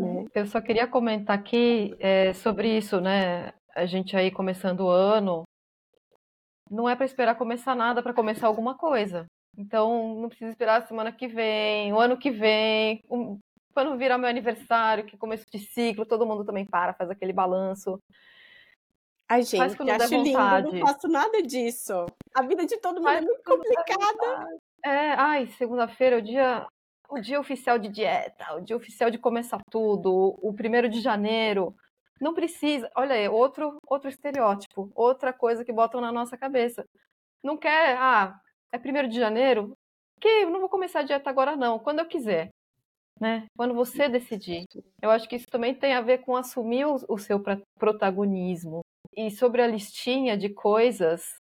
Né? 0.01 0.25
Eu 0.35 0.47
só 0.47 0.61
queria 0.61 0.87
comentar 0.87 1.39
aqui 1.39 1.95
é, 1.99 2.33
sobre 2.35 2.77
isso, 2.77 3.01
né? 3.01 3.53
A 3.75 3.87
gente 3.87 4.17
aí 4.17 4.31
começando 4.31 4.81
o 4.81 4.89
ano, 4.91 5.43
não 6.71 6.89
é 6.89 6.97
para 6.97 7.07
esperar 7.07 7.35
começar 7.37 7.75
nada 7.75 8.03
para 8.03 8.15
começar 8.15 8.47
alguma 8.47 8.77
coisa. 8.77 9.27
Então, 9.57 10.17
não 10.17 10.29
precisa 10.29 10.51
esperar 10.51 10.83
a 10.83 10.87
semana 10.87 11.13
que 11.13 11.29
vem, 11.29 11.93
o 11.93 11.99
ano 12.01 12.17
que 12.19 12.31
vem, 12.31 13.01
um- 13.11 13.39
quando 13.73 13.97
virar 13.97 14.19
meu 14.19 14.29
aniversário, 14.29 15.05
que 15.05 15.17
é 15.17 15.19
começo 15.19 15.45
de 15.53 15.59
ciclo, 15.59 16.07
todo 16.07 16.27
mundo 16.27 16.45
também 16.45 16.65
para, 16.65 16.95
faz 16.95 17.11
aquele 17.11 17.33
balanço. 17.33 17.99
Ai, 19.29 19.43
Faz 19.43 19.51
gente, 19.51 19.77
quando 19.77 19.87
der 19.87 20.03
acho 20.03 20.15
lindo, 20.15 20.33
não 20.37 20.87
faço 20.87 21.09
nada 21.09 21.43
disso. 21.43 22.07
A 22.35 22.43
vida 22.43 22.67
de 22.67 22.77
todo 22.79 22.97
mundo 22.97 23.09
é 23.09 23.13
Faz 23.15 23.25
muito 23.25 23.43
quando 23.45 23.63
der 23.63 23.75
complicada. 23.75 24.47
É, 24.85 25.13
ai, 25.13 25.47
segunda-feira 25.59 26.17
é 26.17 26.19
o 26.19 26.23
dia, 26.23 26.67
o 27.09 27.21
dia 27.21 27.39
oficial 27.39 27.79
de 27.79 27.89
dieta, 27.89 28.55
o 28.55 28.61
dia 28.61 28.77
oficial 28.77 29.11
de 29.11 29.19
começar 29.19 29.61
tudo, 29.71 30.39
o 30.43 30.53
primeiro 30.53 30.89
de 30.89 31.01
janeiro. 31.01 31.75
Não 32.21 32.35
precisa. 32.35 32.91
Olha 32.97 33.15
aí, 33.15 33.29
outro, 33.29 33.77
outro 33.87 34.09
estereótipo, 34.09 34.91
outra 34.95 35.33
coisa 35.33 35.65
que 35.65 35.73
botam 35.73 36.01
na 36.01 36.13
nossa 36.13 36.37
cabeça. 36.37 36.87
Não 37.43 37.57
quer, 37.57 37.97
ah, 37.99 38.39
é 38.73 38.79
primeiro 38.79 39.09
de 39.09 39.17
janeiro? 39.19 39.77
Que 40.21 40.29
eu 40.29 40.51
não 40.51 40.61
vou 40.61 40.69
começar 40.69 41.01
a 41.01 41.03
dieta 41.03 41.29
agora, 41.29 41.57
não, 41.57 41.79
quando 41.79 41.99
eu 41.99 42.07
quiser. 42.07 42.49
Né? 43.21 43.47
Quando 43.57 43.75
você 43.75 44.09
decidir. 44.09 44.65
Eu 45.01 45.11
acho 45.11 45.29
que 45.29 45.37
isso 45.37 45.47
também 45.49 45.75
tem 45.75 45.95
a 45.95 46.01
ver 46.01 46.19
com 46.19 46.37
assumir 46.37 46.85
o, 46.87 46.97
o 47.09 47.19
seu 47.19 47.41
protagonismo. 47.79 48.81
E 49.17 49.31
sobre 49.31 49.63
a 49.63 49.67
listinha 49.67 50.37
de 50.37 50.49
coisas, 50.49 51.37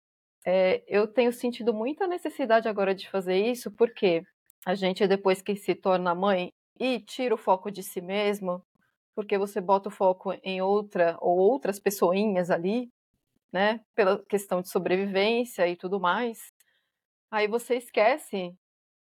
é, 0.45 0.84
eu 0.88 1.08
tenho 1.08 1.32
sentido 1.32 1.74
muita 1.74 2.08
necessidade 2.08 2.67
agora 2.67 2.93
de 2.93 3.10
fazer 3.10 3.38
isso, 3.38 3.71
porque 3.71 4.24
a 4.65 4.76
gente, 4.76 5.08
depois 5.08 5.41
que 5.41 5.56
se 5.56 5.76
torna 5.76 6.13
mãe 6.15 6.52
e 6.80 7.00
tira 7.00 7.34
o 7.36 7.38
foco 7.38 7.71
de 7.71 7.84
si 7.84 8.02
mesmo, 8.02 8.63
porque 9.15 9.38
você 9.38 9.60
bota 9.60 9.89
o 9.89 9.91
foco 9.91 10.34
em 10.43 10.62
outra 10.62 11.17
ou 11.19 11.38
outras 11.38 11.80
pessoinhas 11.80 12.50
ali, 12.50 12.89
né, 13.52 13.82
pela 13.95 14.24
questão 14.26 14.62
de 14.62 14.69
sobrevivência 14.69 15.67
e 15.67 15.76
tudo 15.76 16.00
mais, 16.00 16.39
aí 17.32 17.47
você 17.47 17.76
esquece 17.76 18.56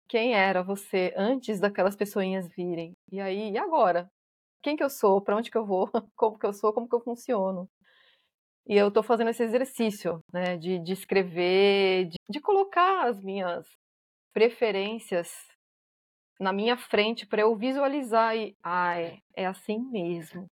quem 0.07 0.33
era 0.35 0.63
você 0.63 1.13
antes 1.17 1.59
daquelas 1.59 1.95
pessoinhas 1.95 2.47
virem. 2.49 2.93
E 3.11 3.19
aí, 3.19 3.51
e 3.51 3.57
agora? 3.57 4.09
Quem 4.63 4.75
que 4.77 4.83
eu 4.83 4.89
sou? 4.89 5.21
Para 5.21 5.35
onde 5.37 5.51
que 5.51 5.57
eu 5.57 5.65
vou? 5.65 5.89
Como 6.15 6.39
que 6.39 6.45
eu 6.45 6.53
sou? 6.53 6.73
Como 6.73 6.87
que 6.87 6.95
eu 6.95 7.01
funciono? 7.01 7.69
E 8.67 8.75
eu 8.77 8.89
estou 8.89 9.03
fazendo 9.03 9.29
esse 9.29 9.43
exercício, 9.43 10.21
né, 10.33 10.57
de, 10.57 10.79
de 10.79 10.93
escrever, 10.93 12.07
de, 12.07 12.17
de 12.29 12.39
colocar 12.41 13.07
as 13.07 13.21
minhas 13.21 13.65
preferências 14.37 15.31
na 16.39 16.53
minha 16.53 16.77
frente 16.77 17.25
para 17.25 17.41
eu 17.41 17.55
visualizar 17.55 18.37
e, 18.37 18.55
ah, 18.63 18.93
é, 19.35 19.47
assim 19.47 19.79
mesmo. 19.79 20.45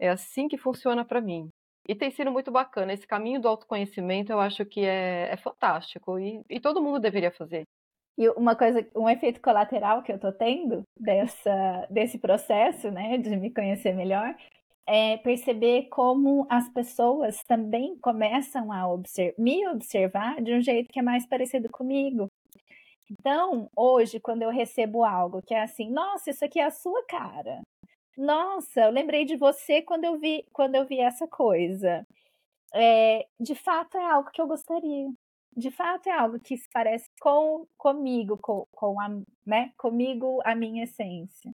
É 0.00 0.08
assim 0.08 0.48
que 0.48 0.56
funciona 0.56 1.04
para 1.04 1.20
mim. 1.20 1.50
E 1.86 1.94
tem 1.94 2.10
sido 2.10 2.32
muito 2.32 2.50
bacana. 2.50 2.90
Esse 2.90 3.06
caminho 3.06 3.38
do 3.38 3.46
autoconhecimento 3.46 4.32
eu 4.32 4.40
acho 4.40 4.64
que 4.64 4.80
é, 4.80 5.28
é 5.30 5.36
fantástico 5.36 6.18
e, 6.18 6.40
e 6.48 6.58
todo 6.58 6.80
mundo 6.80 6.98
deveria 6.98 7.30
fazer. 7.30 7.64
E 8.16 8.30
uma 8.30 8.56
coisa, 8.56 8.88
um 8.96 9.10
efeito 9.10 9.42
colateral 9.42 10.02
que 10.02 10.10
eu 10.10 10.18
tô 10.18 10.32
tendo 10.32 10.80
dessa, 10.98 11.86
desse 11.90 12.18
processo, 12.18 12.90
né, 12.90 13.18
de 13.18 13.36
me 13.36 13.52
conhecer 13.52 13.92
melhor, 13.92 14.34
é 14.86 15.18
perceber 15.18 15.88
como 15.90 16.46
as 16.48 16.66
pessoas 16.70 17.44
também 17.44 17.94
começam 17.98 18.72
a 18.72 18.88
obser 18.90 19.34
me 19.36 19.68
observar 19.68 20.40
de 20.40 20.54
um 20.54 20.62
jeito 20.62 20.88
que 20.90 20.98
é 20.98 21.02
mais 21.02 21.26
parecido 21.26 21.68
comigo. 21.68 22.26
Então, 23.10 23.70
hoje, 23.76 24.20
quando 24.20 24.42
eu 24.42 24.50
recebo 24.50 25.04
algo 25.04 25.42
que 25.42 25.54
é 25.54 25.62
assim, 25.62 25.90
nossa, 25.90 26.30
isso 26.30 26.44
aqui 26.44 26.60
é 26.60 26.64
a 26.64 26.70
sua 26.70 27.04
cara. 27.06 27.62
Nossa, 28.16 28.82
eu 28.82 28.90
lembrei 28.90 29.24
de 29.24 29.36
você 29.36 29.82
quando 29.82 30.04
eu 30.04 30.18
vi, 30.18 30.44
quando 30.52 30.74
eu 30.76 30.86
vi 30.86 31.00
essa 31.00 31.26
coisa. 31.28 32.04
É, 32.74 33.26
de 33.40 33.54
fato 33.54 33.96
é 33.98 34.04
algo 34.10 34.30
que 34.30 34.40
eu 34.40 34.46
gostaria 34.46 35.08
de 35.58 35.70
fato 35.72 36.08
é 36.08 36.12
algo 36.12 36.38
que 36.38 36.56
se 36.56 36.68
parece 36.72 37.08
com 37.20 37.66
comigo, 37.76 38.38
com, 38.40 38.64
com 38.70 39.00
a, 39.00 39.08
né, 39.44 39.72
comigo, 39.76 40.40
a 40.44 40.54
minha 40.54 40.84
essência. 40.84 41.52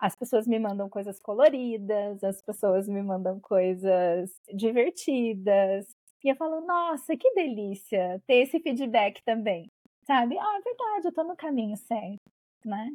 As 0.00 0.16
pessoas 0.16 0.46
me 0.46 0.58
mandam 0.58 0.88
coisas 0.88 1.20
coloridas, 1.20 2.24
as 2.24 2.42
pessoas 2.42 2.88
me 2.88 3.02
mandam 3.02 3.38
coisas 3.40 4.32
divertidas. 4.52 5.86
E 6.24 6.30
eu 6.30 6.36
falo, 6.36 6.60
nossa, 6.62 7.16
que 7.16 7.32
delícia 7.34 8.20
ter 8.26 8.42
esse 8.42 8.58
feedback 8.60 9.22
também. 9.24 9.70
Sabe? 10.10 10.36
Ah, 10.36 10.58
é 10.58 10.60
verdade, 10.60 11.06
eu 11.06 11.12
tô 11.12 11.22
no 11.22 11.36
caminho 11.36 11.76
certo, 11.76 12.18
né? 12.64 12.90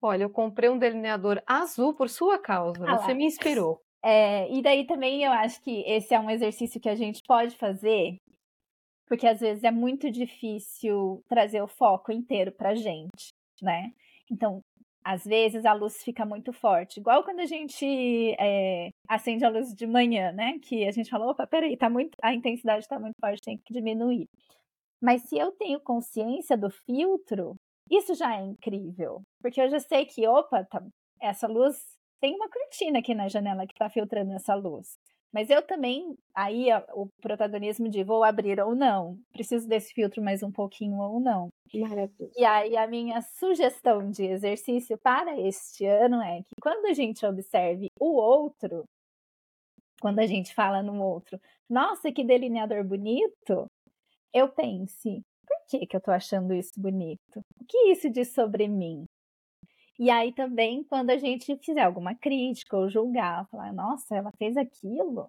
Olha, 0.00 0.22
eu 0.22 0.30
comprei 0.30 0.70
um 0.70 0.78
delineador 0.78 1.42
azul 1.46 1.92
por 1.92 2.08
sua 2.08 2.38
causa. 2.38 2.86
Ah 2.86 2.96
Você 2.96 3.08
lá. 3.08 3.14
me 3.14 3.26
inspirou. 3.26 3.82
É, 4.02 4.50
e 4.50 4.62
daí 4.62 4.86
também 4.86 5.22
eu 5.22 5.30
acho 5.30 5.60
que 5.60 5.82
esse 5.82 6.14
é 6.14 6.18
um 6.18 6.30
exercício 6.30 6.80
que 6.80 6.88
a 6.88 6.94
gente 6.94 7.20
pode 7.26 7.54
fazer, 7.54 8.16
porque 9.06 9.26
às 9.26 9.40
vezes 9.40 9.62
é 9.62 9.70
muito 9.70 10.10
difícil 10.10 11.22
trazer 11.28 11.60
o 11.60 11.68
foco 11.68 12.10
inteiro 12.10 12.50
pra 12.50 12.74
gente, 12.74 13.28
né? 13.60 13.92
Então, 14.30 14.62
às 15.04 15.24
vezes 15.24 15.66
a 15.66 15.74
luz 15.74 16.02
fica 16.02 16.24
muito 16.24 16.50
forte, 16.50 16.98
igual 16.98 17.24
quando 17.24 17.40
a 17.40 17.46
gente 17.46 17.84
é, 18.40 18.88
acende 19.06 19.44
a 19.44 19.50
luz 19.50 19.74
de 19.74 19.86
manhã, 19.86 20.32
né? 20.32 20.58
Que 20.62 20.86
a 20.86 20.92
gente 20.92 21.10
fala, 21.10 21.30
opa, 21.30 21.46
peraí, 21.46 21.76
tá 21.76 21.90
muito, 21.90 22.16
a 22.22 22.32
intensidade 22.32 22.88
tá 22.88 22.98
muito 22.98 23.16
forte, 23.20 23.42
tem 23.42 23.58
que 23.58 23.74
diminuir. 23.74 24.26
Mas 25.00 25.22
se 25.22 25.38
eu 25.38 25.52
tenho 25.52 25.80
consciência 25.80 26.56
do 26.56 26.70
filtro, 26.70 27.54
isso 27.90 28.14
já 28.14 28.36
é 28.36 28.44
incrível, 28.44 29.22
porque 29.40 29.60
eu 29.60 29.68
já 29.70 29.80
sei 29.80 30.04
que, 30.04 30.26
opa, 30.26 30.64
tá, 30.64 30.82
essa 31.20 31.46
luz 31.46 31.76
tem 32.20 32.34
uma 32.34 32.48
cortina 32.48 32.98
aqui 32.98 33.14
na 33.14 33.28
janela 33.28 33.66
que 33.66 33.72
está 33.72 33.88
filtrando 33.88 34.32
essa 34.32 34.54
luz. 34.54 34.98
Mas 35.32 35.50
eu 35.50 35.60
também, 35.62 36.16
aí 36.34 36.68
o 36.94 37.06
protagonismo 37.20 37.88
de 37.88 38.02
vou 38.02 38.24
abrir 38.24 38.58
ou 38.60 38.74
não, 38.74 39.18
preciso 39.32 39.68
desse 39.68 39.92
filtro 39.92 40.22
mais 40.22 40.42
um 40.42 40.50
pouquinho 40.50 40.98
ou 40.98 41.20
não. 41.20 41.48
Maravilhoso. 41.74 42.32
E 42.36 42.44
aí 42.44 42.76
a 42.76 42.86
minha 42.86 43.20
sugestão 43.20 44.10
de 44.10 44.24
exercício 44.24 44.96
para 44.98 45.38
este 45.38 45.84
ano 45.84 46.22
é 46.22 46.38
que 46.42 46.54
quando 46.62 46.86
a 46.86 46.94
gente 46.94 47.26
observe 47.26 47.88
o 48.00 48.14
outro, 48.14 48.84
quando 50.00 50.18
a 50.20 50.26
gente 50.26 50.54
fala 50.54 50.82
no 50.82 51.02
outro, 51.02 51.38
nossa, 51.68 52.10
que 52.10 52.24
delineador 52.24 52.82
bonito, 52.84 53.66
eu 54.32 54.48
pense, 54.48 55.22
por 55.46 55.56
que, 55.68 55.86
que 55.86 55.96
eu 55.96 56.00
tô 56.00 56.10
achando 56.10 56.52
isso 56.54 56.72
bonito? 56.76 57.40
O 57.60 57.64
que 57.66 57.90
isso 57.90 58.10
diz 58.10 58.32
sobre 58.32 58.68
mim? 58.68 59.04
E 59.98 60.10
aí 60.10 60.32
também, 60.32 60.84
quando 60.84 61.10
a 61.10 61.18
gente 61.18 61.56
fizer 61.58 61.82
alguma 61.82 62.14
crítica 62.14 62.76
ou 62.76 62.88
julgar, 62.88 63.46
falar, 63.50 63.72
nossa, 63.72 64.14
ela 64.14 64.30
fez 64.38 64.56
aquilo. 64.56 65.28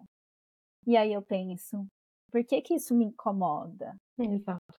E 0.86 0.96
aí 0.96 1.12
eu 1.12 1.22
penso, 1.22 1.86
por 2.30 2.44
que 2.44 2.62
que 2.62 2.74
isso 2.74 2.94
me 2.94 3.06
incomoda? 3.06 3.96
Exato. 4.18 4.78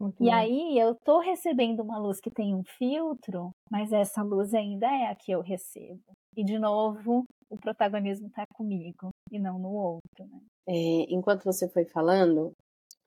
Muito 0.00 0.22
E 0.22 0.26
bom. 0.26 0.32
aí 0.32 0.78
eu 0.78 0.94
tô 1.04 1.20
recebendo 1.20 1.80
uma 1.80 1.98
luz 1.98 2.20
que 2.20 2.30
tem 2.30 2.54
um 2.54 2.62
filtro, 2.64 3.50
mas 3.70 3.92
essa 3.92 4.22
luz 4.22 4.54
ainda 4.54 4.86
é 4.86 5.06
a 5.06 5.14
que 5.14 5.32
eu 5.32 5.40
recebo. 5.40 6.02
E 6.36 6.44
de 6.44 6.58
novo, 6.58 7.24
o 7.50 7.56
protagonismo 7.56 8.30
tá 8.30 8.44
comigo 8.54 9.10
e 9.30 9.38
não 9.38 9.58
no 9.58 9.72
outro, 9.72 10.26
né? 10.26 10.40
É, 10.66 11.12
enquanto 11.12 11.44
você 11.44 11.68
foi 11.68 11.84
falando, 11.84 12.52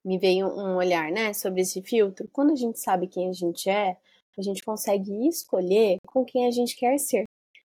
me 0.06 0.20
veio 0.20 0.48
um 0.48 0.76
olhar, 0.76 1.12
né, 1.12 1.34
sobre 1.34 1.62
esse 1.62 1.82
filtro. 1.82 2.30
Quando 2.32 2.54
a 2.54 2.56
gente 2.56 2.80
sabe 2.80 3.08
quem 3.08 3.28
a 3.28 3.34
gente 3.34 3.68
é, 3.70 3.98
a 4.38 4.42
gente 4.42 4.64
consegue 4.64 5.28
escolher 5.28 5.98
com 6.06 6.24
quem 6.24 6.46
a 6.46 6.52
gente 6.52 6.76
quer 6.76 6.98
ser. 7.00 7.24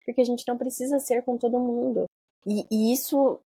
Porque 0.06 0.22
a 0.22 0.26
gente 0.26 0.44
não 0.48 0.58
precisa 0.58 1.00
ser 1.00 1.22
com 1.24 1.38
todo 1.38 1.60
mundo. 1.60 2.06
E, 2.46 2.66
e 2.72 2.92
isso 2.92 3.40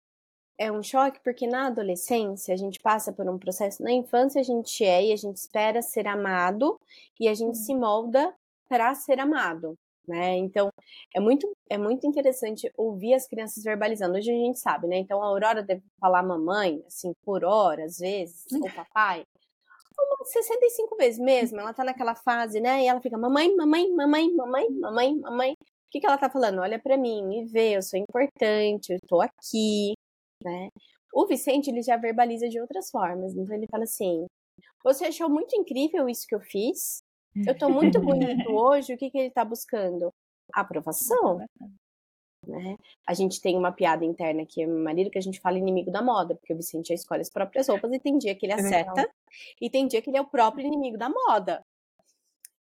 é 0.58 0.72
um 0.72 0.82
choque, 0.82 1.20
porque 1.24 1.46
na 1.46 1.68
adolescência 1.68 2.54
a 2.54 2.58
gente 2.58 2.80
passa 2.80 3.12
por 3.12 3.28
um 3.30 3.38
processo. 3.38 3.84
Na 3.84 3.92
infância 3.92 4.42
a 4.42 4.44
gente 4.44 4.84
é 4.84 5.06
e 5.06 5.12
a 5.12 5.16
gente 5.16 5.38
espera 5.38 5.82
ser 5.82 6.08
amado 6.08 6.80
e 7.20 7.28
a 7.28 7.34
gente 7.34 7.58
se 7.58 7.76
molda 7.76 8.34
para 8.68 8.94
ser 8.96 9.20
amado. 9.20 9.78
Né? 10.08 10.38
Então, 10.38 10.70
é 11.14 11.20
muito, 11.20 11.52
é 11.70 11.78
muito 11.78 12.08
interessante 12.08 12.72
ouvir 12.78 13.14
as 13.14 13.28
crianças 13.28 13.62
verbalizando. 13.64 14.18
Hoje 14.18 14.32
a 14.32 14.34
gente 14.34 14.58
sabe, 14.60 14.88
né? 14.88 14.98
Então, 14.98 15.22
a 15.22 15.26
Aurora 15.26 15.62
deve 15.62 15.84
falar 16.00 16.24
mamãe, 16.24 16.82
assim, 16.88 17.12
por 17.24 17.44
hora, 17.44 17.84
às 17.84 17.98
vezes, 17.98 18.46
ou 18.54 18.72
papai. 18.74 19.26
Umas 20.00 20.32
65 20.32 20.96
vezes 20.96 21.20
mesmo. 21.20 21.60
Ela 21.60 21.74
tá 21.74 21.84
naquela 21.84 22.16
fase, 22.16 22.62
né? 22.62 22.84
E 22.84 22.88
ela 22.88 23.02
fica 23.02 23.18
mamãe, 23.18 23.54
mamãe, 23.56 23.92
mamãe, 23.94 24.34
mamãe, 24.34 24.70
mamãe, 24.72 25.16
mamãe. 25.20 25.52
O 25.54 25.90
que, 25.92 26.00
que 26.00 26.06
ela 26.06 26.18
tá 26.18 26.30
falando? 26.30 26.60
Olha 26.60 26.80
para 26.80 26.98
mim, 26.98 27.26
me 27.26 27.46
vê, 27.46 27.78
eu 27.78 27.82
sou 27.82 28.00
importante, 28.00 28.94
eu 28.94 29.00
tô 29.08 29.22
aqui, 29.22 29.94
né? 30.44 30.70
O 31.14 31.26
Vicente, 31.26 31.70
ele 31.70 31.82
já 31.82 31.98
verbaliza 31.98 32.48
de 32.48 32.60
outras 32.62 32.90
formas. 32.92 33.36
Então, 33.36 33.56
ele 33.56 33.68
fala 33.70 33.84
assim: 33.84 34.26
Você 34.84 35.06
achou 35.06 35.30
muito 35.30 35.56
incrível 35.56 36.08
isso 36.08 36.28
que 36.28 36.36
eu 36.36 36.42
fiz? 36.42 37.02
Eu 37.36 37.58
tô 37.58 37.70
muito 37.70 38.00
bonito 38.02 38.52
hoje. 38.52 38.94
O 38.94 38.98
que, 38.98 39.10
que 39.10 39.18
ele 39.18 39.32
tá 39.32 39.44
buscando? 39.44 40.14
Aprovação. 40.54 41.40
Né? 42.48 42.78
A 43.06 43.14
gente 43.14 43.42
tem 43.42 43.58
uma 43.58 43.72
piada 43.72 44.06
interna 44.06 44.44
aqui, 44.44 44.66
meu 44.66 44.84
marido, 44.84 45.10
que 45.10 45.18
a 45.18 45.22
gente 45.22 45.40
fala 45.40 45.58
inimigo 45.58 45.92
da 45.92 46.02
moda, 46.02 46.36
porque 46.36 46.54
o 46.54 46.58
Vicente 46.58 46.94
escolhe 46.94 47.22
as 47.22 47.30
próprias 47.30 47.68
roupas 47.68 47.92
e 47.92 48.00
tem 48.00 48.18
dia 48.18 48.36
que 48.36 48.46
ele 48.46 48.54
acerta 48.54 49.10
e 49.62 49.70
tem 49.70 49.88
dia 49.88 50.02
que 50.02 50.10
ele 50.10 50.18
é 50.18 50.22
o 50.22 50.28
próprio 50.28 50.66
inimigo 50.66 50.98
da 50.98 51.10
moda. 51.10 51.64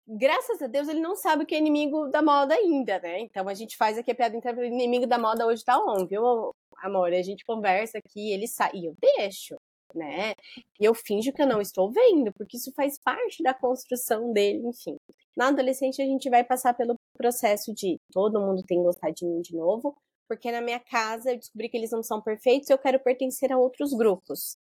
Graças 0.06 0.60
a 0.60 0.66
Deus 0.66 0.88
ele 0.88 1.00
não 1.00 1.16
sabe 1.16 1.44
o 1.44 1.46
que 1.46 1.54
é 1.54 1.58
inimigo 1.58 2.08
da 2.08 2.22
moda 2.22 2.54
ainda, 2.54 2.98
né? 3.00 3.20
Então 3.20 3.48
a 3.48 3.54
gente 3.54 3.76
faz 3.76 3.96
aqui 3.96 4.10
a 4.10 4.14
piada 4.14 4.36
interna, 4.36 4.64
inimigo 4.66 5.06
da 5.06 5.18
moda 5.18 5.46
hoje 5.46 5.64
tá 5.64 5.78
on, 5.78 6.06
viu, 6.06 6.54
amor? 6.78 7.12
A 7.12 7.22
gente 7.22 7.44
conversa 7.44 7.98
aqui, 7.98 8.30
ele 8.30 8.46
sai 8.46 8.70
e 8.74 8.86
eu 8.86 8.94
deixo, 9.00 9.56
né? 9.94 10.34
E 10.80 10.84
eu 10.84 10.94
finjo 10.94 11.32
que 11.32 11.42
eu 11.42 11.46
não 11.46 11.60
estou 11.60 11.90
vendo, 11.90 12.32
porque 12.32 12.56
isso 12.56 12.72
faz 12.74 12.98
parte 12.98 13.42
da 13.42 13.54
construção 13.54 14.32
dele, 14.32 14.66
enfim. 14.66 14.96
Na 15.36 15.48
adolescente 15.48 16.00
a 16.02 16.04
gente 16.04 16.30
vai 16.30 16.44
passar 16.44 16.74
pelo 16.74 16.96
processo 17.16 17.72
de 17.72 17.98
todo 18.12 18.40
mundo 18.40 18.62
tem 18.62 18.78
que 18.78 18.84
gostar 18.84 19.10
de 19.10 19.24
mim 19.24 19.40
de 19.40 19.56
novo, 19.56 19.96
porque 20.28 20.50
na 20.50 20.60
minha 20.60 20.80
casa 20.80 21.32
eu 21.32 21.36
descobri 21.38 21.68
que 21.68 21.76
eles 21.76 21.90
não 21.90 22.02
são 22.02 22.20
perfeitos 22.20 22.68
e 22.68 22.72
eu 22.72 22.78
quero 22.78 23.00
pertencer 23.00 23.52
a 23.52 23.58
outros 23.58 23.92
grupos. 23.92 24.56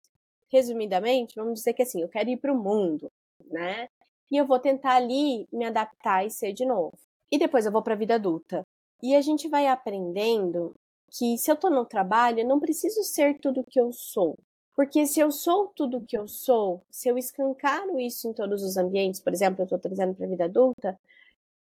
Resumidamente, 0.52 1.34
vamos 1.36 1.54
dizer 1.54 1.74
que 1.74 1.82
assim, 1.82 2.02
eu 2.02 2.08
quero 2.08 2.30
ir 2.30 2.36
para 2.36 2.52
o 2.52 2.62
mundo, 2.62 3.10
né? 3.50 3.88
E 4.30 4.36
eu 4.36 4.46
vou 4.46 4.58
tentar 4.58 4.96
ali 4.96 5.46
me 5.52 5.64
adaptar 5.64 6.26
e 6.26 6.30
ser 6.30 6.52
de 6.52 6.64
novo. 6.64 6.96
E 7.30 7.38
depois 7.38 7.66
eu 7.66 7.72
vou 7.72 7.82
para 7.82 7.94
a 7.94 7.96
vida 7.96 8.14
adulta. 8.14 8.64
E 9.02 9.14
a 9.14 9.20
gente 9.20 9.48
vai 9.48 9.66
aprendendo 9.66 10.74
que 11.10 11.36
se 11.38 11.50
eu 11.50 11.56
tô 11.56 11.70
no 11.70 11.84
trabalho, 11.84 12.40
eu 12.40 12.46
não 12.46 12.60
preciso 12.60 13.02
ser 13.02 13.38
tudo 13.38 13.64
que 13.64 13.80
eu 13.80 13.92
sou. 13.92 14.36
Porque 14.74 15.06
se 15.06 15.20
eu 15.20 15.30
sou 15.30 15.68
tudo 15.68 16.04
que 16.04 16.18
eu 16.18 16.26
sou, 16.26 16.82
se 16.90 17.08
eu 17.08 17.16
escancaro 17.16 18.00
isso 18.00 18.28
em 18.28 18.32
todos 18.32 18.62
os 18.62 18.76
ambientes, 18.76 19.20
por 19.20 19.32
exemplo, 19.32 19.62
eu 19.62 19.64
estou 19.64 19.78
trazendo 19.78 20.14
para 20.14 20.26
a 20.26 20.28
vida 20.28 20.44
adulta, 20.44 20.98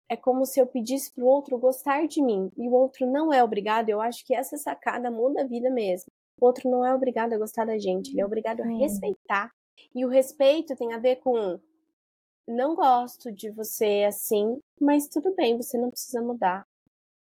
é 0.09 0.15
como 0.15 0.45
se 0.45 0.59
eu 0.59 0.65
pedisse 0.65 1.11
para 1.11 1.23
o 1.23 1.27
outro 1.27 1.57
gostar 1.57 2.07
de 2.07 2.21
mim 2.21 2.51
e 2.57 2.67
o 2.67 2.73
outro 2.73 3.05
não 3.05 3.31
é 3.31 3.43
obrigado. 3.43 3.89
Eu 3.89 4.01
acho 4.01 4.25
que 4.25 4.33
essa 4.33 4.57
sacada 4.57 5.11
muda 5.11 5.41
a 5.41 5.45
vida 5.45 5.69
mesmo. 5.69 6.07
O 6.39 6.45
outro 6.45 6.69
não 6.69 6.85
é 6.85 6.93
obrigado 6.93 7.33
a 7.33 7.37
gostar 7.37 7.65
da 7.65 7.77
gente, 7.77 8.11
ele 8.11 8.21
é 8.21 8.25
obrigado 8.25 8.61
a 8.61 8.65
respeitar. 8.65 9.51
E 9.93 10.05
o 10.05 10.09
respeito 10.09 10.75
tem 10.75 10.93
a 10.93 10.97
ver 10.97 11.17
com 11.17 11.59
não 12.47 12.75
gosto 12.75 13.31
de 13.31 13.49
você 13.49 14.05
assim, 14.07 14.59
mas 14.79 15.07
tudo 15.07 15.33
bem, 15.35 15.55
você 15.55 15.77
não 15.77 15.89
precisa 15.89 16.21
mudar. 16.21 16.65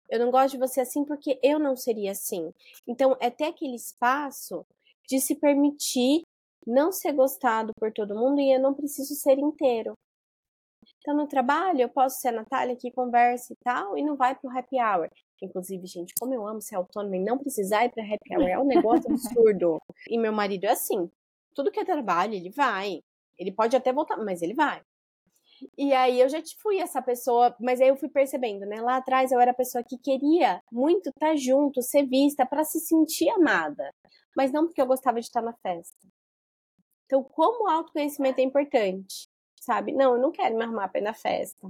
Eu 0.09 0.19
não 0.19 0.31
gosto 0.31 0.53
de 0.53 0.59
você 0.59 0.81
assim 0.81 1.05
porque 1.05 1.39
eu 1.43 1.59
não 1.59 1.77
seria 1.77 2.13
assim. 2.13 2.53
Então, 2.87 3.17
é 3.21 3.29
ter 3.29 3.45
aquele 3.45 3.75
espaço 3.75 4.65
de 5.09 5.21
se 5.21 5.35
permitir 5.35 6.23
não 6.67 6.93
ser 6.93 7.13
gostado 7.13 7.73
por 7.81 7.93
todo 7.93 8.15
mundo 8.15 8.41
e 8.41 8.55
eu 8.55 8.61
não 8.61 8.75
preciso 8.75 9.15
ser 9.15 9.39
inteiro. 9.39 9.95
Então, 11.01 11.17
no 11.17 11.27
trabalho, 11.27 11.81
eu 11.81 11.89
posso 11.89 12.21
ser 12.21 12.29
a 12.29 12.33
Natália 12.33 12.77
que 12.77 12.93
conversa 12.93 13.53
e 13.53 13.57
tal, 13.65 13.97
e 13.97 14.03
não 14.03 14.17
vai 14.17 14.35
pro 14.35 14.51
happy 14.51 14.77
hour. 14.77 15.09
Inclusive, 15.41 15.87
gente, 15.87 16.13
como 16.21 16.35
eu 16.35 16.47
amo 16.47 16.61
ser 16.61 16.77
autônoma 16.77 17.17
e 17.17 17.25
não 17.25 17.39
precisar 17.39 17.85
ir 17.85 17.93
pra 17.93 18.03
happy 18.03 18.35
hour, 18.35 18.49
é 18.49 18.59
um 18.59 18.67
negócio 18.67 19.05
absurdo. 19.11 19.79
E 20.09 20.19
meu 20.19 20.33
marido 20.33 20.65
é 20.65 20.71
assim: 20.71 21.09
tudo 21.55 21.71
que 21.71 21.81
é 21.81 21.85
trabalho, 21.85 22.35
ele 22.35 22.51
vai. 22.51 23.01
Ele 23.39 23.53
pode 23.53 23.77
até 23.77 23.93
voltar, 23.93 24.17
mas 24.19 24.43
ele 24.43 24.55
vai. 24.55 24.83
E 25.77 25.93
aí 25.93 26.21
eu 26.21 26.29
já 26.29 26.41
fui 26.61 26.79
essa 26.79 27.03
pessoa, 27.03 27.55
mas 27.61 27.81
aí 27.81 27.89
eu 27.89 27.97
fui 27.97 28.09
percebendo, 28.09 28.67
né? 28.67 28.81
Lá 28.81 28.97
atrás 28.97 29.33
eu 29.33 29.41
era 29.41 29.51
a 29.51 29.55
pessoa 29.55 29.83
que 29.83 29.99
queria 29.99 30.61
muito 30.71 31.11
estar 31.11 31.37
junto, 31.37 31.83
ser 31.83 32.07
vista, 32.07 32.47
para 32.47 32.65
se 32.65 32.79
sentir 32.81 33.29
amada. 33.31 33.91
Mas 34.39 34.53
não 34.53 34.67
porque 34.67 34.81
eu 34.81 34.87
gostava 34.87 35.19
de 35.19 35.27
estar 35.27 35.43
na 35.43 35.53
festa. 35.53 36.07
Então, 37.07 37.25
como 37.25 37.65
o 37.65 37.69
autoconhecimento 37.69 38.39
é 38.39 38.45
importante, 38.45 39.27
sabe? 39.61 39.91
Não, 39.91 40.15
eu 40.15 40.23
não 40.23 40.31
quero 40.31 40.57
me 40.57 40.63
arrumar 40.63 40.87
pra 40.87 41.01
ir 41.01 41.03
na 41.03 41.13
festa. 41.13 41.69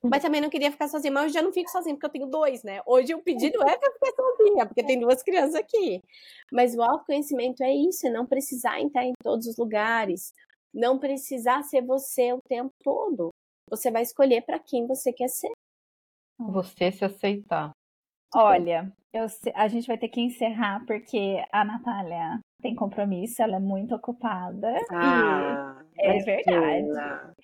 Mas 0.00 0.22
também 0.22 0.40
não 0.40 0.48
queria 0.48 0.70
ficar 0.70 0.86
sozinha. 0.86 1.12
Mas 1.12 1.24
eu 1.24 1.28
já 1.30 1.42
não 1.42 1.52
fico 1.52 1.68
sozinha, 1.68 1.92
porque 1.96 2.06
eu 2.06 2.12
tenho 2.12 2.26
dois, 2.26 2.62
né? 2.62 2.80
Hoje 2.86 3.12
o 3.16 3.22
pedido 3.22 3.60
é 3.64 3.76
pra 3.76 3.90
ficar 3.90 4.12
sozinha, 4.14 4.64
porque 4.64 4.84
tem 4.84 5.00
duas 5.00 5.24
crianças 5.24 5.56
aqui. 5.56 6.00
Mas 6.52 6.76
o 6.76 6.82
autoconhecimento 6.82 7.64
é 7.64 7.74
isso, 7.74 8.06
é 8.06 8.10
não 8.10 8.24
precisar 8.24 8.80
entrar 8.80 9.04
em 9.04 9.14
todos 9.20 9.48
os 9.48 9.56
lugares. 9.56 10.32
Não 10.72 11.00
precisar 11.00 11.64
ser 11.64 11.82
você 11.82 12.32
o 12.32 12.38
tempo 12.48 12.70
todo. 12.84 13.30
Você 13.68 13.90
vai 13.90 14.02
escolher 14.02 14.42
para 14.42 14.60
quem 14.60 14.86
você 14.86 15.12
quer 15.12 15.28
ser. 15.28 15.50
Você 16.38 16.92
se 16.92 17.04
aceitar. 17.04 17.72
Olha, 18.34 18.92
eu, 19.12 19.26
a 19.54 19.68
gente 19.68 19.86
vai 19.86 19.96
ter 19.96 20.08
que 20.08 20.20
encerrar 20.20 20.84
porque 20.86 21.44
a 21.52 21.64
Natália 21.64 22.40
tem 22.60 22.74
compromisso, 22.74 23.42
ela 23.42 23.56
é 23.56 23.60
muito 23.60 23.94
ocupada. 23.94 24.74
Ah, 24.90 25.82
é 25.98 26.18
verdade. 26.18 27.34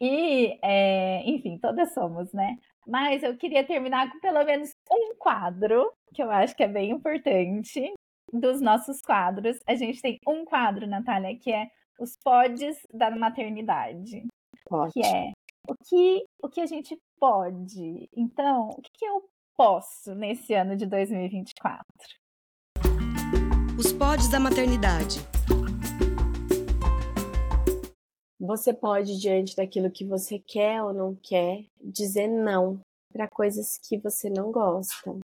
E, 0.00 0.58
é, 0.62 1.22
enfim, 1.28 1.58
todas 1.58 1.94
somos, 1.94 2.32
né? 2.32 2.58
Mas 2.86 3.22
eu 3.22 3.36
queria 3.36 3.64
terminar 3.64 4.10
com 4.10 4.18
pelo 4.18 4.44
menos 4.44 4.70
um 4.90 5.14
quadro, 5.16 5.92
que 6.12 6.22
eu 6.22 6.30
acho 6.30 6.56
que 6.56 6.64
é 6.64 6.68
bem 6.68 6.90
importante, 6.90 7.92
dos 8.32 8.60
nossos 8.60 9.00
quadros. 9.00 9.58
A 9.66 9.74
gente 9.76 10.02
tem 10.02 10.18
um 10.26 10.44
quadro, 10.44 10.86
Natália, 10.86 11.38
que 11.38 11.52
é 11.52 11.68
os 12.00 12.16
pods 12.24 12.76
da 12.92 13.10
maternidade. 13.10 14.26
Pode. 14.64 14.92
Que 14.92 15.04
é 15.04 15.30
o 15.68 15.74
que, 15.84 16.24
o 16.42 16.48
que 16.48 16.60
a 16.60 16.66
gente 16.66 16.98
pode. 17.20 18.08
Então, 18.16 18.70
o 18.70 18.82
que, 18.82 18.90
que 18.94 19.04
eu 19.04 19.22
posso 19.62 20.12
nesse 20.12 20.54
ano 20.54 20.76
de 20.76 20.84
2024? 20.86 21.84
Os 23.78 23.92
pods 23.92 24.28
da 24.28 24.40
maternidade. 24.40 25.20
Você 28.40 28.74
pode, 28.74 29.20
diante 29.20 29.54
daquilo 29.54 29.88
que 29.88 30.04
você 30.04 30.40
quer 30.40 30.82
ou 30.82 30.92
não 30.92 31.14
quer, 31.14 31.64
dizer 31.80 32.26
não 32.26 32.80
para 33.12 33.28
coisas 33.28 33.78
que 33.78 33.96
você 33.98 34.28
não 34.28 34.50
gosta. 34.50 35.16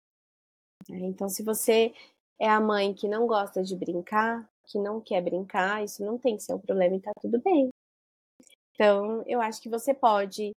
Então, 0.87 1.27
se 1.27 1.41
você 1.41 1.91
é 2.39 2.47
a 2.47 2.61
mãe 2.61 2.93
que 2.93 3.07
não 3.07 3.25
gosta 3.25 3.63
de 3.63 3.75
brincar, 3.75 4.47
que 4.67 4.77
não 4.77 5.01
quer 5.01 5.19
brincar, 5.19 5.83
isso 5.83 6.05
não 6.05 6.19
tem 6.19 6.37
que 6.37 6.43
ser 6.43 6.53
um 6.53 6.59
problema 6.59 6.95
e 6.95 7.01
tá 7.01 7.11
tudo 7.19 7.41
bem. 7.41 7.69
Então, 8.75 9.23
eu 9.25 9.41
acho 9.41 9.59
que 9.59 9.67
você 9.67 9.95
pode, 9.95 10.51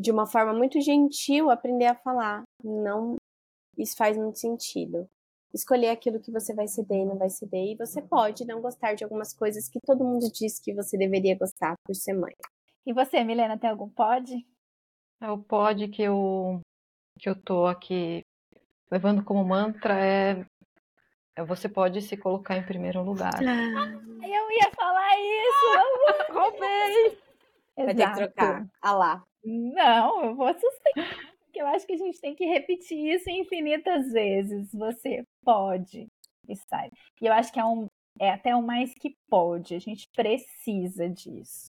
de 0.00 0.10
uma 0.10 0.26
forma 0.26 0.54
muito 0.54 0.80
gentil, 0.80 1.50
aprender 1.50 1.86
a 1.86 1.94
falar. 1.94 2.42
Não, 2.64 3.16
isso 3.76 3.94
faz 3.96 4.16
muito 4.16 4.38
sentido. 4.38 5.06
escolher 5.52 5.88
aquilo 5.88 6.20
que 6.20 6.30
você 6.30 6.54
vai 6.54 6.68
ceder 6.68 6.98
e 6.98 7.04
não 7.04 7.18
vai 7.18 7.28
ceder. 7.28 7.72
E 7.72 7.76
você 7.76 8.00
pode 8.00 8.46
não 8.46 8.60
gostar 8.60 8.94
de 8.94 9.04
algumas 9.04 9.34
coisas 9.34 9.68
que 9.68 9.80
todo 9.84 10.04
mundo 10.04 10.30
diz 10.32 10.60
que 10.60 10.72
você 10.72 10.96
deveria 10.96 11.36
gostar 11.36 11.74
por 11.84 11.94
ser 11.94 12.14
mãe. 12.14 12.34
E 12.86 12.92
você, 12.92 13.22
Milena, 13.24 13.58
tem 13.58 13.68
algum 13.68 13.88
pod? 13.88 14.32
É 15.20 15.30
o 15.30 15.38
pod 15.38 15.88
que 15.88 16.02
eu, 16.02 16.60
que 17.18 17.28
eu 17.28 17.34
tô 17.34 17.66
aqui 17.66 18.22
levando 18.90 19.24
como 19.24 19.44
mantra 19.44 19.94
é, 19.98 20.46
é 21.36 21.44
você 21.44 21.68
pode 21.68 22.00
se 22.00 22.16
colocar 22.16 22.56
em 22.56 22.64
primeiro 22.64 23.02
lugar. 23.02 23.42
Eu 23.42 24.50
ia 24.52 24.70
falar 24.74 25.18
isso! 25.18 26.32
Roubei! 26.32 27.29
Vai 27.76 27.94
ter 27.94 28.08
que 28.08 28.16
trocar. 28.16 28.66
Ah 28.82 28.92
lá. 28.92 29.24
Não, 29.44 30.24
eu 30.24 30.34
vou 30.34 30.52
sustentar. 30.52 31.30
Porque 31.40 31.60
eu 31.60 31.66
acho 31.66 31.86
que 31.86 31.94
a 31.94 31.98
gente 31.98 32.20
tem 32.20 32.34
que 32.34 32.44
repetir 32.44 33.14
isso 33.14 33.28
infinitas 33.28 34.12
vezes. 34.12 34.72
Você 34.72 35.24
pode 35.42 36.06
estar. 36.48 36.88
E 37.20 37.26
eu 37.26 37.32
acho 37.32 37.52
que 37.52 37.58
é, 37.58 37.64
um, 37.64 37.86
é 38.18 38.30
até 38.30 38.54
o 38.54 38.62
mais 38.62 38.94
que 38.94 39.16
pode. 39.28 39.74
A 39.74 39.78
gente 39.78 40.08
precisa 40.14 41.08
disso. 41.08 41.66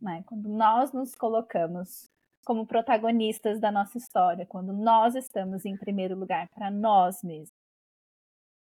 Né? 0.00 0.22
Quando 0.26 0.48
nós 0.48 0.92
nos 0.92 1.14
colocamos 1.14 2.10
como 2.44 2.66
protagonistas 2.66 3.60
da 3.60 3.70
nossa 3.70 3.96
história, 3.96 4.44
quando 4.44 4.72
nós 4.72 5.14
estamos 5.14 5.64
em 5.64 5.76
primeiro 5.76 6.18
lugar 6.18 6.48
para 6.48 6.70
nós 6.70 7.22
mesmos, 7.22 7.52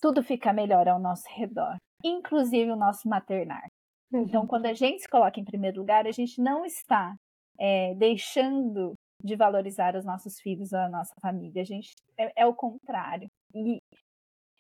tudo 0.01 0.21
fica 0.21 0.53
melhor 0.53 0.87
ao 0.87 0.99
nosso 0.99 1.25
redor, 1.29 1.77
inclusive 2.03 2.71
o 2.71 2.75
nosso 2.75 3.07
maternar. 3.07 3.67
Então, 4.11 4.47
quando 4.47 4.65
a 4.65 4.73
gente 4.73 5.01
se 5.01 5.07
coloca 5.07 5.39
em 5.39 5.45
primeiro 5.45 5.79
lugar, 5.79 6.07
a 6.07 6.11
gente 6.11 6.41
não 6.41 6.65
está 6.65 7.15
é, 7.59 7.93
deixando 7.95 8.93
de 9.23 9.35
valorizar 9.35 9.95
os 9.95 10.05
nossos 10.05 10.39
filhos, 10.39 10.73
a 10.73 10.89
nossa 10.89 11.13
família. 11.21 11.61
A 11.61 11.65
gente 11.65 11.93
é, 12.17 12.43
é 12.43 12.45
o 12.45 12.55
contrário. 12.55 13.27
E 13.53 13.79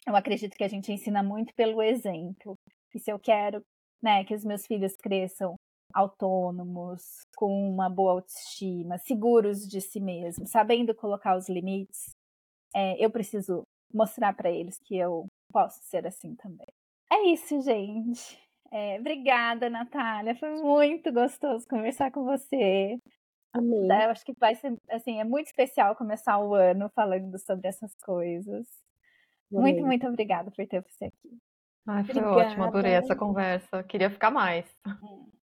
eu 0.05 0.15
acredito 0.15 0.55
que 0.55 0.63
a 0.63 0.67
gente 0.67 0.91
ensina 0.91 1.23
muito 1.23 1.53
pelo 1.55 1.81
exemplo. 1.81 2.55
E 2.93 2.99
se 2.99 3.11
eu 3.11 3.19
quero 3.19 3.61
né, 4.01 4.23
que 4.23 4.35
os 4.35 4.43
meus 4.43 4.65
filhos 4.65 4.95
cresçam 4.95 5.55
autônomos, 5.93 7.01
com 7.35 7.51
uma 7.69 7.89
boa 7.89 8.13
autoestima, 8.13 8.97
seguros 8.99 9.67
de 9.67 9.81
si 9.81 9.99
mesmos, 9.99 10.51
sabendo 10.51 10.93
colocar 10.93 11.35
os 11.35 11.49
limites, 11.49 12.11
é, 12.75 13.03
eu 13.03 13.09
preciso 13.09 13.63
mostrar 13.91 14.35
para 14.35 14.51
eles 14.51 14.77
que 14.85 14.95
eu 14.95 15.25
posso 15.51 15.79
ser 15.83 16.05
assim 16.05 16.35
também. 16.35 16.67
É 17.11 17.23
isso, 17.29 17.59
gente. 17.61 18.37
É, 18.71 18.99
obrigada, 18.99 19.69
Natália. 19.69 20.35
Foi 20.35 20.49
muito 20.61 21.11
gostoso 21.11 21.67
conversar 21.67 22.11
com 22.11 22.23
você. 22.23 22.97
Amei. 23.53 23.87
Né, 23.87 24.05
Eu 24.05 24.11
acho 24.11 24.23
que 24.23 24.33
vai 24.39 24.55
ser, 24.55 24.75
assim, 24.89 25.19
é 25.19 25.23
muito 25.23 25.47
especial 25.47 25.95
começar 25.95 26.37
o 26.39 26.53
ano 26.53 26.89
falando 26.95 27.37
sobre 27.39 27.67
essas 27.67 27.93
coisas. 28.03 28.67
Muito, 29.51 29.77
Amei. 29.77 29.85
muito 29.85 30.07
obrigada 30.07 30.51
por 30.51 30.67
ter 30.67 30.81
você 30.81 31.05
aqui. 31.05 31.37
Ai, 31.87 32.03
foi 32.03 32.15
Obrigada. 32.17 32.47
ótimo, 32.47 32.63
adorei 32.65 32.91
essa 32.93 33.15
conversa. 33.15 33.83
Queria 33.83 34.11
ficar 34.11 34.29
mais. 34.29 34.65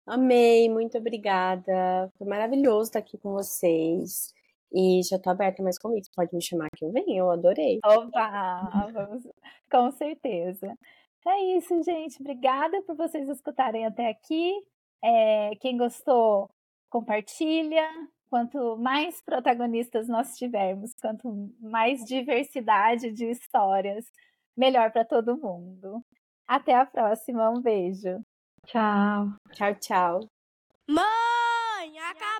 Amei, 0.05 0.69
muito 0.69 0.95
obrigada. 0.97 2.11
Foi 2.17 2.27
maravilhoso 2.27 2.89
estar 2.89 2.99
aqui 2.99 3.17
com 3.17 3.31
vocês. 3.31 4.31
E 4.71 5.01
já 5.09 5.17
tô 5.17 5.31
aberta 5.31 5.63
mais 5.63 5.79
convites. 5.79 6.11
Pode 6.13 6.35
me 6.35 6.43
chamar 6.43 6.67
que 6.75 6.85
eu 6.85 6.91
venho, 6.91 7.17
eu 7.17 7.31
adorei. 7.31 7.79
Opa, 7.83 8.89
vamos, 8.93 9.23
com 9.71 9.91
certeza. 9.91 10.77
É 11.27 11.57
isso, 11.57 11.81
gente. 11.83 12.19
Obrigada 12.21 12.81
por 12.83 12.95
vocês 12.95 13.27
escutarem 13.29 13.85
até 13.85 14.09
aqui. 14.09 14.53
É, 15.03 15.55
quem 15.59 15.77
gostou, 15.77 16.49
compartilha. 16.89 17.87
Quanto 18.29 18.75
mais 18.77 19.21
protagonistas 19.21 20.07
nós 20.07 20.35
tivermos, 20.35 20.93
quanto 20.99 21.53
mais 21.59 22.03
diversidade 22.03 23.11
de 23.11 23.29
histórias, 23.29 24.05
melhor 24.57 24.91
para 24.91 25.05
todo 25.05 25.37
mundo. 25.37 26.03
Até 26.47 26.75
a 26.75 26.85
próxima. 26.85 27.49
Um 27.49 27.61
beijo. 27.61 28.21
Tchau. 28.65 29.27
Tchau, 29.51 29.75
tchau. 29.75 30.19
Mãe, 30.87 31.99
acabei! 31.99 32.34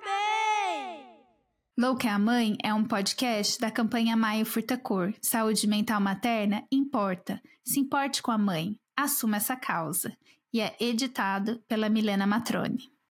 Louca 1.78 2.08
é 2.08 2.10
a 2.10 2.18
Mãe 2.18 2.56
é 2.64 2.72
um 2.72 2.82
podcast 2.82 3.60
da 3.60 3.70
campanha 3.70 4.16
Maio 4.16 4.46
Furtacor. 4.46 5.12
Saúde 5.20 5.66
mental 5.66 6.00
materna 6.00 6.64
importa. 6.72 7.38
Se 7.62 7.78
importe 7.78 8.22
com 8.22 8.30
a 8.30 8.38
mãe. 8.38 8.80
Assuma 8.96 9.36
essa 9.36 9.54
causa. 9.54 10.16
E 10.50 10.58
é 10.58 10.74
editado 10.80 11.62
pela 11.68 11.90
Milena 11.90 12.26
Matrone. 12.26 12.90